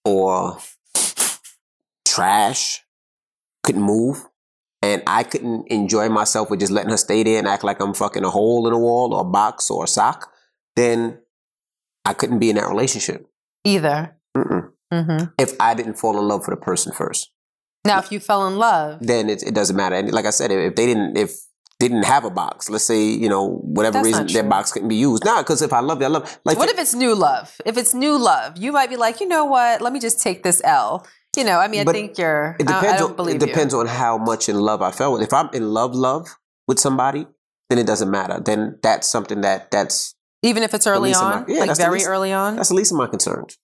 or 0.04 0.58
trash, 2.08 2.84
couldn't 3.64 3.84
move, 3.84 4.26
and 4.82 5.04
I 5.06 5.22
couldn't 5.22 5.68
enjoy 5.68 6.10
myself 6.10 6.50
with 6.50 6.60
just 6.60 6.72
letting 6.72 6.90
her 6.90 6.98
stay 6.98 7.22
there 7.22 7.38
and 7.38 7.48
act 7.48 7.64
like 7.64 7.80
I'm 7.80 7.94
fucking 7.94 8.24
a 8.24 8.32
hole 8.32 8.66
in 8.66 8.74
a 8.74 8.80
wall 8.80 9.14
or 9.14 9.22
a 9.22 9.26
box 9.26 9.70
or 9.70 9.84
a 9.84 9.88
sock, 9.88 10.32
then 10.76 11.20
I 12.04 12.14
couldn't 12.14 12.40
be 12.40 12.50
in 12.50 12.56
that 12.56 12.68
relationship. 12.68 13.28
Either. 13.64 14.18
Mm-mm. 14.36 14.72
hmm 14.92 15.26
If 15.38 15.54
I 15.60 15.76
didn't 15.76 16.00
fall 16.00 16.18
in 16.18 16.28
love 16.28 16.48
with 16.48 16.58
a 16.58 16.62
person 16.62 16.94
first. 16.94 17.30
Now, 17.86 18.00
if 18.00 18.12
you 18.12 18.20
fell 18.20 18.48
in 18.48 18.58
love, 18.58 19.02
then 19.02 19.30
it, 19.30 19.44
it 19.44 19.54
doesn't 19.54 19.76
matter. 19.76 19.96
And 19.98 20.12
like 20.12 20.26
I 20.26 20.32
said, 20.32 20.52
if 20.52 20.76
they 20.76 20.88
didn't, 20.88 21.16
if 21.16 21.40
didn't 21.80 22.04
have 22.04 22.26
a 22.26 22.30
box, 22.32 22.70
let's 22.70 22.86
say, 22.86 23.04
you 23.04 23.30
know, 23.30 23.60
whatever 23.64 23.94
That's 24.00 24.06
reason 24.06 24.28
their 24.28 24.44
box 24.44 24.72
couldn't 24.72 24.88
be 24.88 24.96
used. 24.96 25.24
Nah, 25.24 25.42
because 25.44 25.62
if 25.62 25.72
I 25.74 25.80
love 25.80 26.00
you, 26.00 26.06
I 26.06 26.10
love 26.10 26.40
like 26.44 26.58
what 26.58 26.70
if 26.70 26.80
it's 26.80 26.96
new 26.96 27.14
love? 27.14 27.56
If 27.66 27.78
it's 27.78 27.94
new 27.94 28.18
love, 28.18 28.58
you 28.58 28.72
might 28.72 28.90
be 28.90 28.96
like, 28.96 29.20
you 29.20 29.28
know 29.28 29.46
what? 29.46 29.82
Let 29.82 29.94
me 29.94 30.00
just 30.00 30.20
take 30.20 30.44
this 30.44 30.62
L. 30.64 31.06
You 31.36 31.44
know, 31.44 31.60
I 31.60 31.68
mean, 31.68 31.88
I 31.88 31.92
think 31.92 32.18
you're. 32.18 32.56
it 32.60 32.66
depends 32.66 32.94
I, 32.94 32.98
don't 32.98 33.12
on 33.12 33.16
believe 33.16 33.36
it 33.36 33.40
depends 33.46 33.74
you. 33.74 33.80
on 33.80 33.86
how 33.86 34.18
much 34.18 34.50
in 34.50 34.58
love 34.60 34.82
I 34.82 34.90
fell 34.90 35.14
with. 35.14 35.22
If 35.22 35.34
I'm 35.34 35.50
in 35.54 35.72
love, 35.72 35.94
love 35.94 36.28
with 36.68 36.80
somebody, 36.80 37.28
then 37.70 37.78
it 37.78 37.86
doesn't 37.86 38.10
matter. 38.10 38.40
Then 38.44 38.80
that's 38.82 39.08
something 39.08 39.42
that 39.42 39.70
that's 39.70 40.16
Even 40.42 40.64
if 40.64 40.74
it's 40.74 40.88
early 40.88 41.14
on, 41.14 41.46
my- 41.48 41.54
yeah, 41.54 41.60
like 41.66 41.78
very 41.78 42.00
least- 42.00 42.08
early 42.08 42.34
on. 42.34 42.56
that's 42.56 42.70
the 42.70 42.76
least 42.76 42.92
of 42.92 42.98
my 42.98 43.06
concerns. 43.06 43.58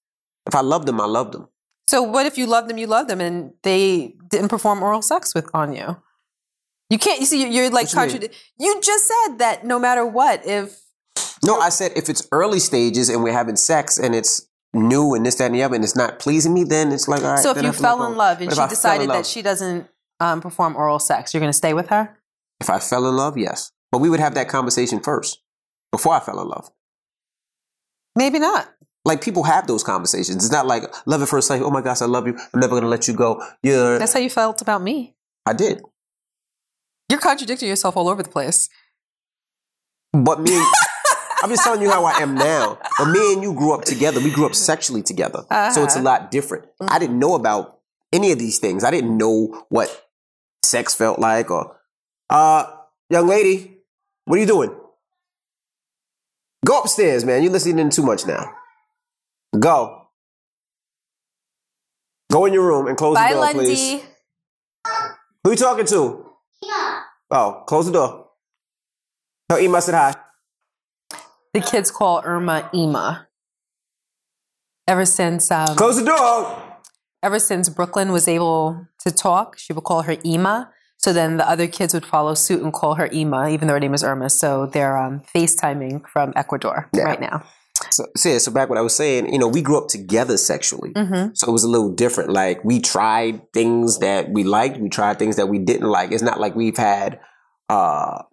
If 0.45 0.53
I 0.53 0.61
love 0.61 0.85
them, 0.85 1.01
I 1.01 1.05
love 1.05 1.31
them. 1.31 1.47
So 1.87 2.03
what 2.03 2.27
if 2.27 2.37
you 2.37 2.45
love 2.45 2.67
them, 2.67 2.77
you 2.77 2.85
love 2.85 3.07
them, 3.07 3.19
and 3.19 3.53
they 3.63 4.15
didn't 4.29 4.49
perform 4.49 4.83
oral 4.83 5.01
sex 5.01 5.33
with 5.33 5.49
on 5.53 5.73
you? 5.73 5.97
You 6.89 6.99
can't. 6.99 7.19
You 7.19 7.25
see, 7.25 7.47
you're, 7.49 7.69
like 7.69 7.91
What 7.93 8.11
you 8.59 8.81
just 8.81 9.07
said 9.07 9.37
that 9.39 9.65
no 9.65 9.79
matter 9.79 10.05
what, 10.05 10.45
if 10.45 10.79
No, 11.43 11.59
I 11.59 11.69
said 11.69 11.91
if 11.95 12.09
it's 12.09 12.27
early 12.31 12.59
stages 12.59 13.09
and 13.09 13.23
we're 13.23 13.33
having 13.33 13.55
sex 13.55 13.97
and 13.97 14.13
it's 14.13 14.47
new 14.73 15.13
and 15.13 15.25
this, 15.25 15.35
that, 15.35 15.45
and 15.45 15.55
the 15.55 15.63
other, 15.63 15.75
and 15.75 15.83
it's 15.83 15.95
not 15.95 16.19
pleasing 16.19 16.53
me, 16.53 16.63
then 16.63 16.91
it's 16.91 17.07
like 17.07 17.21
all 17.23 17.31
right. 17.31 17.39
so 17.39 17.51
if 17.51 17.57
you 17.57 17.63
to 17.63 17.73
fell 17.73 18.05
in 18.05 18.15
love 18.15 18.41
and 18.41 18.49
But 18.49 18.55
she 18.55 18.61
I 18.61 18.63
fell 18.63 18.65
in 18.65 18.69
decided 18.69 19.09
that 19.09 19.25
she 19.25 19.41
doesn't 19.41 19.87
um, 20.19 20.41
perform 20.41 20.75
oral 20.75 20.99
sex, 20.99 21.33
you're 21.33 21.41
going 21.41 21.49
to 21.49 21.57
stay 21.57 21.73
with 21.73 21.89
her. 21.89 22.17
If 22.59 22.69
I 22.69 22.79
fell 22.79 23.07
in 23.07 23.15
love, 23.15 23.37
yes. 23.37 23.71
But 23.91 23.99
we 23.99 24.09
would 24.09 24.19
have 24.19 24.35
that 24.35 24.47
conversation 24.47 24.99
first 24.99 25.41
before 25.91 26.13
I 26.13 26.19
fell 26.19 26.39
in 26.41 26.47
love. 26.47 26.69
Maybe 28.15 28.39
not. 28.39 28.69
like 29.05 29.21
people 29.21 29.43
have 29.43 29.67
those 29.67 29.83
conversations. 29.83 30.43
It's 30.45 30.51
not 30.51 30.65
like 30.67 30.83
love 31.05 31.21
at 31.21 31.27
first 31.27 31.47
sight. 31.47 31.61
Oh 31.61 31.71
my 31.71 31.81
gosh, 31.81 32.01
I 32.01 32.05
love 32.05 32.27
you. 32.27 32.37
I'm 32.53 32.59
never 32.59 32.75
gonna 32.75 32.87
let 32.87 33.07
you 33.07 33.13
go. 33.13 33.43
Yeah, 33.63 33.97
That's 33.97 34.13
how 34.13 34.19
you 34.19 34.29
felt 34.29 34.61
about 34.61 34.81
me. 34.81 35.15
I 35.45 35.53
did. 35.53 35.81
You're 37.13 37.19
contradicting 37.21 37.69
yourself 37.69 37.95
all 37.95 38.09
over 38.09 38.23
the 38.23 38.29
place. 38.29 38.69
But 40.13 40.39
me, 40.41 40.51
I'm 41.43 41.49
just 41.51 41.63
telling 41.63 41.83
you 41.83 41.91
how 41.91 42.05
I 42.05 42.13
am 42.23 42.33
now. 42.33 42.79
But 42.97 43.05
me 43.11 43.33
and 43.33 43.43
you 43.43 43.53
grew 43.53 43.71
up 43.71 43.85
together. 43.85 44.19
We 44.19 44.31
grew 44.31 44.47
up 44.47 44.55
sexually 44.55 45.03
together, 45.03 45.43
so 45.73 45.83
it's 45.83 45.93
a 45.95 45.99
Uh-huh. 45.99 46.01
lot 46.01 46.31
different. 46.31 46.65
I 46.81 46.97
didn't 46.97 47.19
know 47.19 47.35
about 47.35 47.77
any 48.11 48.31
of 48.31 48.39
these 48.39 48.57
things. 48.57 48.83
I 48.83 48.89
didn't 48.89 49.15
know 49.15 49.63
what 49.69 50.07
sex 50.63 50.95
felt 50.95 51.19
like, 51.19 51.51
or 51.51 51.79
uh, 52.31 52.65
young 53.11 53.27
lady, 53.27 53.77
what 54.25 54.37
are 54.37 54.41
you 54.41 54.47
doing? 54.47 54.75
Go 56.65 56.79
upstairs, 56.81 57.23
man. 57.25 57.43
You're 57.43 57.51
listening 57.51 57.77
in 57.77 57.91
too 57.91 58.01
much 58.03 58.25
now. 58.25 58.51
Go. 59.59 60.07
Go 62.31 62.45
in 62.45 62.53
your 62.53 62.65
room 62.65 62.87
and 62.87 62.97
close 62.97 63.13
Bye, 63.15 63.27
the 63.29 63.33
door, 63.35 63.43
Lundy. 63.43 63.65
please. 63.65 64.03
Who 65.43 65.51
you 65.51 65.55
talking 65.57 65.85
to? 65.85 66.22
Oh, 67.31 67.63
close 67.67 67.85
the 67.87 67.91
door. 67.93 68.27
Tell 69.49 69.59
Ema 69.59 69.77
I 69.77 69.79
said 69.81 69.95
hi. 69.95 70.15
The 71.53 71.61
kids 71.61 71.91
call 71.91 72.21
Irma 72.23 72.69
Ema. 72.73 73.27
Ever 74.87 75.05
since 75.05 75.49
um, 75.51 75.75
Close 75.75 75.97
the 75.97 76.05
door. 76.05 76.61
ever 77.21 77.39
since 77.39 77.69
Brooklyn 77.69 78.11
was 78.11 78.27
able 78.27 78.85
to 78.99 79.11
talk, 79.11 79.57
she 79.57 79.71
would 79.73 79.83
call 79.83 80.01
her 80.03 80.17
Ema. 80.25 80.71
So 80.97 81.11
then 81.13 81.37
the 81.37 81.47
other 81.49 81.67
kids 81.67 81.93
would 81.93 82.05
follow 82.05 82.33
suit 82.33 82.61
and 82.61 82.71
call 82.73 82.95
her 82.95 83.09
Ema, 83.11 83.49
even 83.49 83.67
though 83.67 83.73
her 83.75 83.79
name 83.79 83.93
is 83.93 84.03
Irma. 84.03 84.29
So 84.29 84.65
they're 84.67 84.97
um, 84.97 85.21
FaceTiming 85.35 86.07
from 86.07 86.33
Ecuador 86.35 86.89
Yeah. 86.93 87.03
right 87.03 87.19
now. 87.21 87.43
So, 87.93 88.05
so, 88.17 88.29
yeah, 88.29 88.37
so 88.39 88.51
back 88.51 88.69
what 88.69 88.77
I 88.77 88.81
was 88.81 88.95
saying, 88.95 89.31
you 89.31 89.39
know, 89.39 89.47
we 89.47 89.61
grew 89.61 89.77
up 89.77 89.87
together 89.87 90.37
sexually. 90.37 90.91
hmm 90.95 91.27
So 91.33 91.47
it 91.47 91.51
was 91.51 91.63
a 91.63 91.69
little 91.69 91.91
different. 91.93 92.31
Like 92.31 92.63
we 92.63 92.79
tried 92.79 93.51
things 93.53 93.99
that 93.99 94.29
we 94.29 94.43
liked, 94.43 94.77
we 94.79 94.89
tried 94.89 95.19
things 95.19 95.35
that 95.35 95.47
we 95.47 95.59
didn't 95.59 95.89
like. 95.89 96.11
It's 96.11 96.23
not 96.23 96.39
like 96.39 96.55
we've 96.55 96.77
had 96.77 97.19
uh 97.69 98.23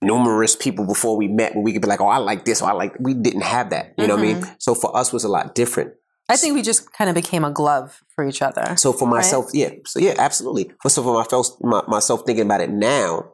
numerous 0.00 0.56
people 0.56 0.84
before 0.86 1.16
we 1.16 1.28
met 1.28 1.54
where 1.54 1.62
we 1.62 1.72
could 1.72 1.82
be 1.82 1.88
like, 1.88 2.00
oh, 2.00 2.08
I 2.08 2.18
like 2.18 2.44
this 2.44 2.60
or 2.60 2.68
I 2.70 2.72
like 2.72 2.94
we 2.98 3.14
didn't 3.14 3.42
have 3.42 3.70
that. 3.70 3.94
You 3.96 4.06
know 4.06 4.16
what 4.16 4.24
I 4.24 4.34
mean? 4.34 4.44
So 4.58 4.74
for 4.74 4.96
us 4.96 5.12
was 5.12 5.24
a 5.24 5.28
lot 5.28 5.54
different. 5.54 5.92
I 6.28 6.36
think 6.36 6.54
we 6.54 6.62
just 6.62 6.92
kind 6.92 7.08
of 7.10 7.14
became 7.14 7.44
a 7.44 7.50
glove 7.50 8.00
for 8.14 8.24
each 8.24 8.42
other. 8.42 8.76
So 8.76 8.92
for 8.92 9.06
myself, 9.06 9.50
yeah. 9.52 9.70
So 9.86 9.98
yeah, 10.00 10.14
absolutely. 10.18 10.72
So 10.88 11.02
for 11.02 11.14
myself, 11.14 11.48
my, 11.60 11.82
myself 11.88 12.22
thinking 12.26 12.46
about 12.46 12.60
it 12.60 12.70
now, 12.70 13.32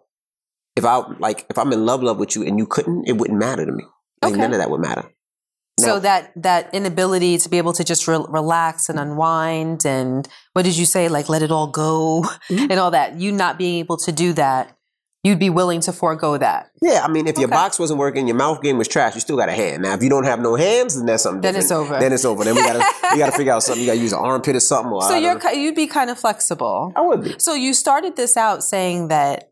if 0.76 0.84
I 0.84 0.96
like, 1.18 1.46
if 1.48 1.58
I'm 1.58 1.72
in 1.72 1.86
love, 1.86 2.02
love 2.02 2.18
with 2.18 2.34
you 2.36 2.44
and 2.44 2.58
you 2.58 2.66
couldn't, 2.66 3.08
it 3.08 3.12
wouldn't 3.16 3.38
matter 3.38 3.64
to 3.64 3.72
me. 3.72 3.84
Like 4.22 4.32
Okay. 4.32 4.40
none 4.40 4.52
of 4.52 4.58
that 4.58 4.70
would 4.70 4.80
matter. 4.80 5.04
So 5.78 6.00
that 6.00 6.32
that 6.36 6.72
inability 6.74 7.38
to 7.38 7.48
be 7.48 7.58
able 7.58 7.72
to 7.74 7.84
just 7.84 8.06
re- 8.08 8.24
relax 8.28 8.88
and 8.88 8.98
unwind 8.98 9.84
and 9.86 10.26
what 10.54 10.64
did 10.64 10.76
you 10.76 10.86
say 10.86 11.08
like 11.08 11.28
let 11.28 11.42
it 11.42 11.50
all 11.50 11.68
go 11.68 12.24
Mhm. 12.50 12.70
and 12.70 12.80
all 12.80 12.90
that 12.92 13.18
you 13.20 13.32
not 13.32 13.58
being 13.58 13.78
able 13.78 13.96
to 13.98 14.12
do 14.12 14.32
that 14.34 14.74
you'd 15.24 15.38
be 15.38 15.50
willing 15.50 15.80
to 15.80 15.92
forego 15.92 16.36
that 16.38 16.70
Yeah, 16.80 17.02
I 17.04 17.08
mean, 17.08 17.26
if 17.26 17.36
your 17.38 17.48
box 17.48 17.78
wasn't 17.78 17.98
working, 17.98 18.28
your 18.28 18.36
mouth 18.36 18.62
game 18.62 18.78
was 18.78 18.86
trash. 18.86 19.14
You 19.16 19.20
still 19.20 19.36
got 19.36 19.48
a 19.48 19.52
hand. 19.52 19.82
Now, 19.82 19.94
if 19.94 20.02
you 20.02 20.08
don't 20.08 20.24
have 20.24 20.38
no 20.40 20.54
hands, 20.54 20.94
then 20.96 21.06
that's 21.06 21.24
something. 21.24 21.40
Then 21.42 21.54
different. 21.54 21.64
it's 21.64 21.72
over. 21.72 21.98
Then 22.00 22.12
it's 22.12 22.24
over. 22.24 22.44
Then 22.44 22.54
we 22.54 22.62
gotta 22.62 22.84
we 23.12 23.18
gotta 23.18 23.32
figure 23.32 23.52
out 23.52 23.62
something. 23.64 23.82
You 23.82 23.88
gotta 23.90 23.98
use 24.00 24.12
an 24.12 24.20
armpit 24.20 24.54
or 24.56 24.60
something. 24.60 24.92
Or 24.92 25.02
so 25.02 25.16
you're 25.16 25.38
you'd 25.52 25.74
be 25.74 25.88
kind 25.88 26.08
of 26.10 26.18
flexible 26.18 26.92
I 26.96 27.00
would 27.02 27.22
be. 27.24 27.34
so 27.38 27.52
you 27.54 27.74
started 27.74 28.14
this 28.16 28.36
out 28.36 28.62
saying 28.62 29.08
that 29.08 29.50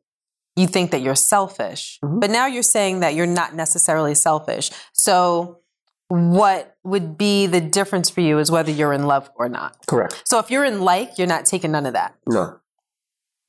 you 0.54 0.66
think 0.68 0.92
that 0.92 1.02
you're 1.02 1.16
selfish 1.16 1.98
Mhm. 2.02 2.20
but 2.20 2.30
now 2.30 2.46
you're 2.46 2.62
saying 2.76 3.00
that 3.00 3.14
you're 3.14 3.26
not 3.40 3.54
necessarily 3.54 4.14
selfish 4.14 4.70
so 4.94 5.58
what 6.08 6.76
would 6.84 7.18
be 7.18 7.46
the 7.46 7.60
difference 7.60 8.08
for 8.10 8.20
you 8.20 8.38
is 8.38 8.50
whether 8.50 8.70
you're 8.70 8.92
in 8.92 9.06
love 9.06 9.30
or 9.36 9.48
not 9.48 9.76
Correct. 9.86 10.22
so 10.24 10.38
if 10.38 10.50
you're 10.50 10.64
in 10.64 10.80
like 10.82 11.18
you're 11.18 11.26
not 11.26 11.44
taking 11.46 11.72
none 11.72 11.84
of 11.86 11.94
that 11.94 12.14
No. 12.26 12.60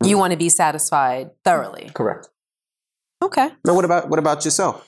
you 0.04 0.18
want 0.18 0.32
to 0.32 0.38
be 0.38 0.50
satisfied 0.50 1.32
thoroughly 1.44 1.92
Correct. 1.94 2.30
okay 3.22 3.50
Now, 3.66 3.76
what 3.76 3.86
about 3.86 4.10
what 4.10 4.20
about 4.20 4.44
yourself? 4.46 4.84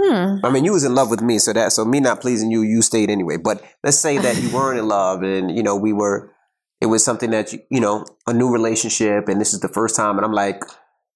Hmm. 0.00 0.36
I 0.44 0.50
mean, 0.50 0.64
you 0.64 0.72
was 0.72 0.84
in 0.84 0.94
love 0.94 1.10
with 1.10 1.20
me, 1.20 1.40
so 1.40 1.52
that 1.52 1.72
so 1.72 1.84
me 1.84 1.98
not 1.98 2.20
pleasing 2.20 2.52
you, 2.52 2.62
you 2.62 2.82
stayed 2.82 3.10
anyway. 3.10 3.36
But 3.36 3.64
let's 3.82 3.96
say 3.98 4.16
that 4.18 4.40
you 4.40 4.48
weren't 4.54 4.78
in 4.78 4.86
love, 4.96 5.24
and 5.24 5.50
you 5.56 5.60
know 5.62 5.74
we 5.74 5.92
were. 5.92 6.30
It 6.80 6.86
was 6.86 7.04
something 7.04 7.30
that 7.30 7.52
you 7.52 7.58
you 7.68 7.80
know 7.80 8.04
a 8.24 8.32
new 8.32 8.48
relationship, 8.48 9.26
and 9.28 9.40
this 9.40 9.52
is 9.52 9.58
the 9.58 9.68
first 9.68 9.96
time, 9.96 10.14
and 10.16 10.24
I'm 10.24 10.32
like, 10.32 10.62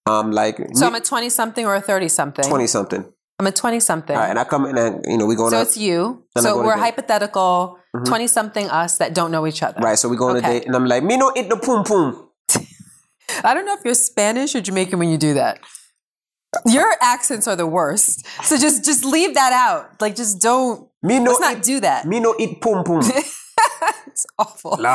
I'm 0.06 0.32
like, 0.32 0.58
So 0.74 0.88
I'm 0.88 0.96
a 0.96 1.00
20 1.00 1.28
something 1.30 1.64
or 1.64 1.76
a 1.76 1.80
30 1.80 2.08
something? 2.08 2.44
twenty 2.44 2.66
something. 2.66 3.04
I'm 3.42 3.48
a 3.48 3.52
20 3.52 3.80
something. 3.80 4.14
All 4.14 4.22
right, 4.22 4.30
and 4.30 4.38
I 4.38 4.44
come 4.44 4.66
in 4.66 4.78
and 4.78 5.04
you 5.04 5.18
know 5.18 5.26
we 5.26 5.34
going 5.34 5.50
so 5.50 5.60
it's 5.60 5.76
you. 5.76 6.22
So 6.38 6.62
we're 6.62 6.76
hypothetical 6.78 7.78
Mhm. 7.94 8.04
20 8.06 8.26
something 8.28 8.70
us 8.70 8.98
that 8.98 9.14
don't 9.14 9.32
know 9.32 9.46
each 9.48 9.62
other. 9.64 9.80
Right, 9.82 9.98
so 9.98 10.08
we 10.08 10.16
go 10.16 10.28
on 10.30 10.36
Okay. 10.36 10.46
a 10.46 10.60
date, 10.60 10.66
and 10.66 10.76
I'm 10.76 10.86
like, 10.86 11.02
me 11.02 11.16
no 11.16 11.32
eat 11.36 11.48
the 11.50 11.56
pum 11.56 11.82
pum. 11.84 12.28
I 13.44 13.52
don't 13.52 13.66
know 13.66 13.74
if 13.74 13.80
you're 13.84 13.94
Spanish 13.94 14.54
or 14.54 14.60
Jamaican 14.60 14.98
when 15.00 15.10
you 15.10 15.18
do 15.18 15.34
that. 15.34 15.58
Your 16.66 16.94
accents 17.00 17.48
are 17.48 17.56
the 17.56 17.66
worst. 17.66 18.24
So 18.44 18.56
just 18.56 18.84
just 18.84 19.04
leave 19.04 19.34
that 19.34 19.52
out. 19.52 20.00
Like 20.00 20.14
just 20.14 20.40
don't 20.40 20.88
Me 21.02 21.18
no 21.18 21.32
let's 21.32 21.40
not 21.40 21.56
eat, 21.58 21.62
do 21.64 21.80
that. 21.80 22.06
me 22.06 22.20
no 22.20 22.34
eat 22.38 22.60
pum 22.60 22.84
pum. 22.84 23.02
it's 24.12 24.26
awful. 24.38 24.70
Lord. 24.72 24.82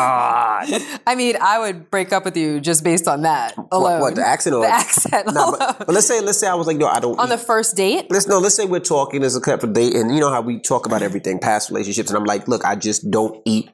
I 1.07 1.15
mean, 1.15 1.35
I 1.41 1.59
would 1.59 1.89
break 1.91 2.13
up 2.13 2.23
with 2.25 2.37
you 2.37 2.59
just 2.59 2.83
based 2.83 3.07
on 3.07 3.23
that 3.23 3.55
alone. 3.71 3.99
What, 3.99 4.01
what 4.01 4.15
the 4.15 4.25
accent 4.25 4.55
or 4.55 4.61
The 4.61 4.69
accent 4.69 5.25
Nah, 5.27 5.31
alone. 5.49 5.55
but, 5.59 5.77
but 5.79 5.89
let's 5.89 6.07
say 6.07 6.21
let's 6.21 6.37
say 6.39 6.47
I 6.47 6.55
was 6.55 6.67
like, 6.67 6.77
no, 6.77 6.87
I 6.87 6.99
don't. 6.99 7.17
On 7.19 7.25
eat. 7.27 7.29
the 7.29 7.37
first 7.37 7.75
date? 7.75 8.05
let's 8.09 8.27
no, 8.27 8.39
let's 8.39 8.55
say 8.55 8.65
we're 8.65 8.79
talking 8.79 9.23
as 9.23 9.35
a 9.35 9.41
couple 9.41 9.69
date, 9.69 9.95
and 9.95 10.13
you 10.13 10.21
know 10.21 10.29
how 10.29 10.41
we 10.41 10.59
talk 10.59 10.85
about 10.85 11.01
everything, 11.01 11.39
past 11.39 11.69
relationships, 11.69 12.09
and 12.09 12.17
I'm 12.17 12.25
like, 12.25 12.47
look, 12.47 12.63
I 12.63 12.75
just 12.75 13.09
don't 13.11 13.41
eat. 13.45 13.69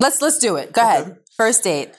Let's 0.00 0.20
let's 0.22 0.38
do 0.38 0.56
it. 0.56 0.72
Go 0.72 0.80
ahead. 0.82 1.18
First 1.36 1.62
date. 1.64 1.90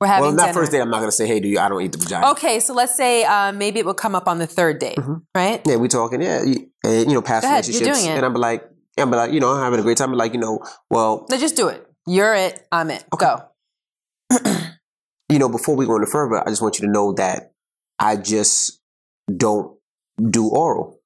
We're 0.00 0.08
having 0.08 0.22
well, 0.24 0.32
not 0.34 0.46
dinner. 0.46 0.54
first 0.54 0.72
date. 0.72 0.80
I'm 0.80 0.90
not 0.90 0.98
gonna 0.98 1.12
say, 1.12 1.28
hey, 1.28 1.38
do 1.38 1.46
you? 1.46 1.60
I 1.60 1.68
don't 1.68 1.80
eat 1.80 1.92
the 1.92 1.98
vagina. 1.98 2.30
Okay, 2.32 2.58
so 2.58 2.74
let's 2.74 2.96
say 2.96 3.22
uh, 3.24 3.52
maybe 3.52 3.78
it 3.78 3.86
will 3.86 3.94
come 3.94 4.16
up 4.16 4.26
on 4.26 4.38
the 4.38 4.48
third 4.48 4.80
date, 4.80 4.98
right? 5.34 5.60
Yeah, 5.64 5.76
we 5.76 5.86
talking. 5.86 6.20
Yeah, 6.20 6.42
you, 6.42 6.70
and, 6.82 7.08
you 7.08 7.14
know, 7.14 7.22
past 7.22 7.44
ahead, 7.44 7.66
you're 7.68 7.74
relationships, 7.78 8.00
doing 8.02 8.12
it. 8.14 8.16
and 8.16 8.26
I'm 8.26 8.34
like, 8.34 8.64
I'm 8.98 9.10
like, 9.12 9.30
you 9.32 9.38
know, 9.38 9.50
I'm 9.52 9.62
having 9.62 9.78
a 9.78 9.82
great 9.84 9.96
time. 9.98 10.10
I'm 10.10 10.18
like, 10.18 10.32
you 10.34 10.40
know, 10.40 10.58
well, 10.90 11.24
Let's 11.30 11.40
just 11.40 11.54
do 11.54 11.68
it. 11.68 11.86
You're 12.06 12.34
it. 12.34 12.66
I'm 12.72 12.90
it. 12.90 13.04
Go. 13.16 13.42
you 15.28 15.38
know, 15.38 15.48
before 15.48 15.76
we 15.76 15.86
go 15.86 15.96
any 15.96 16.06
further, 16.06 16.40
I 16.40 16.50
just 16.50 16.62
want 16.62 16.78
you 16.78 16.86
to 16.86 16.92
know 16.92 17.12
that 17.14 17.52
I 17.98 18.16
just 18.16 18.80
don't 19.34 19.76
do 20.30 20.48
oral. 20.48 20.98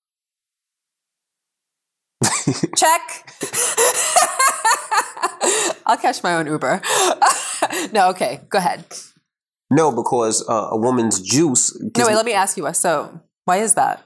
Check. 2.77 3.31
I'll 5.89 5.97
catch 5.97 6.23
my 6.23 6.35
own 6.35 6.47
Uber. 6.47 6.81
no, 7.93 8.09
okay. 8.11 8.41
Go 8.49 8.59
ahead. 8.59 8.85
No, 9.71 9.93
because 9.93 10.45
uh, 10.49 10.69
a 10.73 10.77
woman's 10.77 11.21
juice. 11.21 11.77
No, 11.81 12.05
wait. 12.05 12.09
me- 12.11 12.17
Let 12.17 12.27
me 12.27 12.33
ask 12.33 12.57
you. 12.57 12.65
Why 12.65 12.73
so, 12.73 13.21
why 13.45 13.59
is 13.59 13.75
that? 13.75 14.03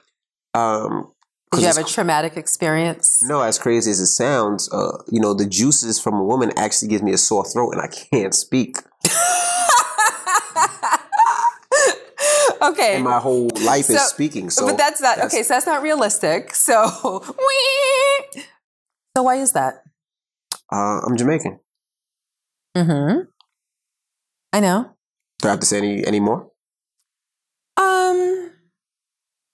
um, 0.55 1.13
Did 1.53 1.63
you 1.63 1.67
have 1.67 1.79
a 1.79 1.85
traumatic 1.85 2.37
experience? 2.37 3.23
No, 3.23 3.43
as 3.43 3.59
crazy 3.59 3.91
as 3.91 3.99
it 3.99 4.07
sounds, 4.07 4.73
uh, 4.73 5.03
you 5.11 5.21
know, 5.21 5.35
the 5.35 5.47
juices 5.47 5.99
from 6.01 6.15
a 6.15 6.23
woman 6.23 6.53
actually 6.57 6.89
gives 6.89 7.03
me 7.03 7.13
a 7.13 7.19
sore 7.19 7.45
throat 7.45 7.73
and 7.73 7.81
I 7.81 7.89
can't 7.89 8.35
speak. 8.35 8.77
okay. 12.63 12.97
And 12.97 13.05
my 13.05 13.19
whole 13.19 13.49
life 13.65 13.91
is 13.91 14.01
speaking. 14.03 14.51
So, 14.51 14.67
but 14.67 14.79
that's 14.79 15.01
not 15.01 15.17
that's- 15.17 15.33
okay. 15.35 15.43
So 15.43 15.55
that's 15.55 15.67
not 15.67 15.83
realistic. 15.83 16.55
So, 16.55 16.87
so 19.17 19.23
why 19.23 19.37
is 19.37 19.53
that? 19.53 19.83
Uh, 20.73 21.01
I'm 21.05 21.17
Jamaican. 21.17 21.59
Mm-hmm. 22.77 23.23
I 24.53 24.61
know. 24.61 24.91
Do 25.41 25.49
I 25.49 25.51
have 25.53 25.61
to 25.61 25.67
say 25.67 25.79
any 25.79 26.07
any 26.07 26.21
more? 26.21 26.49
Um. 27.77 28.53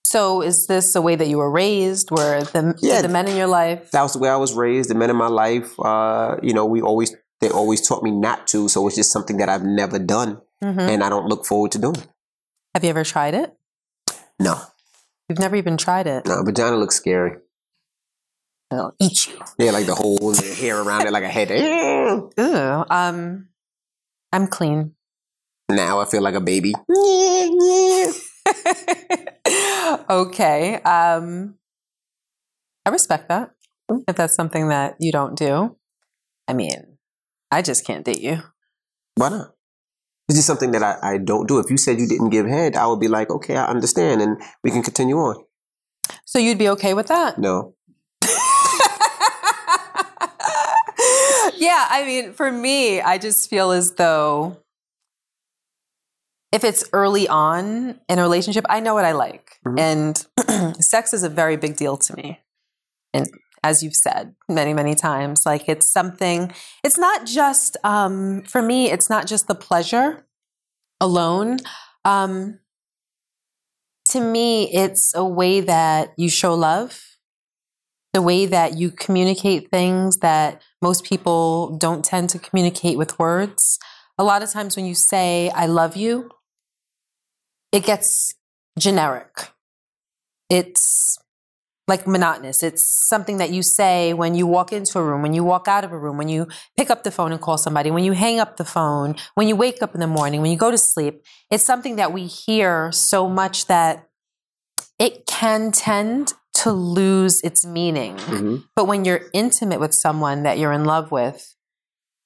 So 0.07 0.41
is 0.41 0.67
this 0.67 0.93
the 0.93 1.01
way 1.01 1.15
that 1.17 1.27
you 1.27 1.37
were 1.37 1.51
raised? 1.51 2.11
Were 2.11 2.41
the 2.41 2.75
Yeah. 2.79 3.01
the 3.01 3.09
men 3.09 3.27
in 3.27 3.35
your 3.35 3.47
life? 3.47 3.91
That 3.91 4.03
was 4.03 4.13
the 4.13 4.19
way 4.19 4.29
I 4.29 4.37
was 4.37 4.53
raised. 4.53 4.89
The 4.89 4.95
men 4.95 5.09
in 5.09 5.17
my 5.17 5.27
life, 5.27 5.77
uh, 5.79 6.37
you 6.41 6.53
know, 6.53 6.65
we 6.65 6.81
always 6.81 7.13
they 7.41 7.49
always 7.49 7.85
taught 7.87 8.01
me 8.03 8.11
not 8.11 8.47
to. 8.47 8.69
So 8.69 8.87
it's 8.87 8.95
just 8.95 9.11
something 9.11 9.37
that 9.37 9.49
I've 9.49 9.63
never 9.65 9.99
done, 9.99 10.41
Mhm. 10.63 10.79
and 10.89 11.03
I 11.03 11.09
don't 11.09 11.27
look 11.27 11.45
forward 11.45 11.71
to 11.73 11.77
doing. 11.79 12.01
Have 12.73 12.83
you 12.85 12.89
ever 12.89 13.03
tried 13.03 13.33
it? 13.35 13.53
No, 14.39 14.55
You've 15.27 15.39
never 15.39 15.55
even 15.57 15.75
tried 15.77 16.07
it. 16.07 16.25
no, 16.25 16.41
vagina 16.43 16.77
looks 16.77 16.95
scary. 16.95 17.33
It'll 18.71 18.93
eat 18.99 19.27
you. 19.27 19.37
Yeah, 19.59 19.71
like 19.71 19.85
the 19.87 19.95
hole 19.95 20.29
and 20.29 20.39
hair 20.39 20.79
around 20.81 21.05
it, 21.05 21.11
like 21.11 21.23
a 21.23 21.29
head. 21.29 21.51
Ooh. 22.39 22.85
Um. 22.89 23.49
I'm 24.31 24.47
clean. 24.47 24.95
Now 25.69 25.99
I 25.99 26.05
feel 26.05 26.21
like 26.21 26.35
a 26.35 26.41
baby. 26.41 26.73
okay. 30.09 30.75
Um. 30.81 31.55
I 32.85 32.89
respect 32.89 33.29
that. 33.29 33.51
If 34.07 34.15
that's 34.15 34.35
something 34.35 34.69
that 34.69 34.95
you 34.99 35.11
don't 35.11 35.37
do, 35.37 35.75
I 36.47 36.53
mean, 36.53 36.97
I 37.51 37.61
just 37.61 37.85
can't 37.85 38.05
date 38.05 38.21
you. 38.21 38.41
Why 39.15 39.29
not? 39.29 39.53
It's 40.27 40.37
just 40.37 40.47
something 40.47 40.71
that 40.71 40.83
I, 40.83 40.97
I 41.01 41.17
don't 41.17 41.47
do. 41.47 41.59
If 41.59 41.69
you 41.69 41.77
said 41.77 41.99
you 41.99 42.07
didn't 42.07 42.29
give 42.29 42.45
head, 42.45 42.75
I 42.75 42.87
would 42.87 42.99
be 42.99 43.07
like, 43.07 43.29
okay, 43.29 43.55
I 43.55 43.65
understand, 43.65 44.21
and 44.21 44.41
we 44.63 44.71
can 44.71 44.83
continue 44.83 45.17
on. 45.17 45.43
So 46.25 46.39
you'd 46.39 46.57
be 46.57 46.69
okay 46.69 46.93
with 46.93 47.07
that? 47.07 47.37
No, 47.37 47.75
yeah, 51.55 51.87
I 51.89 52.03
mean, 52.05 52.33
for 52.33 52.51
me, 52.51 53.01
I 53.01 53.17
just 53.17 53.49
feel 53.49 53.71
as 53.71 53.93
though 53.93 54.57
if 56.51 56.63
it's 56.63 56.85
early 56.93 57.27
on 57.27 57.99
in 58.07 58.19
a 58.19 58.21
relationship, 58.21 58.65
I 58.69 58.79
know 58.79 58.93
what 58.93 59.05
I 59.05 59.11
like. 59.11 59.59
Mhm. 59.65 59.79
And 59.79 60.75
sex 60.83 61.13
is 61.13 61.23
a 61.23 61.29
very 61.29 61.57
big 61.57 61.75
deal 61.75 61.97
to 61.97 62.15
me. 62.15 62.39
And 63.13 63.27
as 63.63 63.83
you've 63.83 63.95
said 63.95 64.35
many, 64.47 64.73
many 64.73 64.95
times, 64.95 65.45
like 65.45 65.67
it's 65.67 65.91
something, 65.91 66.51
it's 66.83 66.97
not 66.97 67.25
just, 67.25 67.75
um, 67.83 68.43
for 68.43 68.61
me, 68.61 68.89
it's 68.91 69.09
not 69.09 69.27
just 69.27 69.47
the 69.47 69.55
pleasure 69.55 70.25
alone. 71.01 71.57
Um, 72.05 72.59
to 74.05 74.21
me, 74.21 74.71
it's 74.71 75.13
a 75.15 75.25
way 75.25 75.59
that 75.59 76.13
you 76.17 76.29
show 76.29 76.53
love, 76.53 77.01
the 78.13 78.21
way 78.21 78.45
that 78.45 78.77
you 78.77 78.89
communicate 78.89 79.69
things 79.69 80.17
that 80.19 80.61
most 80.81 81.03
people 81.03 81.77
don't 81.77 82.05
tend 82.05 82.29
to 82.29 82.39
communicate 82.39 82.97
with 82.97 83.19
words. 83.19 83.79
A 84.17 84.23
lot 84.23 84.41
of 84.43 84.49
times 84.49 84.75
when 84.77 84.85
you 84.85 84.95
say, 84.95 85.49
I 85.49 85.65
love 85.65 85.97
you, 85.97 86.29
it 87.71 87.83
gets 87.83 88.35
generic. 88.77 89.49
It's 90.49 91.17
like 91.87 92.05
monotonous. 92.05 92.63
It's 92.63 92.83
something 93.07 93.37
that 93.37 93.49
you 93.49 93.63
say 93.63 94.13
when 94.13 94.35
you 94.35 94.45
walk 94.45 94.73
into 94.73 94.99
a 94.99 95.03
room, 95.03 95.21
when 95.21 95.33
you 95.33 95.43
walk 95.43 95.67
out 95.67 95.83
of 95.85 95.91
a 95.91 95.97
room, 95.97 96.17
when 96.17 96.27
you 96.27 96.47
pick 96.75 96.89
up 96.89 97.03
the 97.03 97.11
phone 97.11 97.31
and 97.31 97.41
call 97.41 97.57
somebody, 97.57 97.91
when 97.91 98.03
you 98.03 98.11
hang 98.11 98.39
up 98.39 98.57
the 98.57 98.65
phone, 98.65 99.15
when 99.35 99.47
you 99.47 99.55
wake 99.55 99.81
up 99.81 99.93
in 99.93 100.01
the 100.01 100.07
morning, 100.07 100.41
when 100.41 100.51
you 100.51 100.57
go 100.57 100.71
to 100.71 100.77
sleep. 100.77 101.23
It's 101.49 101.63
something 101.63 101.95
that 101.95 102.11
we 102.11 102.25
hear 102.25 102.91
so 102.91 103.29
much 103.29 103.67
that 103.67 104.09
it 104.99 105.25
can 105.25 105.71
tend 105.71 106.33
to 106.55 106.71
lose 106.71 107.41
its 107.41 107.65
meaning. 107.65 108.17
Mhm. 108.17 108.63
But 108.75 108.85
when 108.85 109.05
you're 109.05 109.21
intimate 109.31 109.79
with 109.79 109.93
someone 109.93 110.43
that 110.43 110.57
you're 110.57 110.73
in 110.73 110.85
love 110.85 111.11
with, 111.11 111.55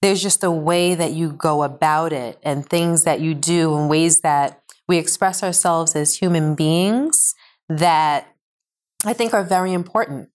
there's 0.02 0.22
just 0.22 0.44
a 0.44 0.50
way 0.50 0.96
that 0.96 1.12
you 1.12 1.32
go 1.32 1.62
about 1.62 2.14
it 2.14 2.40
and 2.42 2.68
things 2.68 3.04
that 3.04 3.20
you 3.20 3.36
do 3.36 3.76
and 3.76 3.90
ways 3.90 4.22
that 4.22 4.61
we 4.92 4.98
express 4.98 5.42
ourselves 5.42 5.96
as 5.96 6.18
human 6.18 6.54
beings 6.54 7.34
that 7.70 8.28
I 9.06 9.14
think 9.14 9.34
are 9.34 9.42
very 9.42 9.72
important. 9.72 10.28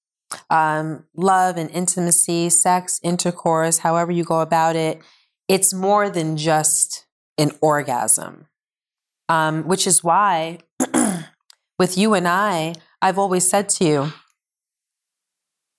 Um, 0.49 1.05
love 1.15 1.59
and 1.59 1.71
intimacy, 1.71 2.49
sex, 2.49 2.99
intercourse, 3.03 3.77
however 3.77 4.13
you 4.13 4.25
go 4.25 4.41
about 4.41 4.75
it, 4.75 5.03
it's 5.47 5.75
more 5.75 6.09
than 6.09 6.39
just 6.39 7.05
an 7.37 7.51
orgasm. 7.61 8.47
Um, 9.29 9.65
which 9.65 9.87
is 9.87 10.03
why, 10.03 10.61
with 11.79 11.99
you 11.99 12.15
and 12.15 12.27
I, 12.27 12.77
I've 13.03 13.19
always 13.19 13.47
said 13.47 13.69
to 13.77 13.85
you, 13.85 14.13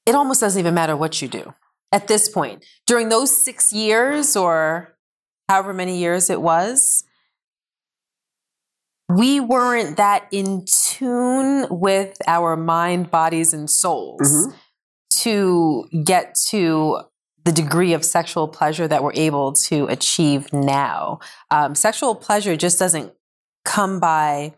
it 0.05 0.13
almost 0.13 0.41
doesn't 0.41 0.59
even 0.59 0.75
matter 0.75 0.95
what 0.95 1.19
you 1.19 1.27
do 1.27 1.55
at 1.91 2.07
this 2.07 2.29
point. 2.29 2.63
During 2.85 3.09
those 3.09 3.35
six 3.35 3.73
years 3.73 4.35
or 4.35 4.95
however 5.49 5.73
many 5.73 5.97
years 5.97 6.29
it 6.29 6.43
was, 6.43 7.06
we 9.09 9.39
weren't 9.39 9.97
that 9.97 10.27
in 10.31 10.65
tune 10.65 11.67
with 11.69 12.17
our 12.27 12.57
mind, 12.57 13.09
bodies, 13.09 13.53
and 13.53 13.69
souls 13.69 14.19
Mhm. 14.21 14.53
to 15.21 15.85
get 16.03 16.35
to 16.49 17.01
the 17.45 17.51
degree 17.53 17.93
of 17.93 18.03
sexual 18.03 18.47
pleasure 18.49 18.87
that 18.87 19.01
we're 19.03 19.13
able 19.13 19.53
to 19.53 19.85
achieve 19.87 20.51
now. 20.51 21.19
Um, 21.49 21.75
sexual 21.75 22.13
pleasure 22.15 22.57
just 22.57 22.77
doesn't 22.77 23.13
come 23.63 23.99
by 24.01 24.53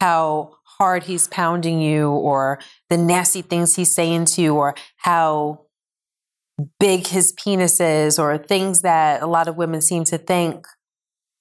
how 0.00 0.52
hard 0.78 1.02
he's 1.04 1.26
pounding 1.26 1.80
you 1.80 2.08
or 2.10 2.60
the 2.88 2.96
nasty 2.96 3.42
things 3.42 3.74
he's 3.74 3.92
saying 3.92 4.26
to 4.26 4.40
you 4.42 4.54
or 4.54 4.76
how 4.98 5.62
big 6.78 7.08
his 7.08 7.32
penis 7.32 7.80
is 7.80 8.18
or 8.18 8.38
things 8.38 8.82
that 8.82 9.22
a 9.22 9.26
lot 9.26 9.48
of 9.48 9.56
women 9.56 9.80
seem 9.80 10.04
to 10.04 10.18
think 10.18 10.66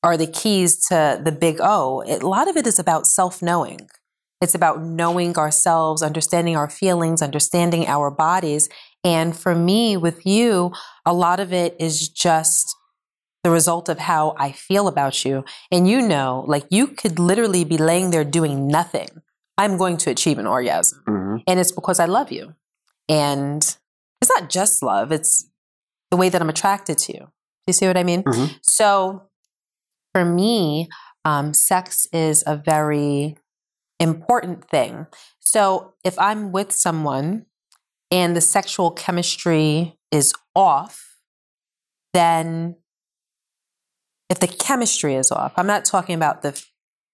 are 0.03 0.17
the 0.17 0.27
keys 0.27 0.77
to 0.87 1.19
the 1.23 1.31
big 1.31 1.57
O. 1.61 2.01
It, 2.01 2.23
a 2.23 2.27
lot 2.27 2.47
of 2.49 2.55
it 2.57 2.67
is 2.67 2.79
about 2.79 3.07
self 3.07 3.41
knowing. 3.41 3.89
It's 4.39 4.53
about 4.55 4.81
knowing 4.83 5.35
ourselves, 5.37 6.03
understanding 6.03 6.55
our 6.55 6.69
feelings, 6.69 7.21
understanding 7.23 7.87
our 7.87 8.11
bodies. 8.11 8.69
And 9.03 9.35
for 9.35 9.55
me, 9.55 9.97
with 9.97 10.25
you, 10.25 10.71
a 11.05 11.13
lot 11.13 11.39
of 11.39 11.51
it 11.51 11.75
is 11.79 12.07
just 12.07 12.67
the 13.43 13.49
result 13.49 13.89
of 13.89 13.97
how 13.99 14.35
I 14.37 14.51
feel 14.51 14.87
about 14.87 15.25
you. 15.25 15.43
And 15.71 15.87
you 15.87 16.01
know, 16.01 16.43
like 16.47 16.65
you 16.69 16.87
could 16.87 17.17
literally 17.17 17.63
be 17.63 17.77
laying 17.77 18.11
there 18.11 18.23
doing 18.23 18.67
nothing. 18.67 19.09
I'm 19.57 19.77
going 19.77 19.97
to 19.97 20.11
achieve 20.11 20.37
an 20.37 20.45
orgasm. 20.45 21.01
Mhm. 21.07 21.43
And 21.47 21.59
it's 21.59 21.71
because 21.71 21.99
I 21.99 22.05
love 22.05 22.31
you. 22.31 22.53
And 23.09 23.63
it's 24.21 24.29
not 24.29 24.49
just 24.49 24.83
love, 24.83 25.11
it's 25.11 25.49
the 26.11 26.17
way 26.17 26.29
that 26.29 26.41
I'm 26.41 26.49
attracted 26.49 26.97
to 26.99 27.13
you. 27.13 27.27
you 27.65 27.73
see 27.73 27.85
what 27.87 27.97
I 27.97 28.03
mean? 28.03 28.23
Mhm. 28.23 28.55
So 28.61 29.23
for 30.17 30.25
me, 30.25 30.89
um, 31.25 31.53
sex 31.53 32.07
is 32.11 32.43
a 32.47 32.55
very 32.55 33.37
important 33.99 34.67
thing. 34.67 35.05
So 35.41 35.93
if 36.03 36.17
I'm 36.17 36.51
with 36.51 36.71
someone 36.71 37.45
and 38.09 38.35
the 38.35 38.41
sexual 38.41 38.89
chemistry 38.89 39.95
is 40.11 40.33
off, 40.55 41.19
then 42.15 42.77
if 44.27 44.39
the 44.39 44.47
chemistry 44.47 45.13
is 45.13 45.29
off, 45.31 45.53
I'm 45.55 45.67
not 45.67 45.85
talking 45.85 46.15
about 46.15 46.41
the 46.41 46.59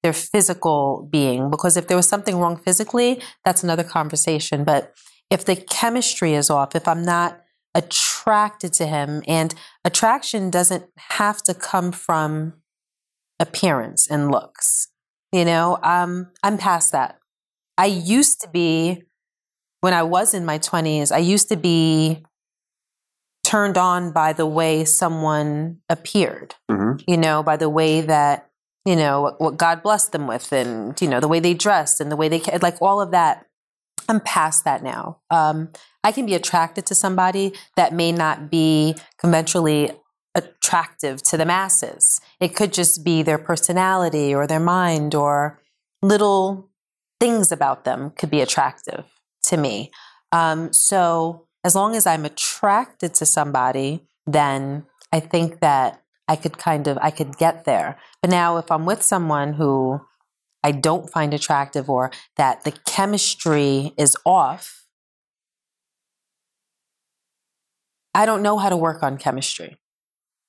their 0.02 0.14
physical 0.14 1.06
being 1.12 1.50
because 1.50 1.76
if 1.76 1.88
there 1.88 1.98
was 1.98 2.08
something 2.08 2.38
wrong 2.38 2.56
physically, 2.56 3.22
that's 3.44 3.64
another 3.64 3.84
conversation. 3.84 4.64
But 4.64 4.94
if 5.30 5.44
the 5.44 5.58
chemistry 5.58 6.36
is 6.36 6.50
off, 6.50 6.74
if 6.74 6.88
I'm 6.88 7.04
not 7.04 7.42
attracted 7.76 8.72
to 8.74 8.86
him, 8.86 9.24
and 9.28 9.54
attraction 9.84 10.50
doesn't 10.50 10.86
have 10.98 11.42
to 11.44 11.54
come 11.54 11.92
from 11.92 12.63
appearance 13.44 14.10
and 14.10 14.32
looks, 14.32 14.88
you 15.32 15.46
know, 15.46 15.78
um, 15.84 16.32
I'm 16.42 16.58
past 16.58 16.92
that. 16.94 17.20
I 17.78 17.86
used 17.86 18.42
to 18.42 18.48
be, 18.50 19.04
when 19.82 19.94
I 19.94 20.02
was 20.04 20.34
in 20.34 20.46
my 20.46 20.58
20s, 20.58 21.12
I 21.12 21.20
used 21.20 21.50
to 21.50 21.56
be 21.56 22.24
turned 23.44 23.78
on 23.78 24.12
by 24.12 24.34
the 24.34 24.46
way 24.48 24.86
someone 24.86 25.78
appeared 25.90 26.56
Mhm. 26.72 27.04
you 27.08 27.18
know, 27.18 27.44
by 27.44 27.58
the 27.58 27.70
way 27.70 28.02
that, 28.02 28.50
you 28.86 28.96
know, 28.96 29.22
what, 29.22 29.42
what 29.42 29.58
God 29.58 29.84
blessed 29.84 30.12
them 30.12 30.28
with 30.28 30.52
and, 30.52 31.00
you 31.02 31.08
know, 31.08 31.20
the 31.20 31.28
way 31.28 31.40
they 31.40 31.54
dressed 31.54 32.00
and 32.02 32.12
the 32.12 32.16
way 32.16 32.30
they, 32.30 32.40
like 32.62 32.82
all 32.82 33.00
of 33.02 33.12
that. 33.12 33.46
I'm 34.10 34.20
past 34.20 34.66
that 34.66 34.84
now. 34.84 35.20
Um, 35.30 35.70
I 36.04 36.12
can 36.12 36.26
be 36.26 36.36
attracted 36.36 36.86
to 36.88 36.96
somebody 36.96 37.54
that 37.78 37.94
may 37.94 38.12
not 38.12 38.50
be 38.50 38.96
conventionally 39.18 39.92
attractive 40.36 41.22
to 41.24 41.38
the 41.38 41.46
masses. 41.46 42.20
It 42.40 42.56
could 42.56 42.74
just 42.74 43.04
be 43.04 43.22
their 43.22 43.38
personality 43.38 44.34
or 44.34 44.48
their 44.48 44.60
mind 44.60 45.14
or 45.14 45.60
little 46.02 46.70
things 47.20 47.52
about 47.52 47.86
them 47.86 48.12
could 48.12 48.30
be 48.30 48.42
attractive 48.42 49.06
to 49.44 49.58
me. 49.58 49.92
Um, 50.32 50.74
so 50.74 51.48
as 51.64 51.76
long 51.76 51.96
as 51.96 52.06
I'm 52.06 52.26
attracted 52.26 53.14
to 53.16 53.26
somebody, 53.26 54.06
then 54.26 54.86
I 55.12 55.20
think 55.20 55.60
that 55.60 56.02
I 56.28 56.36
could 56.36 56.58
kind 56.58 56.88
of 56.88 56.98
I 57.02 57.12
could 57.12 57.38
get 57.38 57.66
there. 57.66 57.98
But 58.22 58.32
now 58.32 58.58
if 58.58 58.72
I'm 58.72 58.86
with 58.86 59.04
someone 59.04 59.54
who 59.54 60.02
I 60.64 60.72
don't 60.72 61.10
find 61.10 61.34
attractive 61.34 61.90
or 61.90 62.12
that 62.38 62.64
the 62.64 62.72
chemistry 62.72 63.94
is 63.98 64.16
off, 64.26 64.86
I 68.16 68.26
don't 68.26 68.42
know 68.42 68.58
how 68.58 68.70
to 68.70 68.78
work 68.78 69.04
on 69.04 69.18
chemistry. 69.18 69.78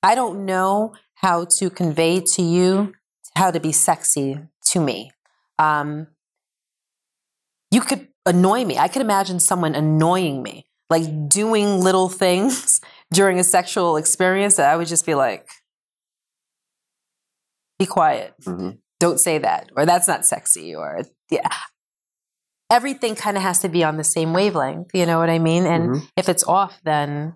I 0.05 0.13
don't 0.13 0.45
know 0.45 0.93
how 1.15 1.45
to 1.57 1.69
convey 1.71 2.21
to 2.35 2.43
you 2.43 2.93
how 3.35 3.49
to 3.49 3.59
be 3.59 3.71
sexy 3.71 4.37
to 4.67 4.79
me. 4.79 5.11
Um, 5.57 6.07
you 7.71 7.81
could 7.81 8.07
annoy 8.25 8.65
me. 8.65 8.77
I 8.77 8.87
could 8.87 9.01
imagine 9.01 9.39
someone 9.39 9.73
annoying 9.73 10.43
me, 10.43 10.67
like 10.91 11.27
doing 11.27 11.79
little 11.81 12.07
things 12.07 12.81
during 13.11 13.39
a 13.39 13.43
sexual 13.43 13.97
experience 13.97 14.57
that 14.57 14.69
I 14.71 14.77
would 14.77 14.87
just 14.87 15.07
be 15.07 15.15
like, 15.15 15.47
be 17.79 17.87
quiet. 17.87 18.35
Mhm. 18.43 18.77
Don't 18.99 19.19
say 19.19 19.39
that. 19.39 19.71
Or 19.75 19.85
that's 19.87 20.07
not 20.07 20.23
sexy. 20.25 20.75
Or, 20.75 21.01
yeah. 21.31 21.49
Everything 22.69 23.15
kind 23.15 23.37
of 23.37 23.43
has 23.43 23.59
to 23.61 23.69
be 23.69 23.83
on 23.83 23.97
the 23.97 24.03
same 24.03 24.33
wavelength. 24.33 24.91
You 24.93 25.05
know 25.07 25.17
what 25.19 25.29
I 25.31 25.39
mean? 25.39 25.65
And 25.65 25.89
Mhm. 25.89 26.09
if 26.15 26.29
it's 26.29 26.43
off, 26.43 26.79
then 26.83 27.35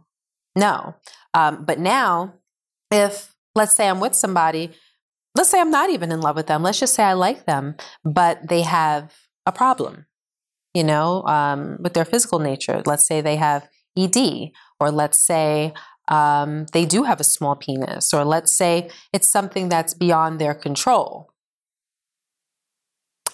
no. 0.56 0.96
Um, 1.34 1.66
but 1.66 1.80
now, 1.80 2.36
if 2.92 3.36
let's 3.56 3.76
say 3.76 3.88
I'm 3.88 4.00
with 4.00 4.16
somebody, 4.16 4.72
let's 5.36 5.50
say 5.50 5.60
I'm 5.60 5.72
not 5.72 5.90
even 5.90 6.12
in 6.12 6.22
love 6.22 6.36
with 6.36 6.48
them, 6.48 6.64
let's 6.64 6.80
just 6.80 6.94
say 6.94 7.04
I 7.04 7.14
like 7.14 7.46
them, 7.46 7.76
but 8.04 8.48
they 8.48 8.62
have 8.62 9.14
a 9.46 9.52
problem, 9.52 10.06
you 10.74 10.84
know, 10.84 11.24
um, 11.24 11.78
with 11.80 11.94
their 11.94 12.06
physical 12.06 12.40
nature. 12.40 12.82
Let's 12.86 13.08
say 13.08 13.22
they 13.22 13.36
have 13.38 13.68
ED, 13.98 14.52
or 14.80 14.92
let's 14.92 15.18
say 15.18 15.74
um, 16.08 16.66
they 16.74 16.86
do 16.86 17.04
have 17.04 17.20
a 17.20 17.24
small 17.24 17.56
penis, 17.56 18.14
or 18.14 18.24
let's 18.26 18.56
say 18.56 18.90
it's 19.14 19.30
something 19.30 19.70
that's 19.70 19.94
beyond 19.94 20.40
their 20.40 20.54
control. 20.54 21.32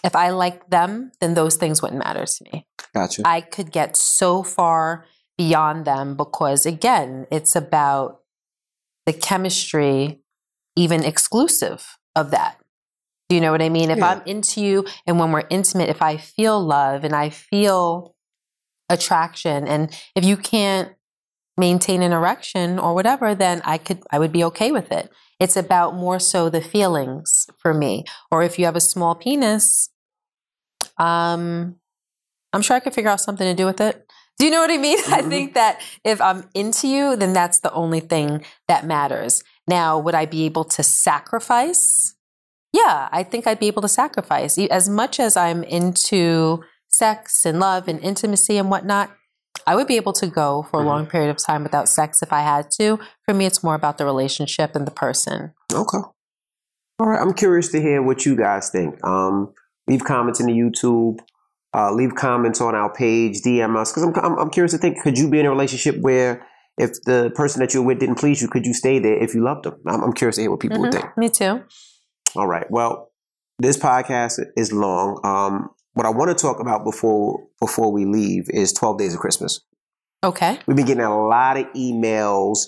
If 0.04 0.16
I 0.16 0.30
like 0.30 0.70
them, 0.70 1.12
then 1.20 1.34
those 1.34 1.56
things 1.56 1.82
wouldn't 1.82 2.04
matter 2.04 2.26
to 2.26 2.44
me. 2.44 2.68
Gotcha. 2.94 3.24
I 3.26 3.42
could 3.42 3.72
get 3.72 3.98
so 3.98 4.44
far 4.44 5.06
beyond 5.36 5.86
them 5.86 6.16
because, 6.16 6.66
again, 6.66 7.26
it's 7.32 7.56
about 7.56 8.20
the 9.06 9.14
chemistry 9.14 10.22
even 10.76 11.04
exclusive 11.04 11.98
of 12.16 12.32
that. 12.32 12.58
Do 13.30 13.36
you 13.36 13.42
know 13.42 13.52
what 13.52 13.62
I 13.62 13.70
mean? 13.70 13.90
If 13.90 13.98
Yeah. 14.00 14.10
I'm 14.12 14.22
into 14.26 14.62
you 14.62 14.86
and 15.08 15.20
when 15.20 15.32
we're 15.32 15.48
intimate, 15.50 15.90
if 15.90 16.02
I 16.02 16.18
feel 16.18 16.60
love 16.62 17.04
and 17.04 17.16
I 17.16 17.30
feel 17.30 18.16
attraction, 18.90 19.68
and 19.68 19.92
if 20.16 20.24
you 20.24 20.38
can't 20.38 20.94
maintain 21.58 22.02
an 22.02 22.12
erection 22.12 22.78
or 22.78 22.94
whatever, 22.94 23.34
then 23.34 23.62
I 23.66 23.78
could 23.78 24.04
I 24.12 24.20
would 24.20 24.32
be 24.32 24.44
okay 24.46 24.72
with 24.72 24.92
it. 24.92 25.10
It's 25.40 25.58
about 25.58 25.96
more 25.96 26.20
so 26.20 26.50
the 26.50 26.62
feelings 26.62 27.48
for 27.58 27.74
me. 27.74 28.04
Or 28.32 28.44
if 28.44 28.60
you 28.60 28.66
have 28.66 28.76
a 28.76 28.82
small 28.82 29.16
penis, 29.16 29.90
um, 30.98 31.76
I'm 32.54 32.62
sure 32.62 32.76
I 32.76 32.80
could 32.80 32.94
figure 32.94 33.10
out 33.10 33.22
something 33.22 33.48
to 33.48 33.56
do 33.56 33.66
with 33.66 33.82
it. 33.82 34.05
Do 34.38 34.46
you 34.46 34.52
know 34.52 34.60
what 34.60 34.72
I 34.72 34.78
mean? 34.78 34.98
I 35.08 35.22
Mhm. 35.22 35.30
think 35.30 35.54
that 35.54 35.82
if 36.04 36.20
I'm 36.22 36.50
into 36.54 36.88
you, 36.88 37.16
then 37.16 37.34
that's 37.34 37.60
the 37.60 37.72
only 37.74 38.00
thing 38.02 38.44
that 38.68 38.86
matters. 38.86 39.44
Now, 39.68 39.98
would 39.98 40.16
I 40.16 40.26
be 40.26 40.46
able 40.46 40.66
to 40.66 40.84
sacrifice? 40.84 42.16
Yeah, 42.74 43.08
I 43.12 43.24
think 43.24 43.48
I'd 43.48 43.60
be 43.60 43.68
able 43.68 43.82
to 43.82 43.88
sacrifice. 43.88 44.58
As 44.58 44.90
much 44.90 45.20
as 45.20 45.38
I'm 45.38 45.64
into 45.64 46.64
sex 46.90 47.46
and 47.46 47.60
love 47.60 47.88
and 47.88 48.00
intimacy 48.02 48.58
and 48.58 48.70
whatnot, 48.70 49.12
I 49.66 49.76
would 49.76 49.88
be 49.88 49.96
able 49.96 50.14
to 50.14 50.28
go 50.28 50.68
for 50.70 50.82
a 50.82 50.84
Mhm. 50.84 50.88
long 50.88 51.06
period 51.08 51.30
of 51.30 51.38
time 51.38 51.64
without 51.64 51.88
sex 51.88 52.22
if 52.22 52.32
I 52.34 52.42
had 52.42 52.70
to. 52.72 53.00
For 53.26 53.34
me, 53.34 53.46
it's 53.46 53.64
more 53.64 53.74
about 53.76 53.98
the 53.98 54.06
relationship 54.06 54.76
and 54.76 54.86
the 54.86 54.92
person. 54.92 55.54
Okay. 55.74 55.98
All 57.00 57.08
right. 57.08 57.20
I'm 57.20 57.34
curious 57.34 57.70
to 57.70 57.82
hear 57.82 58.02
what 58.02 58.26
you 58.26 58.36
guys 58.36 58.70
think. 58.70 59.02
Um, 59.04 59.54
leave 59.88 60.04
comments 60.04 60.40
in 60.40 60.46
the 60.48 60.54
YouTube. 60.54 61.20
Uh, 61.76 61.92
leave 61.92 62.16
comments 62.16 62.62
on 62.62 62.74
our 62.74 62.94
page. 62.94 63.42
DM 63.42 63.76
us 63.76 63.92
because 63.92 64.04
I'm, 64.04 64.14
I'm 64.24 64.40
I'm 64.40 64.50
curious 64.50 64.72
to 64.72 64.78
think. 64.78 65.02
Could 65.02 65.18
you 65.18 65.30
be 65.30 65.40
in 65.40 65.46
a 65.46 65.50
relationship 65.50 65.98
where 66.00 66.46
if 66.78 66.92
the 67.06 67.32
person 67.36 67.60
that 67.62 67.74
you're 67.74 67.84
with 67.84 68.00
didn't 68.00 68.16
please 68.16 68.42
you, 68.42 68.48
could 68.48 68.66
you 68.66 68.74
stay 68.74 69.00
there 69.00 69.22
if 69.22 69.34
you 69.36 69.44
loved 69.44 69.66
them? 69.66 69.76
I'm, 69.86 70.02
I'm 70.04 70.14
curious 70.14 70.36
to 70.38 70.42
hear 70.44 70.52
what 70.52 70.60
people 70.62 70.80
would 70.80 70.92
Mhm. 70.94 71.02
think. 71.02 71.18
Me 71.18 71.30
too. 71.30 71.64
All 72.36 72.48
right. 72.48 72.66
Well, 72.70 73.12
this 73.60 73.78
podcast 73.78 74.40
is 74.56 74.72
long. 74.72 75.20
Um, 75.24 75.70
what 75.94 76.06
I 76.06 76.10
want 76.10 76.30
to 76.30 76.42
talk 76.42 76.60
about 76.60 76.84
before 76.84 77.40
before 77.60 77.92
we 77.92 78.06
leave 78.06 78.50
is 78.50 78.72
12 78.74 78.98
Days 78.98 79.14
of 79.14 79.20
Christmas. 79.20 79.62
Okay. 80.24 80.60
We've 80.68 80.76
been 80.78 80.86
getting 80.86 81.04
a 81.04 81.28
lot 81.28 81.58
of 81.58 81.66
emails. 81.76 82.60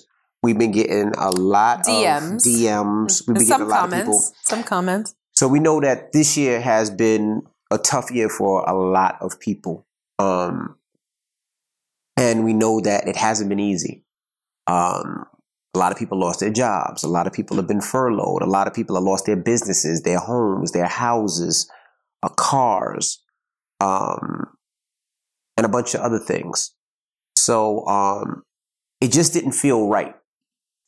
We've 0.42 0.58
been 0.58 0.70
getting 0.72 1.12
a 1.18 1.30
lot 1.30 1.84
DMs. 1.84 2.46
of 2.46 2.52
DMs. 2.52 3.26
We've 3.26 3.36
been 3.36 3.46
some 3.46 3.60
getting 3.60 3.66
a 3.72 3.74
lot 3.76 3.92
of 3.92 3.98
people. 3.98 4.22
Some 4.44 4.62
comments. 4.62 5.14
So 5.34 5.48
we 5.48 5.60
know 5.60 5.80
that 5.80 6.12
this 6.12 6.36
year 6.36 6.60
has 6.60 6.90
been 6.90 7.42
a 7.70 7.78
tough 7.78 8.10
year 8.10 8.28
for 8.28 8.62
a 8.62 8.74
lot 8.74 9.16
of 9.20 9.38
people. 9.38 9.86
Um, 10.18 10.76
and 12.16 12.44
we 12.44 12.52
know 12.52 12.80
that 12.80 13.06
it 13.06 13.16
hasn't 13.16 13.48
been 13.48 13.60
easy. 13.60 14.04
Um, 14.66 15.26
a 15.74 15.78
lot 15.78 15.92
of 15.92 15.98
people 15.98 16.18
lost 16.18 16.40
their 16.40 16.50
jobs. 16.50 17.04
A 17.04 17.08
lot 17.08 17.26
of 17.26 17.32
people 17.32 17.56
have 17.56 17.68
been 17.68 17.80
furloughed. 17.80 18.42
A 18.42 18.46
lot 18.46 18.66
of 18.66 18.74
people 18.74 18.96
have 18.96 19.04
lost 19.04 19.26
their 19.26 19.36
businesses, 19.36 20.02
their 20.02 20.18
homes, 20.18 20.72
their 20.72 20.86
houses, 20.86 21.70
uh, 22.22 22.28
cars, 22.30 23.22
um, 23.80 24.48
and 25.56 25.64
a 25.64 25.68
bunch 25.68 25.94
of 25.94 26.00
other 26.00 26.18
things. 26.18 26.74
So 27.36 27.86
um, 27.86 28.42
it 29.00 29.12
just 29.12 29.32
didn't 29.32 29.52
feel 29.52 29.88
right 29.88 30.14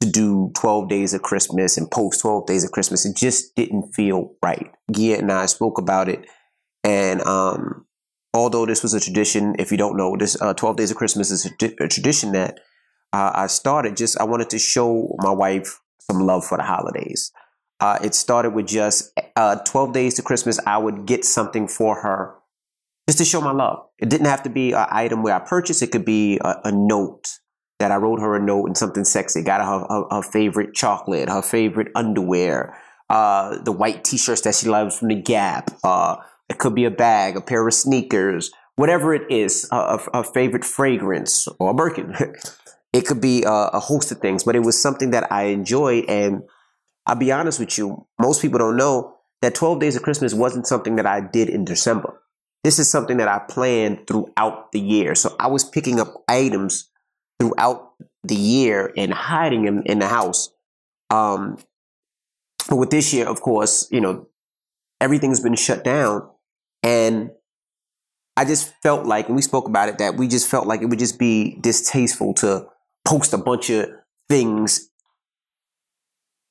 to 0.00 0.10
do 0.10 0.50
12 0.56 0.88
days 0.88 1.14
of 1.14 1.22
Christmas 1.22 1.76
and 1.76 1.90
post 1.90 2.20
12 2.22 2.46
days 2.46 2.64
of 2.64 2.72
Christmas. 2.72 3.04
It 3.04 3.16
just 3.16 3.54
didn't 3.54 3.94
feel 3.94 4.34
right. 4.42 4.72
Gia 4.90 5.18
and 5.18 5.30
I 5.30 5.46
spoke 5.46 5.78
about 5.78 6.08
it. 6.08 6.26
And 6.84 7.20
um, 7.22 7.86
although 8.32 8.66
this 8.66 8.82
was 8.82 8.94
a 8.94 9.00
tradition, 9.00 9.56
if 9.58 9.70
you 9.70 9.76
don't 9.76 9.96
know, 9.96 10.16
this 10.16 10.40
uh, 10.40 10.54
12 10.54 10.76
days 10.76 10.90
of 10.90 10.96
Christmas 10.96 11.30
is 11.30 11.46
a, 11.46 11.88
tradition 11.88 12.32
that 12.32 12.60
uh, 13.12 13.32
I 13.34 13.46
started 13.46 13.96
just, 13.96 14.18
I 14.20 14.24
wanted 14.24 14.50
to 14.50 14.58
show 14.58 15.14
my 15.18 15.32
wife 15.32 15.80
some 16.10 16.20
love 16.20 16.44
for 16.44 16.56
the 16.56 16.64
holidays. 16.64 17.32
Uh, 17.80 17.98
it 18.02 18.14
started 18.14 18.50
with 18.50 18.66
just 18.66 19.12
uh, 19.36 19.56
12 19.56 19.92
days 19.92 20.14
to 20.14 20.22
Christmas. 20.22 20.60
I 20.66 20.78
would 20.78 21.06
get 21.06 21.24
something 21.24 21.66
for 21.66 22.02
her 22.02 22.34
just 23.08 23.18
to 23.18 23.24
show 23.24 23.40
my 23.40 23.52
love. 23.52 23.86
It 23.98 24.08
didn't 24.08 24.26
have 24.26 24.42
to 24.44 24.50
be 24.50 24.72
an 24.72 24.86
item 24.90 25.22
where 25.22 25.34
I 25.34 25.38
purchased. 25.40 25.82
It 25.82 25.90
could 25.90 26.04
be 26.04 26.38
a, 26.44 26.56
a 26.64 26.72
note 26.72 27.38
that 27.78 27.90
I 27.90 27.96
wrote 27.96 28.20
her 28.20 28.36
a 28.36 28.40
note 28.40 28.66
and 28.66 28.76
something 28.76 29.04
sexy. 29.04 29.42
Got 29.42 29.62
her 29.62 29.86
her, 29.88 30.04
her 30.10 30.22
favorite 30.22 30.74
chocolate, 30.74 31.28
her 31.28 31.42
favorite 31.42 31.88
underwear, 31.94 32.78
uh, 33.08 33.60
the 33.62 33.72
white 33.72 34.04
t-shirts 34.04 34.42
that 34.42 34.54
she 34.54 34.68
loves 34.68 34.98
from 34.98 35.08
the 35.08 35.14
Gap. 35.14 35.70
Uh, 35.82 36.16
it 36.50 36.58
could 36.58 36.74
be 36.74 36.84
a 36.84 36.90
bag, 36.90 37.36
a 37.36 37.40
pair 37.40 37.66
of 37.66 37.72
sneakers, 37.72 38.50
whatever 38.74 39.14
it 39.14 39.30
is, 39.30 39.68
a, 39.70 40.00
a, 40.12 40.24
favorite 40.24 40.64
fragrance 40.64 41.46
or 41.60 41.70
a 41.70 41.74
Birkin. 41.74 42.12
it 42.92 43.06
could 43.06 43.20
be 43.20 43.44
a, 43.44 43.70
a 43.72 43.78
host 43.78 44.10
of 44.10 44.18
things, 44.18 44.42
but 44.42 44.56
it 44.56 44.64
was 44.64 44.80
something 44.80 45.12
that 45.12 45.30
I 45.30 45.44
enjoyed. 45.44 46.06
And 46.08 46.42
I'll 47.06 47.14
be 47.14 47.30
honest 47.30 47.60
with 47.60 47.78
you, 47.78 48.04
most 48.18 48.42
people 48.42 48.58
don't 48.58 48.76
know 48.76 49.14
that 49.42 49.54
12 49.54 49.78
Days 49.78 49.96
of 49.96 50.02
Christmas 50.02 50.34
wasn't 50.34 50.66
something 50.66 50.96
that 50.96 51.06
I 51.06 51.20
did 51.20 51.48
in 51.48 51.64
December. 51.64 52.20
This 52.64 52.78
is 52.80 52.90
something 52.90 53.18
that 53.18 53.28
I 53.28 53.38
planned 53.38 54.06
throughout 54.08 54.72
the 54.72 54.80
year. 54.80 55.14
So 55.14 55.36
I 55.38 55.46
was 55.46 55.64
picking 55.64 56.00
up 56.00 56.24
items 56.28 56.90
throughout 57.38 57.92
the 58.24 58.34
year 58.34 58.92
and 58.96 59.14
hiding 59.14 59.64
them 59.64 59.82
in 59.86 60.00
the 60.00 60.08
house. 60.08 60.50
Um, 61.10 61.58
but 62.68 62.76
with 62.76 62.90
this 62.90 63.14
year, 63.14 63.26
of 63.26 63.40
course, 63.40 63.88
you 63.90 64.00
know, 64.00 64.26
everything's 65.00 65.40
been 65.40 65.54
shut 65.54 65.84
down. 65.84 66.28
And 66.82 67.30
I 68.36 68.44
just 68.44 68.72
felt 68.82 69.06
like, 69.06 69.26
and 69.26 69.36
we 69.36 69.42
spoke 69.42 69.68
about 69.68 69.88
it, 69.88 69.98
that 69.98 70.16
we 70.16 70.28
just 70.28 70.48
felt 70.48 70.66
like 70.66 70.82
it 70.82 70.86
would 70.86 70.98
just 70.98 71.18
be 71.18 71.58
distasteful 71.60 72.34
to 72.34 72.66
post 73.04 73.32
a 73.32 73.38
bunch 73.38 73.70
of 73.70 73.90
things 74.28 74.90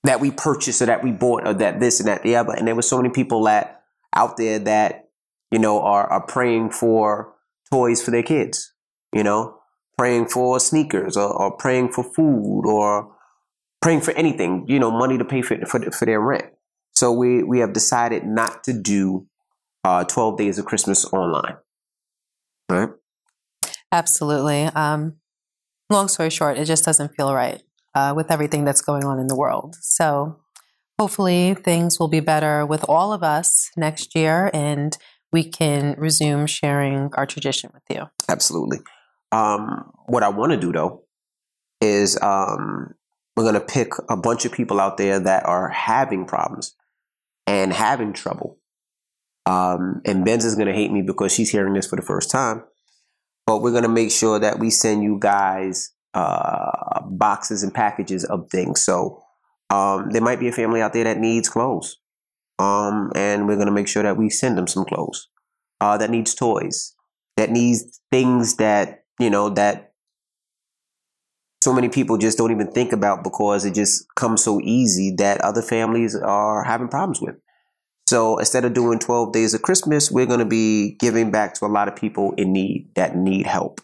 that 0.04 0.20
we 0.20 0.32
purchased 0.32 0.82
or 0.82 0.86
that 0.86 1.04
we 1.04 1.12
bought 1.12 1.48
or 1.48 1.54
that 1.54 1.80
this 1.80 2.00
and 2.00 2.08
that 2.08 2.24
the 2.24 2.36
other. 2.36 2.54
And 2.54 2.68
there 2.68 2.76
were 2.76 2.82
so 2.82 2.98
many 2.98 3.10
people 3.10 3.44
that 3.44 3.84
out 4.16 4.38
there 4.38 4.60
that, 4.60 5.10
you 5.52 5.60
know, 5.60 5.82
are, 5.82 6.08
are 6.08 6.26
praying 6.26 6.72
for 6.72 7.34
toys 7.72 8.02
for 8.02 8.12
their 8.12 8.24
kids, 8.24 8.74
you 9.14 9.24
know, 9.24 9.58
praying 9.98 10.28
for 10.28 10.60
sneakers 10.60 11.18
or, 11.18 11.30
or 11.30 11.58
praying 11.58 11.92
for 11.92 12.04
food 12.04 12.64
or 12.66 13.16
praying 13.82 14.02
for 14.02 14.12
anything, 14.12 14.66
you 14.68 14.80
know, 14.80 14.92
money 14.92 15.18
to 15.18 15.26
pay 15.26 15.42
for, 15.42 15.58
for, 15.66 15.80
for 15.92 16.06
their 16.06 16.20
rent. 16.20 16.46
So 16.94 17.12
we, 17.12 17.44
we 17.44 17.60
have 17.60 17.74
decided 17.74 18.26
not 18.26 18.64
to 18.66 18.74
do 18.74 19.28
uh, 19.84 20.04
12 20.04 20.38
days 20.38 20.60
of 20.60 20.66
Christmas 20.66 21.06
online. 21.06 21.58
Right? 22.70 22.90
Absolutely. 23.92 24.64
Um, 24.66 25.16
long 25.90 26.08
story 26.08 26.30
short, 26.30 26.58
it 26.58 26.66
just 26.66 26.86
doesn't 26.86 27.16
feel 27.16 27.34
right 27.34 27.62
uh, 27.96 28.14
with 28.16 28.32
everything 28.32 28.66
that's 28.66 28.82
going 28.82 29.04
on 29.04 29.20
in 29.20 29.28
the 29.28 29.36
world. 29.36 29.76
So 29.82 30.40
hopefully 31.00 31.56
things 31.56 32.00
will 32.00 32.08
be 32.08 32.20
better 32.20 32.66
with 32.66 32.86
all 32.88 33.14
of 33.14 33.24
us 33.24 33.72
next 33.76 34.16
year 34.16 34.52
and 34.54 34.98
we 35.32 35.44
can 35.44 35.96
resume 35.98 36.46
sharing 36.46 37.10
our 37.14 37.26
tradition 37.26 37.72
with 37.74 37.84
you. 37.90 38.10
Absolutely. 38.28 38.80
Um, 39.32 39.92
what 40.08 40.24
I 40.24 40.30
want 40.30 40.52
to 40.52 40.58
do 40.58 40.72
though 40.72 41.04
is 41.82 42.22
um, 42.22 42.94
we're 43.36 43.44
going 43.44 43.54
to 43.54 43.62
pick 43.62 43.94
a 44.10 44.18
bunch 44.18 44.46
of 44.46 44.52
people 44.52 44.80
out 44.80 44.98
there 44.98 45.20
that 45.20 45.46
are 45.46 45.70
having 45.70 46.26
problems 46.26 46.76
and 47.48 47.72
having 47.72 48.14
trouble. 48.14 48.59
Um, 49.50 50.02
and 50.06 50.24
Benz 50.24 50.46
is 50.46 50.54
going 50.54 50.68
to 50.68 50.74
hate 50.74 50.92
me 50.92 51.02
because 51.02 51.34
she's 51.34 51.50
hearing 51.50 51.74
this 51.74 51.88
for 51.88 51.96
the 51.96 52.04
first 52.04 52.30
time. 52.30 52.64
But 53.48 53.64
we're 53.64 53.72
going 53.72 53.84
to 53.84 53.90
make 53.90 54.12
sure 54.12 54.38
that 54.38 54.60
we 54.60 54.70
send 54.70 55.02
you 55.02 55.18
guys 55.20 55.92
uh, 56.14 57.02
boxes 57.06 57.64
and 57.64 57.74
packages 57.74 58.24
of 58.24 58.48
things. 58.52 58.86
So 58.86 59.24
um, 59.72 60.12
there 60.12 60.22
might 60.22 60.40
be 60.40 60.50
a 60.50 60.52
family 60.52 60.82
out 60.82 60.94
there 60.94 61.04
that 61.06 61.18
needs 61.18 61.50
clothes. 61.50 61.98
Um, 62.60 63.12
and 63.16 63.48
we're 63.48 63.56
going 63.56 63.66
to 63.68 63.74
make 63.74 63.88
sure 63.88 64.04
that 64.04 64.18
we 64.18 64.30
send 64.30 64.56
them 64.56 64.68
some 64.68 64.86
clothes 64.86 65.30
uh, 65.82 65.98
that 65.98 66.12
needs 66.12 66.36
toys, 66.36 66.94
that 67.36 67.50
needs 67.50 68.02
things 68.12 68.58
that, 68.58 69.06
you 69.20 69.32
know, 69.32 69.50
that 69.50 69.94
so 71.64 71.74
many 71.74 71.90
people 71.90 72.20
just 72.20 72.38
don't 72.38 72.52
even 72.52 72.72
think 72.72 72.92
about 72.92 73.24
because 73.24 73.66
it 73.66 73.74
just 73.74 74.06
comes 74.16 74.44
so 74.44 74.60
easy 74.62 75.16
that 75.18 75.42
other 75.42 75.64
families 75.64 76.16
are 76.16 76.64
having 76.66 76.88
problems 76.88 77.20
with. 77.20 77.36
So 78.10 78.40
instead 78.40 78.66
of 78.66 78.74
doing 78.74 78.98
12 78.98 79.32
days 79.34 79.54
of 79.54 79.62
Christmas, 79.62 80.10
we're 80.10 80.26
going 80.26 80.40
to 80.40 80.46
be 80.46 80.96
giving 80.96 81.30
back 81.30 81.54
to 81.54 81.66
a 81.66 81.68
lot 81.68 81.88
of 81.88 81.96
people 81.96 82.34
in 82.38 82.52
need 82.52 82.90
that 82.96 83.16
need 83.16 83.46
help. 83.46 83.82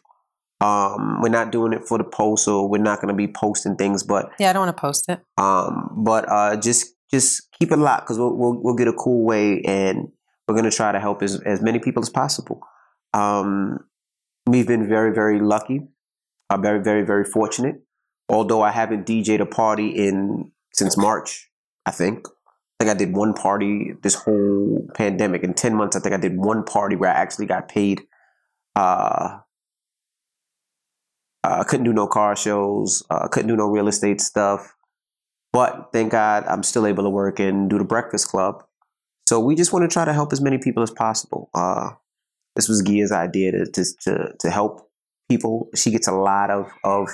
Um, 0.61 1.21
we're 1.21 1.29
not 1.29 1.51
doing 1.51 1.73
it 1.73 1.87
for 1.87 1.99
the 1.99 2.03
post, 2.03 2.45
so 2.45 2.65
we're 2.65 2.81
not 2.81 2.99
going 3.01 3.09
to 3.09 3.13
be 3.13 3.27
posting 3.27 3.75
things, 3.75 4.01
but 4.01 4.31
Yeah, 4.39 4.49
I 4.49 4.53
don't 4.53 4.65
want 4.65 4.75
to 4.75 4.81
post 4.81 5.09
it. 5.09 5.19
um, 5.37 5.91
but 5.97 6.27
uh, 6.27 6.59
just 6.59 6.95
just 7.11 7.51
keep 7.59 7.71
it 7.71 7.77
locked 7.77 8.05
because 8.07 8.17
we'll, 8.17 8.35
we'll 8.35 8.63
we'll 8.63 8.75
get 8.75 8.87
a 8.87 8.93
cool 8.93 9.23
way, 9.23 9.61
and 9.61 10.07
we're 10.47 10.55
gonna 10.55 10.71
try 10.71 10.91
to 10.91 10.99
help 10.99 11.21
as 11.21 11.39
as 11.41 11.61
many 11.61 11.77
people 11.77 12.01
as 12.01 12.09
possible. 12.09 12.61
Um, 13.13 13.77
we've 14.47 14.65
been 14.65 14.89
very 14.89 15.13
very 15.13 15.39
lucky, 15.39 15.81
uh, 16.49 16.57
very 16.57 16.81
very 16.81 17.03
very 17.03 17.25
fortunate. 17.25 17.75
Although 18.27 18.63
I 18.63 18.71
haven't 18.71 19.05
DJed 19.05 19.39
a 19.39 19.45
party 19.45 19.89
in 19.89 20.51
since 20.73 20.97
March, 20.97 21.47
I 21.85 21.91
think. 21.91 22.27
I 22.79 22.83
think 22.83 22.95
I 22.95 22.97
did 22.97 23.15
one 23.15 23.33
party 23.33 23.93
this 24.01 24.15
whole 24.15 24.87
pandemic 24.95 25.43
in 25.43 25.53
ten 25.53 25.75
months. 25.75 25.95
I 25.95 25.99
think 25.99 26.13
I 26.13 26.17
did 26.17 26.37
one 26.37 26.63
party 26.63 26.95
where 26.95 27.09
I 27.09 27.13
actually 27.13 27.45
got 27.45 27.69
paid. 27.69 28.01
Uh, 28.75 29.39
uh, 31.45 31.59
I 31.59 31.63
couldn't 31.63 31.85
do 31.85 31.93
no 31.93 32.07
car 32.07 32.35
shows. 32.35 33.03
Uh, 33.09 33.21
I 33.23 33.27
couldn't 33.27 33.47
do 33.47 33.55
no 33.55 33.67
real 33.67 33.87
estate 33.87 34.19
stuff. 34.19 34.75
But 35.53 35.89
thank 35.93 36.11
God 36.11 36.43
I'm 36.47 36.63
still 36.63 36.85
able 36.85 37.03
to 37.03 37.09
work 37.09 37.39
and 37.39 37.69
do 37.69 37.77
the 37.77 37.85
Breakfast 37.85 38.27
Club. 38.27 38.63
So 39.29 39.39
we 39.39 39.55
just 39.55 39.71
want 39.71 39.89
to 39.89 39.93
try 39.93 40.05
to 40.05 40.13
help 40.13 40.33
as 40.33 40.41
many 40.41 40.57
people 40.57 40.83
as 40.83 40.91
possible. 40.91 41.49
Uh, 41.53 41.91
this 42.55 42.67
was 42.67 42.81
Gia's 42.81 43.11
idea 43.11 43.51
to, 43.51 43.65
to 43.71 43.85
to 44.01 44.33
to 44.39 44.49
help 44.49 44.89
people. 45.29 45.69
She 45.75 45.91
gets 45.91 46.07
a 46.07 46.11
lot 46.11 46.49
of 46.49 46.67
of 46.83 47.09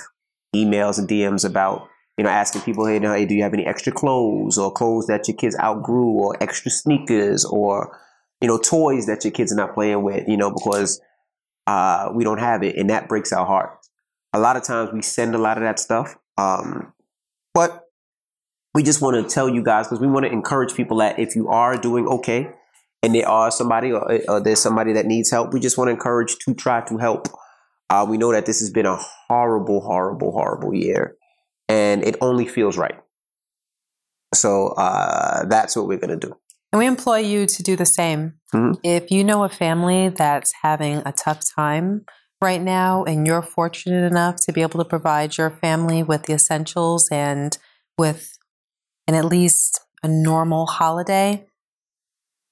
emails 0.54 0.98
and 0.98 1.08
DMs 1.08 1.44
about 1.44 1.88
you 2.18 2.24
know 2.24 2.30
asking 2.30 2.62
people, 2.62 2.86
hey, 2.86 2.98
now, 2.98 3.14
hey, 3.14 3.26
do 3.26 3.34
you 3.34 3.42
have 3.42 3.54
any 3.54 3.66
extra 3.66 3.92
clothes 3.92 4.58
or 4.58 4.72
clothes 4.72 5.06
that 5.06 5.28
your 5.28 5.36
kids 5.36 5.56
outgrew 5.58 6.10
or 6.10 6.36
extra 6.42 6.70
sneakers 6.70 7.44
or 7.44 7.98
you 8.40 8.48
know 8.48 8.58
toys 8.58 9.06
that 9.06 9.24
your 9.24 9.32
kids 9.32 9.52
are 9.52 9.56
not 9.56 9.74
playing 9.74 10.02
with, 10.02 10.28
you 10.28 10.36
know, 10.36 10.50
because 10.50 11.00
uh, 11.66 12.10
we 12.14 12.24
don't 12.24 12.40
have 12.40 12.62
it, 12.62 12.76
and 12.76 12.90
that 12.90 13.08
breaks 13.08 13.32
our 13.32 13.46
heart. 13.46 13.78
A 14.32 14.38
lot 14.38 14.56
of 14.56 14.64
times 14.64 14.90
we 14.92 15.02
send 15.02 15.34
a 15.34 15.38
lot 15.38 15.58
of 15.58 15.62
that 15.62 15.78
stuff, 15.78 16.16
um, 16.38 16.92
but 17.54 17.82
we 18.74 18.82
just 18.82 19.02
want 19.02 19.16
to 19.16 19.34
tell 19.34 19.48
you 19.48 19.62
guys 19.62 19.86
because 19.86 20.00
we 20.00 20.06
want 20.06 20.24
to 20.24 20.32
encourage 20.32 20.74
people 20.74 20.98
that 20.98 21.18
if 21.18 21.36
you 21.36 21.48
are 21.48 21.76
doing 21.76 22.06
okay 22.06 22.50
and 23.02 23.14
there 23.14 23.28
are 23.28 23.50
somebody 23.50 23.92
or, 23.92 24.20
or 24.28 24.40
there's 24.40 24.60
somebody 24.60 24.92
that 24.94 25.06
needs 25.06 25.30
help, 25.30 25.52
we 25.52 25.60
just 25.60 25.76
want 25.76 25.88
to 25.88 25.92
encourage 25.92 26.36
to 26.38 26.54
try 26.54 26.80
to 26.82 26.96
help. 26.98 27.28
Uh, 27.90 28.06
we 28.08 28.16
know 28.16 28.32
that 28.32 28.46
this 28.46 28.60
has 28.60 28.70
been 28.70 28.86
a 28.86 28.96
horrible, 29.28 29.80
horrible, 29.82 30.32
horrible 30.32 30.72
year, 30.72 31.16
and 31.68 32.02
it 32.04 32.16
only 32.20 32.46
feels 32.46 32.76
right. 32.76 32.98
So 34.34 34.68
uh, 34.68 35.44
that's 35.46 35.76
what 35.76 35.86
we're 35.86 35.98
going 35.98 36.18
to 36.18 36.26
do. 36.28 36.34
And 36.72 36.78
we 36.78 36.86
employ 36.86 37.18
you 37.18 37.46
to 37.46 37.62
do 37.62 37.76
the 37.76 37.84
same. 37.84 38.34
Mhm. 38.54 38.78
If 38.82 39.10
you 39.10 39.24
know 39.24 39.44
a 39.44 39.48
family 39.48 40.08
that's 40.08 40.52
having 40.62 41.02
a 41.04 41.12
tough 41.12 41.40
time 41.54 42.06
right 42.40 42.62
now 42.62 43.04
and 43.04 43.26
you're 43.26 43.42
fortunate 43.42 44.04
enough 44.04 44.36
to 44.46 44.52
be 44.52 44.62
able 44.62 44.82
to 44.82 44.88
provide 44.88 45.36
your 45.36 45.50
family 45.50 46.02
with 46.02 46.24
the 46.24 46.32
essentials 46.32 47.08
and 47.10 47.58
with 47.98 48.38
an 49.06 49.14
at 49.14 49.26
least 49.26 49.80
a 50.02 50.08
normal 50.08 50.66
holiday, 50.66 51.46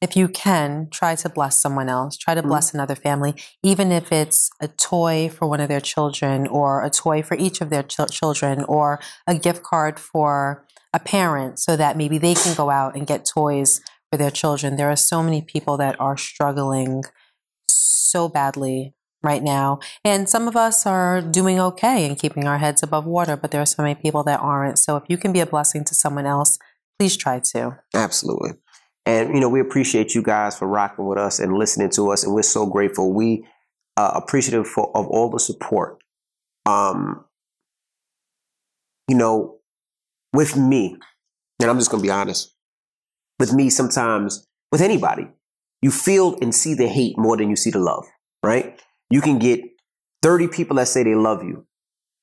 if 0.00 0.16
you 0.16 0.28
can, 0.28 0.88
try 0.90 1.14
to 1.14 1.28
bless 1.28 1.56
someone 1.56 1.88
else. 1.88 2.16
Try 2.16 2.34
to 2.34 2.42
Mhm. 2.42 2.48
bless 2.48 2.72
another 2.74 2.94
family, 2.94 3.34
even 3.62 3.92
if 3.92 4.12
it's 4.12 4.50
a 4.60 4.68
toy 4.68 5.28
for 5.28 5.46
one 5.46 5.60
of 5.60 5.68
their 5.68 5.80
children, 5.80 6.46
or 6.46 6.82
a 6.82 6.90
toy 6.90 7.22
for 7.22 7.36
each 7.36 7.60
of 7.60 7.70
their 7.70 7.82
chil- 7.82 8.06
children, 8.06 8.64
or 8.64 9.00
a 9.26 9.34
gift 9.34 9.62
card 9.62 10.00
for 10.00 10.64
a 10.92 10.98
parent 10.98 11.58
so 11.58 11.76
that 11.76 11.96
maybe 11.96 12.18
they 12.18 12.34
can 12.34 12.54
go 12.54 12.70
out 12.70 12.96
and 12.96 13.06
get 13.06 13.24
toys 13.24 13.80
for 14.10 14.16
their 14.16 14.30
children. 14.30 14.76
There 14.76 14.90
are 14.90 14.96
so 14.96 15.22
many 15.22 15.42
people 15.42 15.76
that 15.76 16.00
are 16.00 16.16
struggling 16.16 17.04
so 17.68 18.28
badly 18.28 18.94
right 19.22 19.42
now. 19.42 19.78
And 20.04 20.28
some 20.28 20.48
of 20.48 20.56
us 20.56 20.86
are 20.86 21.20
doing 21.20 21.60
okay 21.60 22.06
and 22.06 22.18
keeping 22.18 22.48
our 22.48 22.58
heads 22.58 22.82
above 22.82 23.04
water, 23.04 23.36
but 23.36 23.50
there 23.50 23.60
are 23.60 23.66
so 23.66 23.82
many 23.82 23.94
people 23.94 24.24
that 24.24 24.40
aren't. 24.40 24.78
So 24.78 24.96
if 24.96 25.04
you 25.08 25.18
can 25.18 25.32
be 25.32 25.40
a 25.40 25.46
blessing 25.46 25.84
to 25.84 25.94
someone 25.94 26.26
else, 26.26 26.58
please 26.98 27.16
try 27.16 27.38
to. 27.52 27.78
Absolutely. 27.94 28.52
And 29.10 29.34
you 29.34 29.40
know, 29.40 29.48
we 29.48 29.58
appreciate 29.58 30.14
you 30.14 30.22
guys 30.22 30.56
for 30.56 30.68
rocking 30.68 31.04
with 31.04 31.18
us 31.18 31.40
and 31.40 31.54
listening 31.54 31.90
to 31.90 32.12
us, 32.12 32.22
and 32.22 32.32
we're 32.32 32.42
so 32.42 32.64
grateful. 32.64 33.12
We 33.12 33.44
uh, 33.96 34.12
appreciative 34.14 34.68
for, 34.68 34.96
of 34.96 35.08
all 35.08 35.28
the 35.28 35.40
support. 35.40 35.98
Um, 36.64 37.24
you 39.08 39.16
know, 39.16 39.56
with 40.32 40.56
me, 40.56 40.96
and 41.60 41.68
I'm 41.68 41.76
just 41.76 41.90
gonna 41.90 42.04
be 42.04 42.10
honest. 42.10 42.54
With 43.40 43.52
me, 43.52 43.68
sometimes 43.68 44.46
with 44.70 44.80
anybody, 44.80 45.26
you 45.82 45.90
feel 45.90 46.38
and 46.40 46.54
see 46.54 46.74
the 46.74 46.86
hate 46.86 47.18
more 47.18 47.36
than 47.36 47.50
you 47.50 47.56
see 47.56 47.70
the 47.70 47.80
love. 47.80 48.04
Right? 48.44 48.80
You 49.10 49.20
can 49.20 49.40
get 49.40 49.60
30 50.22 50.46
people 50.48 50.76
that 50.76 50.86
say 50.86 51.02
they 51.02 51.16
love 51.16 51.42
you, 51.42 51.66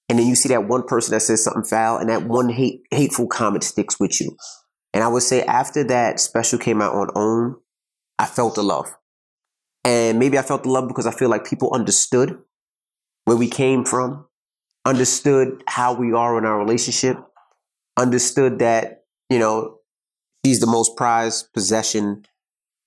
and 0.07 0.17
then 0.17 0.25
you 0.25 0.35
see 0.35 0.47
that 0.49 0.69
one 0.69 0.83
person 0.83 1.11
that 1.11 1.19
says 1.19 1.43
something 1.43 1.65
foul, 1.65 1.97
and 1.97 2.09
that 2.09 2.27
one 2.29 2.47
hate 2.47 2.83
hateful 2.91 3.27
comment 3.27 3.65
sticks 3.65 3.99
with 3.99 4.21
you. 4.21 4.37
And 4.97 5.03
I 5.03 5.09
would 5.09 5.21
say 5.21 5.43
after 5.43 5.83
that 5.83 6.19
special 6.19 6.57
came 6.57 6.81
out 6.81 6.95
on 6.95 7.11
OWN, 7.13 7.57
I 8.17 8.25
felt 8.25 8.55
the 8.55 8.63
love. 8.63 8.87
And 9.83 10.17
maybe 10.17 10.39
I 10.39 10.41
felt 10.41 10.63
the 10.63 10.69
love 10.69 10.87
because 10.87 11.05
I 11.05 11.11
feel 11.11 11.29
like 11.29 11.45
people 11.45 11.71
understood 11.71 12.35
where 13.25 13.37
we 13.37 13.47
came 13.47 13.85
from, 13.85 14.25
understood 14.85 15.63
how 15.67 15.93
we 15.93 16.13
are 16.13 16.35
in 16.39 16.45
our 16.45 16.57
relationship, 16.57 17.15
understood 17.95 18.57
that, 18.57 19.03
you 19.29 19.37
know, 19.37 19.77
she's 20.43 20.61
the 20.61 20.65
most 20.65 20.95
prized 20.97 21.53
possession 21.53 22.25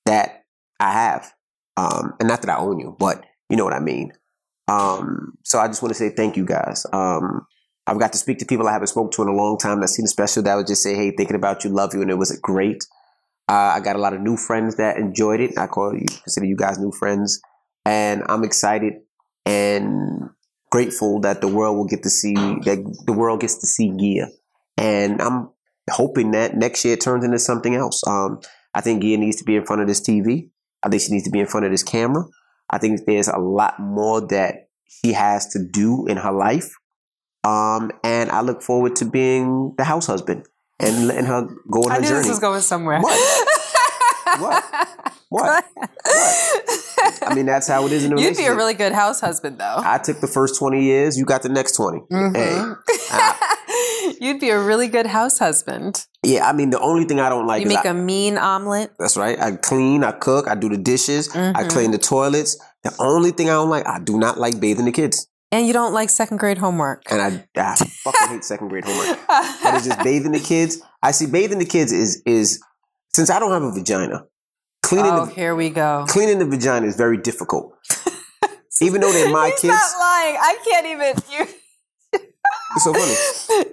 that 0.05 0.43
I 0.81 0.91
have. 0.91 1.33
Um, 1.77 2.15
and 2.19 2.29
not 2.29 2.43
that 2.43 2.51
I 2.51 2.59
own 2.59 2.81
you, 2.81 2.97
but 2.99 3.25
you 3.49 3.57
know 3.57 3.63
what 3.63 3.73
I 3.73 3.79
mean. 3.79 4.13
Um, 4.67 5.39
so 5.45 5.61
I 5.61 5.69
just 5.69 5.81
want 5.81 5.95
to 5.95 5.99
say 5.99 6.11
thank 6.11 6.37
you 6.37 6.45
guys. 6.45 6.87
Um, 6.93 7.47
I've 7.87 7.99
got 7.99 8.13
to 8.13 8.19
speak 8.19 8.39
to 8.39 8.47
people 8.47 8.69
I 8.69 8.73
haven't 8.73 8.89
spoken 8.89 9.11
to 9.13 9.23
in 9.23 9.29
a 9.29 9.33
long 9.33 9.59
time 9.59 9.81
that 9.81 9.89
seen 9.89 10.05
the 10.05 10.09
special 10.09 10.43
that 10.45 10.55
would 10.55 10.67
just 10.67 10.83
say, 10.83 10.95
hey, 10.95 11.11
thinking 11.11 11.37
about 11.37 11.65
you, 11.65 11.71
love 11.71 11.95
you, 11.95 12.03
and 12.03 12.11
it 12.11 12.19
was 12.19 12.37
great. 12.41 12.85
Uh, 13.49 13.73
I 13.75 13.81
got 13.81 13.97
a 13.97 13.99
lot 13.99 14.13
of 14.13 14.21
new 14.21 14.37
friends 14.37 14.77
that 14.77 14.97
enjoyed 14.97 15.41
it. 15.41 15.59
I 15.59 15.67
call 15.67 15.95
you, 15.95 16.07
consider 16.23 16.47
you 16.47 16.57
guys 16.57 16.79
new 16.79 16.93
friends. 16.93 17.41
And 17.85 18.23
I'm 18.29 18.45
excited 18.45 18.95
and 19.45 20.31
grateful 20.71 21.21
that 21.23 21.41
the 21.41 21.49
world 21.49 21.77
will 21.77 21.87
get 21.87 22.05
to 22.05 22.11
see, 22.11 22.35
that 22.35 23.03
the 23.07 23.13
world 23.13 23.41
gets 23.41 23.57
to 23.59 23.67
see 23.67 23.91
Gia. 23.99 24.29
And 24.77 25.21
I'm 25.21 25.51
hoping 25.91 26.31
that 26.31 26.57
next 26.57 26.85
year 26.85 26.95
it 26.95 27.01
turns 27.01 27.25
into 27.25 27.39
something 27.39 27.75
else. 27.75 28.03
Um, 28.07 28.41
I 28.73 28.81
think 28.81 29.03
Gia 29.03 29.17
needs 29.17 29.37
to 29.37 29.45
be 29.45 29.57
in 29.57 29.67
front 29.67 29.83
of 29.83 29.89
this 29.89 30.01
TV. 30.01 30.51
I 30.83 30.89
think 30.89 31.03
she 31.03 31.13
needs 31.13 31.25
to 31.25 31.31
be 31.31 31.41
in 31.41 31.47
front 31.47 31.67
of 31.67 31.73
this 31.73 31.83
camera. 31.83 32.25
I 32.71 32.79
think 32.79 33.01
there's 33.05 33.29
a 33.29 33.39
lot 33.39 33.81
more 33.81 34.21
that 34.29 34.69
she 34.87 35.13
has 35.13 35.49
to 35.49 35.59
do 35.59 36.07
in 36.07 36.19
her 36.19 36.33
life. 36.33 36.73
Um, 37.45 37.91
and 38.05 38.31
I 38.31 38.43
look 38.43 38.63
forward 38.63 38.97
to 38.97 39.05
being 39.05 39.75
the 39.79 39.85
house 39.85 40.07
husband 40.07 40.47
and 40.79 41.07
letting 41.09 41.25
her 41.25 41.49
go 41.71 41.83
on 41.85 41.91
I 41.91 41.95
her 41.97 42.01
knew 42.03 42.09
journey. 42.09 42.21
this 42.23 42.29
was 42.29 42.39
going 42.39 42.61
somewhere. 42.61 43.01
What? 43.01 43.47
What? 44.39 44.65
What? 45.29 45.65
I 47.23 47.35
mean, 47.35 47.47
that's 47.47 47.67
how 47.67 47.85
it 47.87 47.93
is 47.93 48.05
in 48.05 48.13
a 48.13 48.21
You'd 48.21 48.37
be 48.37 48.45
a 48.47 48.55
really 48.55 48.75
good 48.75 48.93
house 48.93 49.21
husband, 49.21 49.59
though. 49.59 49.77
I 49.79 49.99
took 49.99 50.21
the 50.21 50.27
first 50.29 50.57
20 50.59 50.83
years, 50.85 51.19
you 51.19 51.25
got 51.25 51.43
the 51.43 51.49
next 51.49 51.73
20. 51.77 52.01
Mhm. 52.13 52.37
Hey, 52.37 54.13
You'd 54.21 54.39
be 54.41 54.51
a 54.51 54.61
really 54.61 54.87
good 54.89 55.07
house 55.07 55.39
husband. 55.39 56.07
yeah, 56.25 56.49
I 56.49 56.53
mean, 56.53 56.71
the 56.71 56.79
only 56.81 57.05
thing 57.07 57.19
I 57.21 57.29
don't 57.29 57.47
like 57.47 57.63
You 57.63 57.69
is 57.71 57.75
make 57.77 57.87
I- 57.87 57.91
a 57.91 57.95
mean 57.95 58.39
omelet. 58.39 58.93
That's 58.99 59.17
right. 59.17 59.39
I 59.41 59.53
clean, 59.53 60.05
I 60.05 60.13
cook, 60.13 60.47
I 60.49 60.55
do 60.55 60.69
the 60.69 60.77
dishes, 60.79 61.29
I 61.35 61.53
Mhm. 61.65 61.71
clean 61.71 61.91
the 61.91 61.99
toilets. 61.99 62.57
The 62.85 62.95
only 62.99 63.31
thing 63.33 63.49
I 63.51 63.55
don't 63.55 63.69
like, 63.71 63.87
I 63.87 63.99
do 63.99 64.19
not 64.19 64.39
like 64.39 64.61
bathing 64.61 64.85
the 64.85 64.93
kids. 64.93 65.27
And 65.53 65.67
you 65.67 65.73
don't 65.73 65.93
like 65.93 66.11
second 66.11 66.37
grade 66.37 66.59
homework. 66.59 67.03
And 67.11 67.21
I, 67.21 67.45
I 67.61 67.75
fucking 67.75 68.29
hate 68.29 68.45
second 68.45 68.69
grade 68.69 68.85
homework. 68.85 69.19
But 69.27 69.75
it's 69.75 69.87
just 69.87 69.99
bathing 70.05 70.33
the 70.33 70.41
kids. 70.41 70.81
I 71.03 71.11
see 71.11 71.27
bathing 71.27 71.59
the 71.59 71.65
kids 71.65 71.93
is 71.93 72.23
is 72.25 72.63
since 73.13 73.31
I 73.31 73.39
don't 73.39 73.51
have 73.51 73.63
a 73.63 73.73
vagina, 73.73 74.27
cleaning 74.83 75.11
oh, 75.13 75.27
the 75.27 75.33
here 75.33 75.55
we 75.55 75.71
go. 75.71 76.05
cleaning 76.09 76.39
the 76.39 76.47
vagina 76.47 76.87
is 76.87 76.97
very 76.97 77.17
difficult. 77.17 77.77
Even 78.83 79.01
though 79.01 79.13
they're 79.13 79.31
my 79.31 79.51
kids. 79.51 79.63
He's 79.63 79.71
kids, 79.73 79.93
not 79.93 80.01
lying. 80.01 80.37
I 80.41 80.59
can't 80.65 80.87
even. 80.87 81.23
You, 81.33 81.47
it's 82.75 82.85
so 82.85 82.93
funny. 82.95 83.15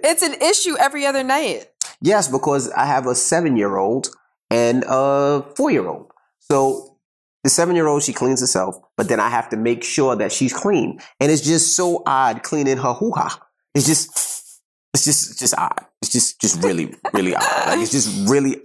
it's 0.04 0.22
an 0.22 0.34
issue 0.34 0.76
every 0.78 1.06
other 1.06 1.22
night. 1.22 1.68
Yes, 2.00 2.28
because 2.28 2.70
I 2.72 2.86
have 2.86 3.06
a 3.06 3.14
seven 3.14 3.56
year 3.56 3.76
old 3.76 4.08
and 4.50 4.84
a 4.86 5.44
four 5.56 5.70
year 5.70 5.86
old. 5.86 6.10
So 6.40 6.97
the 7.44 7.50
seven 7.50 7.76
year 7.76 7.86
old, 7.86 8.02
she 8.02 8.12
cleans 8.12 8.40
herself, 8.40 8.76
but 8.96 9.08
then 9.08 9.20
I 9.20 9.28
have 9.28 9.48
to 9.50 9.56
make 9.56 9.84
sure 9.84 10.16
that 10.16 10.32
she's 10.32 10.52
clean. 10.52 10.98
And 11.20 11.30
it's 11.30 11.42
just 11.42 11.76
so 11.76 12.02
odd 12.04 12.42
cleaning 12.42 12.78
her 12.78 12.92
hoo 12.92 13.12
ha. 13.12 13.40
It's 13.74 13.86
just, 13.86 14.62
it's 14.92 15.04
just, 15.04 15.38
just 15.38 15.54
odd. 15.56 15.84
It's 16.02 16.10
just, 16.12 16.40
just 16.40 16.62
really, 16.62 16.94
really 17.12 17.34
odd. 17.34 17.68
Like 17.68 17.78
it's 17.78 17.92
just 17.92 18.28
really, 18.28 18.56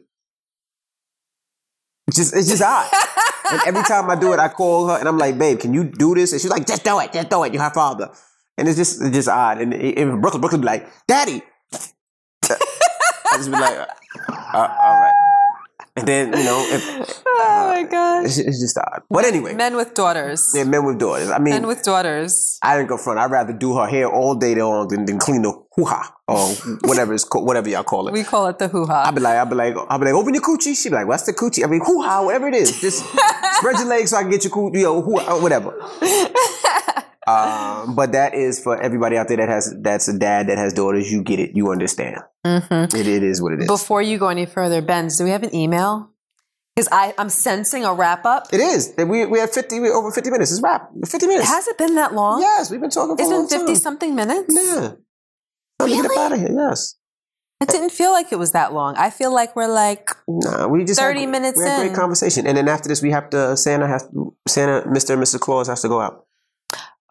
it's 2.08 2.18
just, 2.18 2.36
it's 2.36 2.50
just 2.50 2.64
odd. 2.64 2.90
And 3.52 3.62
every 3.68 3.84
time 3.84 4.10
I 4.10 4.16
do 4.16 4.34
it, 4.34 4.40
I 4.40 4.50
call 4.50 4.88
her 4.88 4.98
and 4.98 5.08
I'm 5.08 5.18
like, 5.18 5.38
babe, 5.38 5.60
can 5.60 5.74
you 5.74 5.84
do 5.84 6.16
this? 6.16 6.32
And 6.32 6.42
she's 6.42 6.50
like, 6.50 6.66
just 6.66 6.84
do 6.84 7.00
it, 7.00 7.14
just 7.14 7.30
do 7.30 7.44
it. 7.44 7.54
You're 7.54 7.62
her 7.62 7.70
father. 7.70 8.10
And 8.58 8.68
it's 8.68 8.78
just, 8.78 9.02
it's 9.02 9.16
just 9.16 9.30
odd. 9.30 9.62
And 9.62 9.74
in 9.74 10.20
Brooklyn, 10.22 10.42
Brooklyn 10.42 10.62
be 10.62 10.68
like, 10.68 10.90
daddy. 11.08 11.44
I 11.74 13.38
just 13.38 13.52
be 13.52 13.58
like, 13.58 13.88
uh, 14.30 14.54
all 14.54 15.00
right. 15.02 15.13
And 15.96 16.08
then, 16.08 16.28
you 16.34 16.44
know, 16.44 16.66
if, 16.70 17.22
Oh 17.28 17.72
my 17.74 17.82
uh, 17.82 17.88
gosh. 17.88 18.26
it's, 18.26 18.38
it's 18.40 18.60
just 18.60 18.78
odd. 18.78 19.02
But 19.10 19.26
anyway, 19.26 19.54
Men 19.54 19.76
with 19.76 19.94
daughters. 19.94 20.52
yeah, 20.56 20.64
men 20.64 20.86
with 20.86 20.98
daughters. 21.00 21.30
I 21.30 21.38
mean, 21.40 21.54
Men 21.54 21.68
with 21.68 21.84
daughters. 21.84 22.58
I 22.64 22.78
didn't 22.78 22.90
go 22.90 22.98
front. 22.98 23.20
I'd 23.20 23.30
rather 23.32 23.54
do 23.54 23.76
her 23.78 23.86
hair 23.88 24.08
all 24.08 24.34
day 24.36 24.56
long 24.56 24.88
than, 24.88 25.06
than 25.06 25.20
clean 25.20 25.42
the 25.44 25.52
hoo 25.76 25.86
ha 25.86 26.16
or 26.28 26.50
whatever 26.82 27.14
it's 27.14 27.24
called, 27.24 27.46
whatever 27.46 27.70
y'all 27.70 27.84
call 27.84 28.08
it. 28.08 28.14
We 28.14 28.24
call 28.24 28.48
it 28.48 28.58
the 28.60 28.68
hoo 28.70 28.86
ha. 28.86 29.04
I'd 29.08 29.16
be 29.16 29.22
like, 29.22 29.38
I'd 29.38 29.50
be 29.50 29.56
like, 29.56 29.76
I'd 29.90 29.98
be 30.00 30.06
like, 30.06 30.16
open 30.16 30.34
your 30.34 30.44
coochie. 30.44 30.76
She'd 30.76 30.90
be 30.90 30.96
like, 30.96 31.08
what's 31.08 31.24
the 31.24 31.34
coochie? 31.34 31.64
I 31.64 31.68
mean, 31.68 31.82
hoo 31.86 32.02
ha, 32.02 32.24
whatever 32.24 32.48
it 32.48 32.56
is. 32.56 32.80
Just 32.80 33.04
spread 33.58 33.78
your 33.78 33.86
legs 33.88 34.10
so 34.12 34.18
I 34.18 34.22
can 34.22 34.32
get 34.32 34.44
your 34.44 34.54
coochie, 34.54 34.78
you 34.78 34.84
know, 34.84 35.02
hoo 35.02 35.18
ha, 35.18 35.40
whatever. 35.40 35.74
Um, 37.26 37.96
but 37.96 38.12
that 38.12 38.34
is 38.34 38.60
for 38.60 38.82
everybody 38.82 39.16
out 39.18 39.28
there 39.30 39.38
that 39.38 39.48
has 39.48 39.74
that's 39.82 40.08
a 40.10 40.18
dad 40.18 40.48
that 40.48 40.58
has 40.58 40.74
daughters. 40.74 41.10
You 41.12 41.24
get 41.24 41.40
it. 41.40 41.52
You 41.56 41.72
understand. 41.72 42.18
Mhm. 42.46 42.94
It, 42.94 43.08
it 43.08 43.24
is 43.24 43.42
what 43.42 43.54
it 43.54 43.62
is. 43.62 43.68
Before 43.68 44.02
you 44.02 44.18
go 44.18 44.28
any 44.28 44.46
further, 44.46 44.82
Benz, 44.82 45.18
do 45.18 45.24
we 45.24 45.30
have 45.30 45.44
an 45.44 45.56
email? 45.56 46.10
Because 46.76 46.90
I'm 46.92 47.30
sensing 47.30 47.86
a 47.86 47.94
wrap 47.94 48.26
up. 48.26 48.48
It 48.52 48.60
is. 48.60 48.94
We 48.98 49.26
we 49.28 49.40
have 49.40 49.52
fifty. 49.52 49.80
We 49.80 49.90
over 49.90 50.12
fifty 50.12 50.32
minutes. 50.32 50.52
It's 50.52 50.62
wrap. 50.62 50.90
Fifty 51.06 51.28
minutes. 51.28 51.48
Has 51.48 51.68
it 51.68 51.78
been 51.78 51.96
that 51.96 52.14
long? 52.16 52.42
Yes, 52.42 52.72
we've 52.72 52.82
been 52.82 52.90
talking 52.90 53.16
for 53.16 53.22
It's 53.22 53.32
a 53.32 53.36
been 53.36 53.48
50 53.48 53.66
time. 53.68 53.76
something 53.76 54.16
minutes? 54.16 54.54
Yeah. 54.54 54.94
To 55.80 55.88
get 55.88 56.04
up 56.06 56.10
Really? 56.12 56.18
out 56.26 56.32
of 56.34 56.40
here. 56.40 56.50
Yes. 56.52 56.96
It 57.62 57.70
didn't 57.70 57.92
feel 57.92 58.12
like 58.12 58.32
it 58.34 58.38
was 58.40 58.52
that 58.52 58.74
long. 58.74 58.96
I 58.98 59.10
feel 59.10 59.32
like 59.34 59.56
we're 59.56 59.68
like, 59.72 60.10
Nah, 60.28 60.68
we 60.68 60.84
just 60.84 61.00
30 61.00 61.22
had, 61.22 61.30
minutes 61.30 61.58
we 61.60 61.64
had 61.64 61.80
in. 61.82 61.88
great 61.88 61.96
conversation, 61.96 62.46
and 62.48 62.58
then 62.58 62.68
after 62.68 62.90
this, 62.90 63.02
we 63.02 63.12
have 63.12 63.30
to 63.30 63.56
Santa 63.56 63.88
has 63.88 64.06
Santa, 64.48 64.82
Mr. 64.90 65.12
and 65.14 65.22
Mrs. 65.24 65.40
Claus 65.40 65.68
has 65.68 65.82
to 65.84 65.88
go 65.88 66.02
out. 66.02 66.26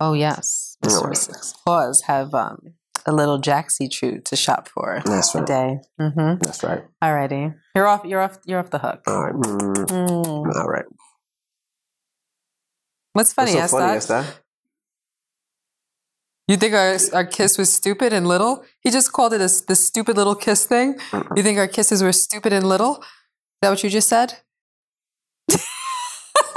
oh 0.01 0.12
yes, 0.12 0.76
and. 0.83 0.91
Mrs. 0.93 1.55
Claus 1.64 2.03
have 2.03 2.35
um, 2.35 2.74
a 3.07 3.13
little 3.13 3.41
Jaxie 3.41 3.91
treat 3.91 4.25
to 4.27 4.37
shop 4.37 4.69
for 4.69 5.03
That's 5.05 5.35
right. 5.35 5.41
today. 5.47 5.81
Mm-hmm. 6.01 6.39
That's 6.41 6.63
right. 6.63 6.85
Alrighty, 7.03 7.55
you're 7.75 7.87
off. 7.87 8.05
You're 8.05 8.21
off. 8.21 8.39
You're 8.47 8.59
off 8.61 8.71
the 8.71 8.79
hook. 8.79 9.03
All 9.07 9.23
right. 9.25 9.35
Mm, 9.35 9.87
Mm. 9.87 10.55
all 10.57 10.67
right. 10.69 10.85
What's 13.15 13.33
funny, 13.33 13.55
What's 13.55 13.71
so 13.73 13.79
funny, 13.79 13.97
Esther? 13.97 14.15
Esther? 14.15 14.35
You 16.49 16.57
think 16.57 16.75
our 16.75 16.97
our 17.15 17.25
kiss 17.25 17.57
was 17.59 17.73
stupid 17.73 18.13
and 18.13 18.27
little? 18.27 18.65
He 18.81 18.91
just 18.91 19.13
called 19.13 19.33
it 19.33 19.41
a, 19.41 19.49
the 19.67 19.75
stupid 19.77 20.17
little 20.17 20.35
kiss 20.35 20.65
thing. 20.67 20.99
You 21.37 21.43
think 21.43 21.59
our 21.59 21.69
kisses 21.69 22.03
were 22.03 22.13
stupid 22.13 22.53
and 22.53 22.67
little? 22.69 22.97
Is 23.01 23.07
that 23.63 23.71
what 23.71 23.83
you 23.85 23.91
just 23.91 24.09
said? 24.09 24.35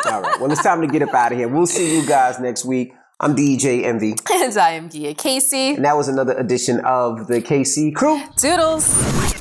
All 0.05 0.21
right. 0.21 0.39
Well, 0.39 0.51
it's 0.51 0.63
time 0.63 0.81
to 0.81 0.87
get 0.87 1.01
up 1.01 1.13
out 1.13 1.31
of 1.33 1.37
here. 1.37 1.47
We'll 1.47 1.65
see 1.67 1.95
you 1.99 2.05
guys 2.07 2.39
next 2.39 2.65
week. 2.65 2.93
I'm 3.17 3.33
DJ 3.33 3.85
Envy, 3.85 4.13
and 4.29 4.57
I 4.57 4.71
am 4.71 4.89
Gia 4.89 5.13
Casey. 5.13 5.75
and 5.75 5.85
that 5.85 5.95
was 5.95 6.09
another 6.09 6.33
edition 6.33 6.81
of 6.83 7.27
the 7.27 7.41
Casey 7.41 7.91
Crew. 7.93 8.21
Doodles. 8.37 9.34